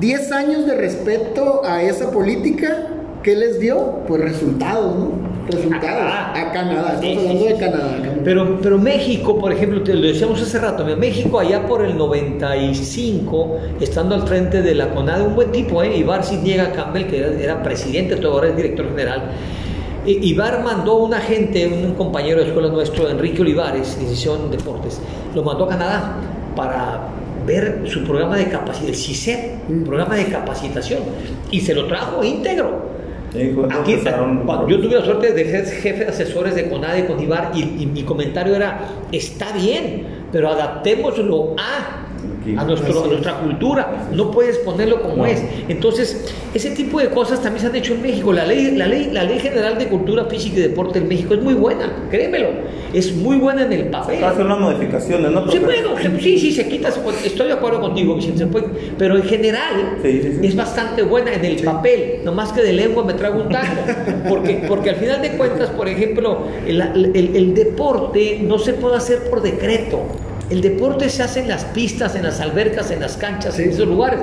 10 0.00 0.32
años 0.32 0.66
de 0.66 0.74
respeto 0.74 1.62
a 1.64 1.82
esa 1.82 2.10
política, 2.10 2.88
¿qué 3.22 3.36
les 3.36 3.60
dio? 3.60 4.00
Pues 4.06 4.20
resultados, 4.20 4.98
¿no? 4.98 5.31
Resultados. 5.46 5.84
A 6.34 6.52
Canadá, 6.52 6.94
estamos 6.96 7.16
hablando 7.16 7.44
de 7.44 7.56
Canadá. 7.58 7.96
Pero, 8.24 8.58
pero 8.62 8.78
México, 8.78 9.38
por 9.38 9.52
ejemplo, 9.52 9.82
te 9.82 9.94
lo 9.94 10.06
decíamos 10.06 10.40
hace 10.40 10.58
rato, 10.58 10.84
México 10.96 11.38
allá 11.38 11.66
por 11.66 11.84
el 11.84 11.96
95, 11.96 13.58
estando 13.80 14.14
al 14.14 14.26
frente 14.26 14.62
de 14.62 14.74
la 14.74 14.90
CONADE, 14.90 15.24
un 15.24 15.34
buen 15.34 15.52
tipo, 15.52 15.82
¿eh? 15.82 15.96
Ibar 15.96 16.22
Niega 16.42 16.72
Campbell, 16.72 17.06
que 17.06 17.42
era, 17.42 17.62
presidente, 17.62 18.16
todo 18.16 18.32
ahora 18.32 18.48
es 18.48 18.56
director 18.56 18.88
general. 18.88 19.22
Ibar 20.04 20.62
mandó 20.64 20.96
un 20.96 21.14
agente, 21.14 21.66
un 21.66 21.94
compañero 21.94 22.40
de 22.40 22.48
escuela 22.48 22.68
nuestro, 22.68 23.08
Enrique 23.08 23.42
Olivares, 23.42 23.98
decisión 24.00 24.50
Deportes, 24.50 25.00
lo 25.34 25.42
mandó 25.42 25.64
a 25.64 25.68
Canadá 25.68 26.16
para 26.56 27.08
ver 27.46 27.82
su 27.86 28.04
programa 28.04 28.36
de 28.36 28.46
capacitación, 28.46 28.88
el 28.88 28.96
CICEP, 28.96 29.70
un 29.70 29.84
programa 29.84 30.16
de 30.16 30.26
capacitación, 30.26 31.00
y 31.50 31.60
se 31.60 31.74
lo 31.74 31.86
trajo 31.86 32.22
íntegro. 32.22 33.01
Aquí, 33.34 33.96
yo 34.68 34.80
tuve 34.80 34.96
la 34.96 35.04
suerte 35.04 35.32
de 35.32 35.50
ser 35.50 35.64
jefe 35.66 36.04
de 36.04 36.10
asesores 36.10 36.54
de 36.54 36.68
CONADE 36.68 37.00
y 37.00 37.02
CONIVAR 37.04 37.52
y, 37.54 37.82
y 37.82 37.86
mi 37.86 38.02
comentario 38.02 38.54
era, 38.54 38.80
está 39.10 39.52
bien, 39.52 40.26
pero 40.30 40.50
adaptémoslo 40.50 41.54
a 41.58 42.01
a, 42.56 42.64
nuestro, 42.64 43.06
nuestra 43.06 43.38
cultura, 43.38 44.08
no 44.12 44.30
puedes 44.30 44.58
ponerlo 44.58 45.02
como 45.02 45.26
es. 45.26 45.42
Entonces, 45.68 46.32
ese 46.54 46.70
tipo 46.70 47.00
de 47.00 47.08
cosas 47.08 47.40
también 47.40 47.62
se 47.62 47.68
han 47.68 47.76
hecho 47.76 47.94
en 47.94 48.02
México. 48.02 48.32
La 48.32 48.44
ley, 48.44 48.72
la, 48.72 48.86
ley, 48.86 49.10
la 49.12 49.24
ley 49.24 49.38
General 49.38 49.78
de 49.78 49.88
Cultura 49.88 50.24
Física 50.26 50.58
y 50.58 50.62
Deporte 50.62 50.98
en 50.98 51.08
México 51.08 51.34
es 51.34 51.42
muy 51.42 51.54
buena, 51.54 52.06
créemelo, 52.10 52.48
es 52.92 53.14
muy 53.14 53.36
buena 53.36 53.64
en 53.64 53.72
el 53.72 53.86
papel. 53.86 54.18
Se 54.18 54.24
hacer 54.24 54.46
unas 54.46 54.60
modificaciones, 54.60 55.30
¿no? 55.30 55.50
Sí, 55.50 55.58
bueno, 55.58 55.90
sí, 56.20 56.38
sí, 56.38 56.52
se 56.52 56.68
quita, 56.68 56.88
estoy 56.88 57.46
de 57.46 57.52
acuerdo 57.52 57.80
contigo, 57.80 58.14
Vicente, 58.14 58.46
pero 58.98 59.16
en 59.16 59.22
general 59.22 59.98
es 60.02 60.56
bastante 60.56 61.02
buena 61.02 61.32
en 61.34 61.44
el 61.44 61.62
papel, 61.62 62.20
nomás 62.24 62.52
que 62.52 62.62
de 62.62 62.72
lengua 62.72 63.04
me 63.04 63.14
trago 63.14 63.42
un 63.42 63.48
taco, 63.48 63.82
porque, 64.28 64.64
porque 64.68 64.90
al 64.90 64.96
final 64.96 65.22
de 65.22 65.30
cuentas, 65.32 65.70
por 65.70 65.88
ejemplo, 65.88 66.46
el, 66.66 66.80
el, 66.80 67.36
el 67.36 67.54
deporte 67.54 68.40
no 68.42 68.58
se 68.58 68.74
puede 68.74 68.96
hacer 68.96 69.30
por 69.30 69.42
decreto. 69.42 70.00
El 70.52 70.60
deporte 70.60 71.08
se 71.08 71.22
hace 71.22 71.40
en 71.40 71.48
las 71.48 71.64
pistas, 71.64 72.14
en 72.14 72.24
las 72.24 72.38
albercas, 72.38 72.90
en 72.90 73.00
las 73.00 73.16
canchas, 73.16 73.58
en 73.58 73.70
esos 73.70 73.88
lugares. 73.88 74.20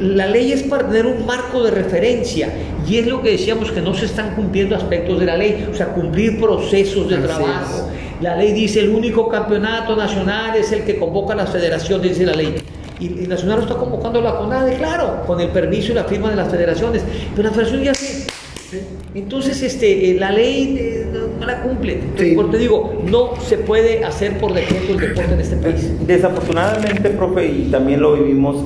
La 0.00 0.26
ley 0.26 0.50
es 0.50 0.64
para 0.64 0.88
tener 0.88 1.06
un 1.06 1.24
marco 1.24 1.62
de 1.62 1.70
referencia 1.70 2.52
y 2.88 2.98
es 2.98 3.06
lo 3.06 3.22
que 3.22 3.30
decíamos 3.30 3.70
que 3.70 3.80
no 3.80 3.94
se 3.94 4.06
están 4.06 4.34
cumpliendo 4.34 4.74
aspectos 4.74 5.20
de 5.20 5.26
la 5.26 5.36
ley, 5.36 5.68
o 5.70 5.72
sea, 5.72 5.92
cumplir 5.92 6.40
procesos 6.40 7.08
de 7.08 7.18
trabajo. 7.18 7.88
La 8.20 8.34
ley 8.34 8.52
dice 8.52 8.80
el 8.80 8.88
único 8.88 9.28
campeonato 9.28 9.94
nacional 9.94 10.56
es 10.56 10.72
el 10.72 10.82
que 10.82 10.98
convoca 10.98 11.34
a 11.34 11.36
las 11.36 11.50
federaciones, 11.50 12.08
dice 12.08 12.26
la 12.26 12.34
ley. 12.34 12.56
Y, 12.98 13.06
el 13.06 13.28
Nacional 13.28 13.58
lo 13.58 13.62
está 13.62 13.76
convocando 13.76 14.20
la 14.20 14.38
CONADE, 14.38 14.74
claro, 14.76 15.22
con 15.24 15.40
el 15.40 15.50
permiso 15.50 15.92
y 15.92 15.94
la 15.94 16.04
firma 16.04 16.30
de 16.30 16.36
las 16.36 16.50
federaciones. 16.50 17.04
Pero 17.36 17.48
la 17.48 17.54
federación 17.54 17.84
ya 17.84 17.94
se 17.94 18.26
entonces, 19.14 19.62
este, 19.62 20.10
eh, 20.10 20.14
la 20.14 20.30
ley 20.30 20.76
eh, 20.78 21.06
no, 21.40 21.46
la 21.46 21.62
cumple. 21.62 21.98
Porque 22.36 22.52
te 22.52 22.58
digo, 22.58 23.02
no 23.10 23.36
se 23.40 23.58
puede 23.58 24.04
hacer 24.04 24.38
por 24.38 24.52
decreto 24.52 24.92
el 24.92 25.00
deporte 25.00 25.34
en 25.34 25.40
este 25.40 25.56
país. 25.56 26.06
Desafortunadamente, 26.06 27.10
profe, 27.10 27.46
y 27.46 27.70
también 27.70 28.00
lo 28.00 28.14
vivimos, 28.14 28.56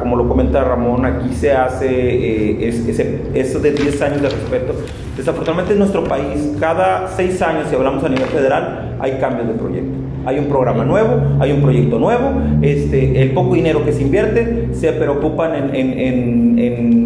como 0.00 0.16
lo 0.16 0.28
comenta 0.28 0.64
Ramón, 0.64 1.04
aquí 1.04 1.34
se 1.34 1.52
hace 1.52 1.86
eh, 1.88 2.68
ese, 2.68 3.20
eso 3.34 3.60
de 3.60 3.72
10 3.72 4.02
años 4.02 4.22
de 4.22 4.28
respeto. 4.30 4.74
Desafortunadamente 5.16 5.72
en 5.72 5.78
nuestro 5.80 6.04
país, 6.04 6.52
cada 6.58 7.08
6 7.08 7.42
años, 7.42 7.68
si 7.68 7.74
hablamos 7.74 8.02
a 8.04 8.08
nivel 8.08 8.28
federal, 8.28 8.96
hay 9.00 9.18
cambios 9.20 9.48
de 9.48 9.54
proyecto. 9.54 9.92
Hay 10.24 10.38
un 10.38 10.46
programa 10.46 10.84
nuevo, 10.84 11.22
hay 11.40 11.52
un 11.52 11.62
proyecto 11.62 11.98
nuevo, 11.98 12.32
este, 12.60 13.22
el 13.22 13.32
poco 13.32 13.54
dinero 13.54 13.84
que 13.84 13.92
se 13.92 14.02
invierte, 14.02 14.68
se 14.72 14.92
preocupan 14.92 15.74
en, 15.74 15.74
en 15.74 16.97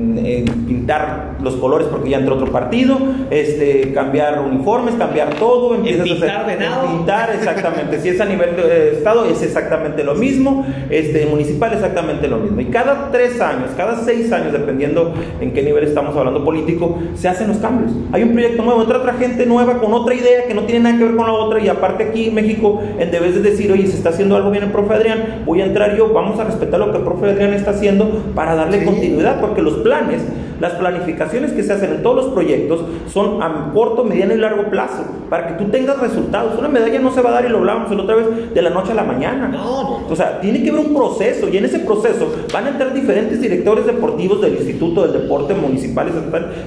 pintar 0.83 1.37
los 1.40 1.55
colores 1.57 1.87
porque 1.88 2.11
ya 2.11 2.18
entró 2.18 2.35
otro 2.35 2.51
partido, 2.51 2.99
este, 3.31 3.92
cambiar 3.92 4.40
uniformes, 4.40 4.97
cambiar 4.97 5.35
todo, 5.35 5.77
empiezas 5.77 6.09
pintar 6.09 6.31
a 6.31 6.47
hacer, 6.47 6.59
pintar 6.90 7.31
exactamente, 7.35 8.01
si 8.01 8.09
es 8.09 8.21
a 8.21 8.25
nivel 8.25 8.57
de 8.57 8.92
estado 8.95 9.25
es 9.27 9.42
exactamente 9.42 10.03
lo 10.03 10.16
mismo, 10.16 10.66
este, 10.90 11.27
municipal 11.27 11.73
exactamente 11.73 12.27
lo 12.27 12.38
mismo. 12.38 12.61
Y 12.61 12.64
cada 12.66 13.12
tres 13.12 13.40
años, 13.40 13.71
cada 13.77 13.97
seis 14.05 14.33
años, 14.33 14.53
dependiendo 14.53 15.14
en 15.40 15.53
qué 15.53 15.62
nivel 15.62 15.85
estamos 15.85 16.16
hablando 16.16 16.45
político, 16.45 16.99
se 17.14 17.29
hacen 17.29 17.49
los 17.49 17.59
cambios. 17.59 17.92
Hay 18.11 18.25
un 18.25 18.33
proyecto 18.33 18.64
nuevo, 18.64 18.83
entra 18.83 18.99
otra 18.99 19.14
gente 19.14 19.47
nueva 19.47 19.79
con 19.79 19.92
otra 19.92 20.14
idea 20.14 20.47
que 20.49 20.55
no 20.55 20.62
tiene 20.62 20.81
nada 20.81 20.99
que 20.99 21.05
ver 21.05 21.16
con 21.16 21.27
la 21.27 21.33
otra 21.33 21.61
y 21.61 21.68
aparte 21.68 22.05
aquí 22.05 22.27
en 22.27 22.35
México, 22.35 22.83
en 22.99 23.11
vez 23.11 23.35
de 23.35 23.40
decir, 23.40 23.71
oye, 23.71 23.87
se 23.87 23.97
está 23.97 24.09
haciendo 24.09 24.35
algo 24.35 24.51
bien 24.51 24.64
el 24.64 24.73
profe 24.73 24.95
Adrián, 24.95 25.42
voy 25.47 25.61
a 25.61 25.66
entrar 25.66 25.97
yo, 25.97 26.12
vamos 26.12 26.40
a 26.40 26.45
respetar 26.45 26.81
lo 26.81 26.90
que 26.90 26.99
el 26.99 27.05
profe 27.05 27.31
Adrián 27.31 27.55
está 27.55 27.71
haciendo 27.71 28.09
para 28.35 28.57
darle 28.57 28.85
continuidad, 28.85 29.40
porque 29.40 29.62
los 29.62 29.75
planes 29.75 30.23
las 30.62 30.75
planificaciones 30.75 31.51
que 31.51 31.64
se 31.64 31.72
hacen 31.72 31.90
en 31.90 32.03
todos 32.05 32.14
los 32.14 32.27
proyectos 32.27 32.85
son 33.12 33.42
a 33.42 33.72
corto, 33.75 34.05
mediano 34.05 34.33
y 34.33 34.37
largo 34.37 34.70
plazo, 34.70 35.03
para 35.29 35.48
que 35.48 35.55
tú 35.55 35.72
tengas 35.72 35.98
resultados. 35.98 36.57
Una 36.57 36.68
medalla 36.68 37.01
no 37.01 37.12
se 37.12 37.20
va 37.20 37.31
a 37.31 37.33
dar, 37.33 37.44
y 37.44 37.48
lo 37.48 37.59
hablábamos 37.59 37.90
la 37.90 38.03
otra 38.05 38.14
vez, 38.14 38.55
de 38.55 38.62
la 38.62 38.70
noche 38.70 38.92
a 38.92 38.94
la 38.94 39.03
mañana. 39.03 39.48
No, 39.48 40.07
O 40.09 40.14
sea, 40.14 40.40
tiene 40.40 40.62
que 40.62 40.70
haber 40.70 40.87
un 40.87 40.94
proceso, 40.94 41.48
y 41.48 41.57
en 41.57 41.64
ese 41.64 41.81
proceso 41.81 42.33
van 42.53 42.66
a 42.66 42.68
entrar 42.68 42.94
diferentes 42.94 43.40
directores 43.40 43.87
deportivos 43.87 44.40
del 44.40 44.55
Instituto 44.55 45.03
del 45.03 45.22
Deporte 45.22 45.53
Municipal 45.53 46.12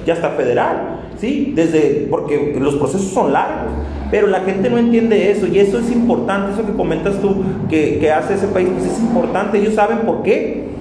y 0.06 0.10
hasta 0.10 0.28
federal, 0.32 0.98
¿sí? 1.16 1.54
Desde, 1.56 2.06
porque 2.10 2.54
los 2.60 2.74
procesos 2.74 3.08
son 3.08 3.32
largos. 3.32 3.72
Pero 4.10 4.26
la 4.26 4.40
gente 4.40 4.68
no 4.68 4.76
entiende 4.76 5.30
eso 5.30 5.46
y 5.46 5.58
eso 5.58 5.78
es 5.78 5.90
importante, 5.90 6.52
eso 6.52 6.66
que 6.66 6.76
comentas 6.76 7.18
tú 7.22 7.42
que, 7.70 7.98
que 7.98 8.12
hace 8.12 8.34
ese 8.34 8.48
país, 8.48 8.68
pues 8.74 8.92
es 8.92 9.00
importante, 9.00 9.56
ellos 9.56 9.72
saben 9.72 10.00
por 10.00 10.22
qué. 10.22 10.75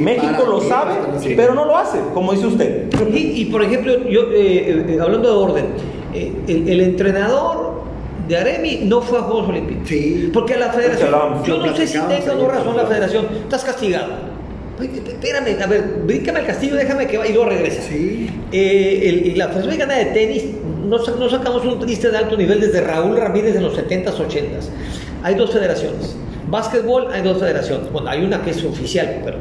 México 0.00 0.44
lo 0.46 0.60
sabe, 0.60 0.94
pero 1.36 1.54
no 1.54 1.64
lo 1.64 1.76
hace, 1.76 1.98
como 2.14 2.32
dice 2.32 2.46
usted. 2.46 2.86
Y, 3.14 3.46
por 3.46 3.62
ejemplo, 3.62 4.08
yo 4.08 4.30
eh, 4.32 4.84
eh, 4.88 4.98
hablando 5.00 5.28
de 5.28 5.34
orden, 5.34 5.66
eh, 6.14 6.32
el, 6.46 6.80
entrenador 6.80 7.82
de 8.28 8.36
Aremi 8.36 8.80
no 8.84 9.00
fue 9.00 9.18
a 9.18 9.22
Juegos 9.22 9.48
Olímpicos. 9.48 9.88
Sí. 9.88 10.30
Porque 10.32 10.56
la 10.56 10.72
federación. 10.72 11.10
Yo 11.44 11.58
no 11.58 11.76
sé 11.76 11.86
si 11.86 11.98
tenga 11.98 12.32
o 12.32 12.36
no 12.36 12.48
razón 12.48 12.76
la 12.76 12.86
federación. 12.86 13.26
Estás 13.42 13.64
castigado. 13.64 14.28
Espérame, 14.80 15.60
a 15.60 15.66
ver, 15.66 16.02
bríncame 16.04 16.40
el 16.40 16.46
castillo, 16.46 16.76
déjame 16.76 17.08
que 17.08 17.18
vaya 17.18 17.30
y 17.30 17.34
luego 17.34 17.50
regresa. 17.50 17.82
Sí. 17.82 18.30
la 19.34 19.48
Federación 19.48 19.66
Mexicana 19.66 19.96
de 19.96 20.04
Tenis, 20.06 20.44
no, 20.84 20.98
no, 20.98 21.28
sacamos 21.28 21.64
un 21.64 21.80
tenista 21.80 22.10
de 22.10 22.18
alto 22.18 22.36
nivel 22.36 22.60
desde 22.60 22.80
Raúl 22.80 23.16
Ramírez 23.16 23.56
en 23.56 23.64
los 23.64 23.76
70s, 23.76 24.14
80s. 24.14 24.68
Hay 25.24 25.34
dos 25.34 25.50
federaciones. 25.52 26.16
Básquetbol 26.50 27.08
hay 27.12 27.22
dos 27.22 27.38
federaciones. 27.38 27.90
Bueno, 27.92 28.08
hay 28.08 28.24
una 28.24 28.42
que 28.42 28.50
es 28.50 28.64
oficial, 28.64 29.20
pero. 29.24 29.38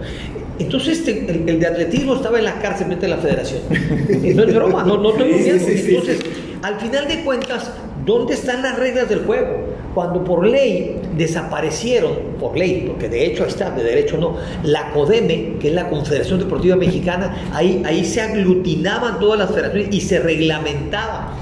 Entonces, 0.60 1.00
este, 1.00 1.30
el, 1.30 1.60
de 1.60 1.68
atletismo 1.68 2.16
estaba 2.16 2.40
en 2.40 2.46
la 2.46 2.60
cárcel 2.60 2.88
frente 2.88 3.08
la 3.08 3.18
federación. 3.18 3.62
no 3.70 4.44
es 4.44 4.56
broma, 4.56 4.84
no, 4.84 4.98
no 4.98 5.10
estoy 5.12 5.34
Entonces, 5.34 6.20
al 6.64 6.80
final 6.80 7.08
de 7.08 7.24
cuentas, 7.24 7.72
¿dónde 8.06 8.34
están 8.34 8.64
las 8.64 8.80
reglas 8.80 9.08
del 9.08 9.20
juego? 9.20 9.78
Cuando 9.94 10.24
por 10.24 10.46
ley 10.46 11.00
desaparecieron, 11.16 12.14
por 12.40 12.58
ley, 12.58 12.86
porque 12.88 13.10
de 13.10 13.26
hecho 13.26 13.46
está, 13.46 13.70
de 13.72 13.84
derecho 13.84 14.18
no, 14.18 14.38
la 14.64 14.92
CODEME, 14.92 15.58
que 15.60 15.70
es 15.70 15.74
la 15.74 15.90
Confederación 15.90 16.40
Deportiva 16.40 16.76
Mexicana, 16.76 17.50
ahí, 17.54 17.82
ahí 17.86 18.04
se 18.04 18.22
aglutinaban 18.22 19.20
todas 19.20 19.40
las 19.40 19.50
federaciones 19.50 19.90
y 19.92 20.02
se 20.02 20.20
reglamentaba 20.20 21.34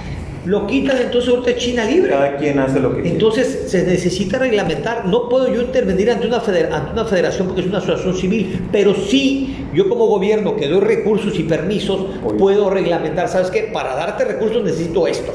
lo 0.46 0.68
quitan, 0.68 0.98
entonces 0.98 1.30
ahorita 1.30 1.56
China 1.58 1.86
libre. 1.86 2.12
Cada 2.12 2.38
quien 2.38 2.60
hace 2.60 2.80
lo 2.80 2.90
que 2.90 3.02
quiere. 3.02 3.10
Entonces 3.10 3.66
se 3.68 3.84
necesita 3.84 4.38
reglamentar. 4.38 5.06
No 5.06 5.28
puedo 5.28 5.54
yo 5.54 5.62
intervenir 5.62 6.12
ante 6.12 6.28
una, 6.28 6.38
ante 6.38 6.92
una 6.92 7.06
federación 7.06 7.48
porque 7.48 7.62
es 7.62 7.68
una 7.68 7.80
asociación 7.80 8.16
civil, 8.16 8.68
pero 8.72 8.94
sí, 8.94 9.68
yo 9.74 9.90
como 9.90 10.06
gobierno 10.06 10.56
que 10.56 10.68
doy 10.68 10.82
recursos 10.82 11.38
y 11.40 11.44
permisos, 11.44 12.06
puedo 12.38 12.70
reglamentar. 12.70 13.28
¿Sabes 13.28 13.50
qué? 13.50 13.70
Para 13.74 13.96
darte 13.96 14.26
recursos 14.26 14.64
necesito 14.64 15.08
esto. 15.08 15.34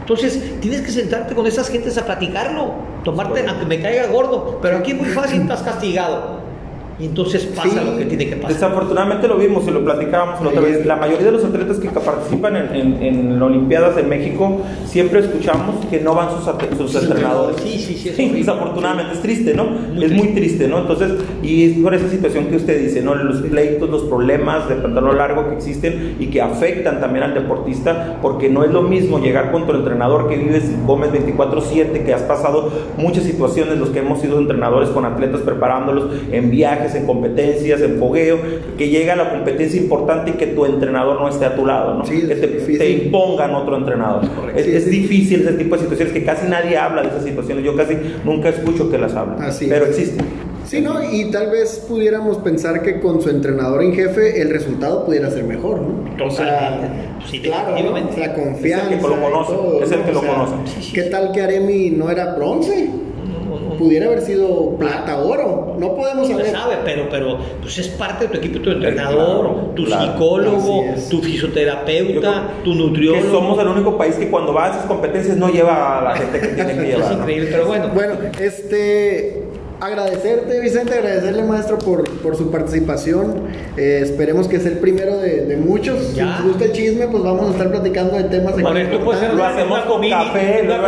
Entonces 0.00 0.60
tienes 0.60 0.82
que 0.82 0.90
sentarte 0.90 1.34
con 1.34 1.46
esas 1.46 1.68
gentes 1.68 1.96
a 1.98 2.04
platicarlo, 2.04 2.74
tomarte, 3.04 3.44
aunque 3.46 3.66
me 3.66 3.80
caiga 3.80 4.06
gordo, 4.06 4.58
pero 4.60 4.78
aquí 4.78 4.92
es 4.92 4.96
muy 4.98 5.08
fácil, 5.08 5.40
estás 5.42 5.62
castigado. 5.62 6.39
Y 7.00 7.06
entonces 7.06 7.44
pasa 7.46 7.68
Sí. 7.68 7.76
lo 7.84 7.96
que 7.96 8.04
tiene 8.04 8.28
que 8.28 8.36
pasar. 8.36 8.52
Desafortunadamente 8.52 9.26
lo 9.28 9.36
vimos 9.36 9.66
y 9.66 9.70
lo 9.70 9.84
platicábamos 9.84 10.40
la 10.42 10.48
otra 10.50 10.60
vez. 10.60 10.84
La 10.84 10.96
mayoría 10.96 11.26
de 11.26 11.32
los 11.32 11.44
atletas 11.44 11.78
que 11.78 11.88
participan 11.88 12.56
en, 12.56 12.74
en, 12.74 13.02
en 13.02 13.42
Olimpiadas 13.42 13.96
en 13.96 14.08
México 14.08 14.60
siempre 14.86 15.20
escuchamos 15.20 15.86
que 15.86 16.00
no 16.00 16.14
van 16.14 16.28
sus, 16.30 16.94
entrenadores. 16.94 17.56
Sí, 17.62 17.78
sí, 17.78 17.94
sí, 17.94 18.10
horrible. 18.10 18.38
desafortunadamente 18.38 19.14
es 19.14 19.22
triste, 19.22 19.54
¿no? 19.54 19.64
Muy 19.64 20.04
es 20.04 20.10
muy 20.12 20.20
triste. 20.28 20.40
triste, 20.40 20.68
¿no? 20.68 20.78
Entonces, 20.78 21.12
y 21.42 21.70
es 21.70 21.78
por 21.78 21.94
esa 21.94 22.08
situación 22.08 22.46
que 22.46 22.56
usted 22.56 22.80
dice, 22.80 23.02
¿no? 23.02 23.14
Los 23.14 23.40
pleitos, 23.42 23.88
los 23.88 24.02
problemas 24.04 24.68
de 24.68 24.76
pantalón 24.76 25.16
largo 25.16 25.48
que 25.48 25.54
existen 25.54 26.16
y 26.18 26.26
que 26.26 26.40
afectan 26.42 27.00
también 27.00 27.24
al 27.24 27.34
deportista, 27.34 28.18
porque 28.22 28.48
no 28.48 28.64
es 28.64 28.70
lo 28.72 28.82
mismo 28.82 29.18
llegar 29.18 29.52
con 29.52 29.66
tu 29.66 29.72
entrenador 29.74 30.28
que 30.28 30.36
vives 30.36 30.64
y 30.70 30.86
comes 30.86 31.10
24/7, 31.12 32.04
que 32.04 32.14
has 32.14 32.22
pasado 32.22 32.70
muchas 32.96 33.24
situaciones, 33.24 33.78
los 33.78 33.90
que 33.90 34.00
hemos 34.00 34.20
sido 34.20 34.38
entrenadores 34.38 34.90
con 34.90 35.04
atletas 35.04 35.40
preparándolos 35.42 36.06
en 36.32 36.50
viajes, 36.50 36.89
en 36.94 37.06
competencias, 37.06 37.80
en 37.80 37.98
fogueo, 37.98 38.38
que 38.78 38.88
llega 38.88 39.16
la 39.16 39.30
competencia 39.30 39.80
importante 39.80 40.30
y 40.30 40.34
que 40.34 40.48
tu 40.48 40.64
entrenador 40.66 41.20
no 41.20 41.28
esté 41.28 41.44
a 41.46 41.54
tu 41.56 41.66
lado, 41.66 41.94
¿no? 41.94 42.04
Sí, 42.04 42.22
que 42.26 42.34
te, 42.36 42.46
te 42.48 42.90
impongan 42.90 43.54
otro 43.54 43.76
entrenador. 43.76 44.22
Es, 44.54 44.64
Sí, 44.66 44.74
es 44.74 44.84
sí. 44.84 44.90
difícil 44.90 45.40
ese 45.42 45.52
tipo 45.52 45.74
de 45.76 45.82
situaciones 45.82 46.12
que 46.14 46.24
casi 46.24 46.48
nadie 46.48 46.76
habla 46.76 47.02
de 47.02 47.08
esas 47.08 47.24
situaciones. 47.24 47.64
Yo 47.64 47.76
casi 47.76 47.96
nunca 48.24 48.48
escucho 48.50 48.90
que 48.90 48.98
las 48.98 49.14
hablen, 49.14 49.42
Así 49.42 49.66
pero 49.68 49.84
es. 49.86 49.90
existen. 49.98 50.26
Sí, 50.66 50.80
¿no? 50.80 51.02
Y 51.02 51.30
tal 51.32 51.50
vez 51.50 51.84
pudiéramos 51.88 52.36
pensar 52.38 52.82
que 52.82 53.00
con 53.00 53.20
su 53.20 53.28
entrenador 53.30 53.82
en 53.82 53.92
jefe 53.92 54.40
el 54.40 54.50
resultado 54.50 55.04
pudiera 55.04 55.28
ser 55.30 55.42
mejor, 55.42 55.80
¿no? 55.80 56.24
O 56.24 56.30
sea, 56.30 57.16
Sí, 57.28 57.40
claro, 57.40 57.74
la 57.74 58.34
confianza. 58.34 58.86
Es 58.86 58.92
el 58.92 58.98
que 59.00 59.08
lo 59.08 59.20
conoce, 59.20 59.52
todo, 59.52 59.82
es 59.82 59.90
el 59.90 59.98
¿no? 59.98 60.04
que 60.04 60.10
O 60.10 60.14
lo 60.14 60.20
sea, 60.20 60.30
conoce. 60.34 60.92
¿Qué 60.94 61.02
tal 61.04 61.32
que 61.32 61.42
Aremi 61.42 61.90
no 61.90 62.08
era 62.10 62.34
bronce? 62.34 62.88
Pudiera 63.80 64.06
haber 64.06 64.20
sido 64.20 64.76
plata, 64.78 65.18
oro. 65.18 65.74
No 65.78 65.94
podemos 65.96 66.28
No 66.28 66.36
se 66.38 66.44
saber. 66.44 66.50
sabe, 66.52 66.74
pero, 66.84 67.08
pero 67.10 67.38
pues 67.60 67.78
es 67.78 67.88
parte 67.88 68.26
de 68.26 68.30
tu 68.32 68.38
equipo, 68.38 68.60
tu 68.60 68.70
entrenador, 68.70 69.40
claro, 69.46 69.72
tu 69.74 69.84
claro. 69.84 70.12
psicólogo, 70.12 70.84
es. 70.94 71.08
tu 71.08 71.20
fisioterapeuta, 71.20 72.48
creo 72.62 72.62
tu 72.64 72.72
Que 72.72 72.78
nutriólogo. 72.78 73.30
somos 73.32 73.58
el 73.60 73.68
único 73.68 73.96
país 73.98 74.14
que 74.16 74.28
cuando 74.30 74.52
va 74.52 74.66
a 74.66 74.70
esas 74.70 74.84
competencias 74.84 75.36
no 75.36 75.48
lleva 75.48 75.98
a 75.98 76.04
la 76.04 76.16
gente 76.16 76.40
que 76.40 76.48
tiene 76.48 76.74
que 76.74 76.80
es 76.90 76.96
llevar. 76.96 77.12
¿no? 77.14 77.18
increíble, 77.22 77.48
pero 77.50 77.66
bueno. 77.66 77.88
Bueno, 77.94 78.14
este. 78.38 79.42
Agradecerte, 79.80 80.60
Vicente, 80.60 80.92
agradecerle, 80.92 81.42
maestro, 81.44 81.78
por, 81.78 82.08
por 82.20 82.36
su 82.36 82.50
participación. 82.50 83.44
Eh, 83.78 84.00
esperemos 84.02 84.46
que 84.46 84.60
sea 84.60 84.72
el 84.72 84.78
primero 84.78 85.16
de, 85.16 85.46
de 85.46 85.56
muchos. 85.56 86.14
Ya. 86.14 86.36
Si 86.36 86.42
te 86.42 86.48
gusta 86.48 86.64
el 86.66 86.72
chisme, 86.72 87.06
pues 87.08 87.22
vamos 87.22 87.46
a 87.48 87.50
estar 87.52 87.70
platicando 87.70 88.14
de 88.16 88.24
temas 88.24 88.56
de 88.56 88.62
puede 88.98 89.20
ser 89.20 89.32
Lo 89.34 89.42
hacemos 89.44 89.78
con 89.80 89.92
comidita, 89.92 90.18
café, 90.24 90.62
lo 90.64 90.74
a 90.74 90.78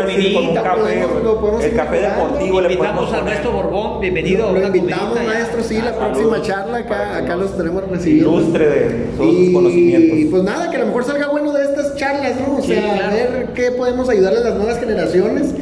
un 0.40 0.54
café. 0.54 0.80
podemos- 0.82 1.22
lo 1.24 1.40
podemos 1.40 1.64
el 1.64 1.72
café 1.74 2.00
deportivo 2.00 2.60
le 2.60 2.72
Invitamos 2.72 3.06
poner. 3.08 3.22
Ernesto 3.24 3.50
Borbón, 3.52 4.00
bienvenido. 4.00 4.48
a 4.48 4.52
Lo 4.52 4.66
invitamos, 4.66 5.18
maestro, 5.24 5.62
sí, 5.62 5.74
la 5.76 5.90
Ah, 5.90 5.94
próxima 5.98 6.14
saludos. 6.30 6.46
charla 6.46 6.78
acá, 6.78 7.16
acá 7.16 7.36
los 7.36 7.56
tenemos 7.56 7.88
recibidos. 7.88 8.32
Ilustre 8.42 8.68
de 8.68 8.84
todos 9.16 9.30
sus 9.34 9.40
Y 9.48 9.52
conocimientos. 9.54 10.18
pues 10.30 10.42
nada, 10.42 10.70
que 10.70 10.76
a 10.76 10.80
lo 10.80 10.86
mejor 10.86 11.04
salga 11.04 11.28
bueno 11.28 11.52
de 11.52 11.64
estas 11.64 11.96
charlas, 11.96 12.32
¿no? 12.46 12.56
O 12.58 12.60
Sí, 12.60 12.74
sea, 12.74 12.82
claro. 12.94 13.12
ver 13.14 13.46
qué 13.54 13.70
podemos 13.70 14.08
ayudarle 14.10 14.40
a 14.40 14.42
las 14.42 14.54
nuevas 14.56 14.78
generaciones. 14.78 15.54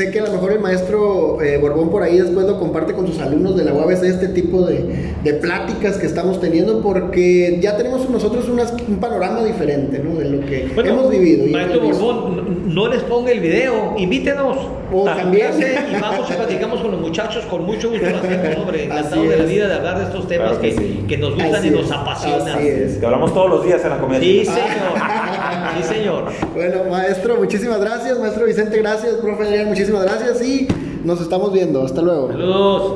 Sé 0.00 0.10
que 0.10 0.18
a 0.20 0.24
lo 0.24 0.32
mejor 0.32 0.52
el 0.52 0.60
maestro 0.60 1.42
eh, 1.42 1.58
Borbón 1.58 1.90
por 1.90 2.02
ahí 2.02 2.16
después 2.18 2.46
lo 2.46 2.58
comparte 2.58 2.94
con 2.94 3.06
sus 3.06 3.20
alumnos 3.20 3.54
de 3.54 3.64
la 3.64 3.74
UABC, 3.74 4.04
este 4.04 4.28
tipo 4.28 4.62
de, 4.62 5.12
de 5.22 5.34
pláticas 5.34 5.98
que 5.98 6.06
estamos 6.06 6.40
teniendo, 6.40 6.80
porque 6.80 7.58
ya 7.60 7.76
tenemos 7.76 8.08
nosotros 8.08 8.48
unas- 8.48 8.72
un 8.88 8.96
panorama 8.98 9.44
diferente, 9.44 9.98
¿no? 9.98 10.14
De 10.18 10.24
lo 10.30 10.40
que 10.46 10.70
Bueno, 10.74 10.90
hemos 10.92 11.10
vivido. 11.10 11.46
y 11.46 11.50
Maestro. 11.50 11.80
Borbón, 11.82 12.74
no- 12.74 12.88
les 12.88 13.02
ponga 13.02 13.30
el 13.30 13.40
video, 13.40 13.92
invítenos. 13.98 14.56
O 14.92 15.04
también. 15.04 15.50
Y 15.60 16.00
vamos 16.00 16.28
y 16.30 16.32
platicamos 16.32 16.80
con 16.80 16.90
los 16.92 17.00
muchachos, 17.00 17.44
con 17.44 17.64
mucho 17.66 17.90
gusto. 17.90 18.06
Encantado 18.08 19.20
Así 19.20 19.26
de 19.28 19.36
la 19.36 19.44
vida 19.44 19.68
de 19.68 19.74
hablar 19.74 19.98
de 19.98 20.04
estos 20.04 20.26
temas 20.26 20.48
Claro 20.48 20.62
que 20.62 20.74
que, 20.74 20.78
sí. 20.80 21.04
que 21.08 21.18
nos 21.18 21.34
gustan 21.34 21.54
Así 21.56 21.68
y 21.68 21.70
nos 21.70 21.90
apasionan. 21.92 22.48
así 22.58 22.66
es. 22.68 22.96
Que 22.96 23.04
hablamos 23.06 23.32
todos 23.34 23.50
los 23.50 23.64
días 23.66 23.84
en 23.84 23.90
la 23.90 23.98
comida. 23.98 24.18
Sí, 24.18 24.44
señor. 24.46 24.60
Sí, 25.76 25.82
señor. 25.82 26.24
Bueno, 26.54 26.84
maestro, 26.90 27.36
muchísimas 27.36 27.80
gracias. 27.80 28.18
Maestro 28.18 28.46
Vicente, 28.46 28.78
gracias. 28.78 29.14
Profe 29.14 29.44
Adrián, 29.44 29.68
muchísimas 29.68 30.02
gracias. 30.02 30.42
Y 30.42 30.68
nos 31.04 31.20
estamos 31.20 31.52
viendo. 31.52 31.84
Hasta 31.84 32.02
luego. 32.02 32.28
Saludos. 32.28 32.94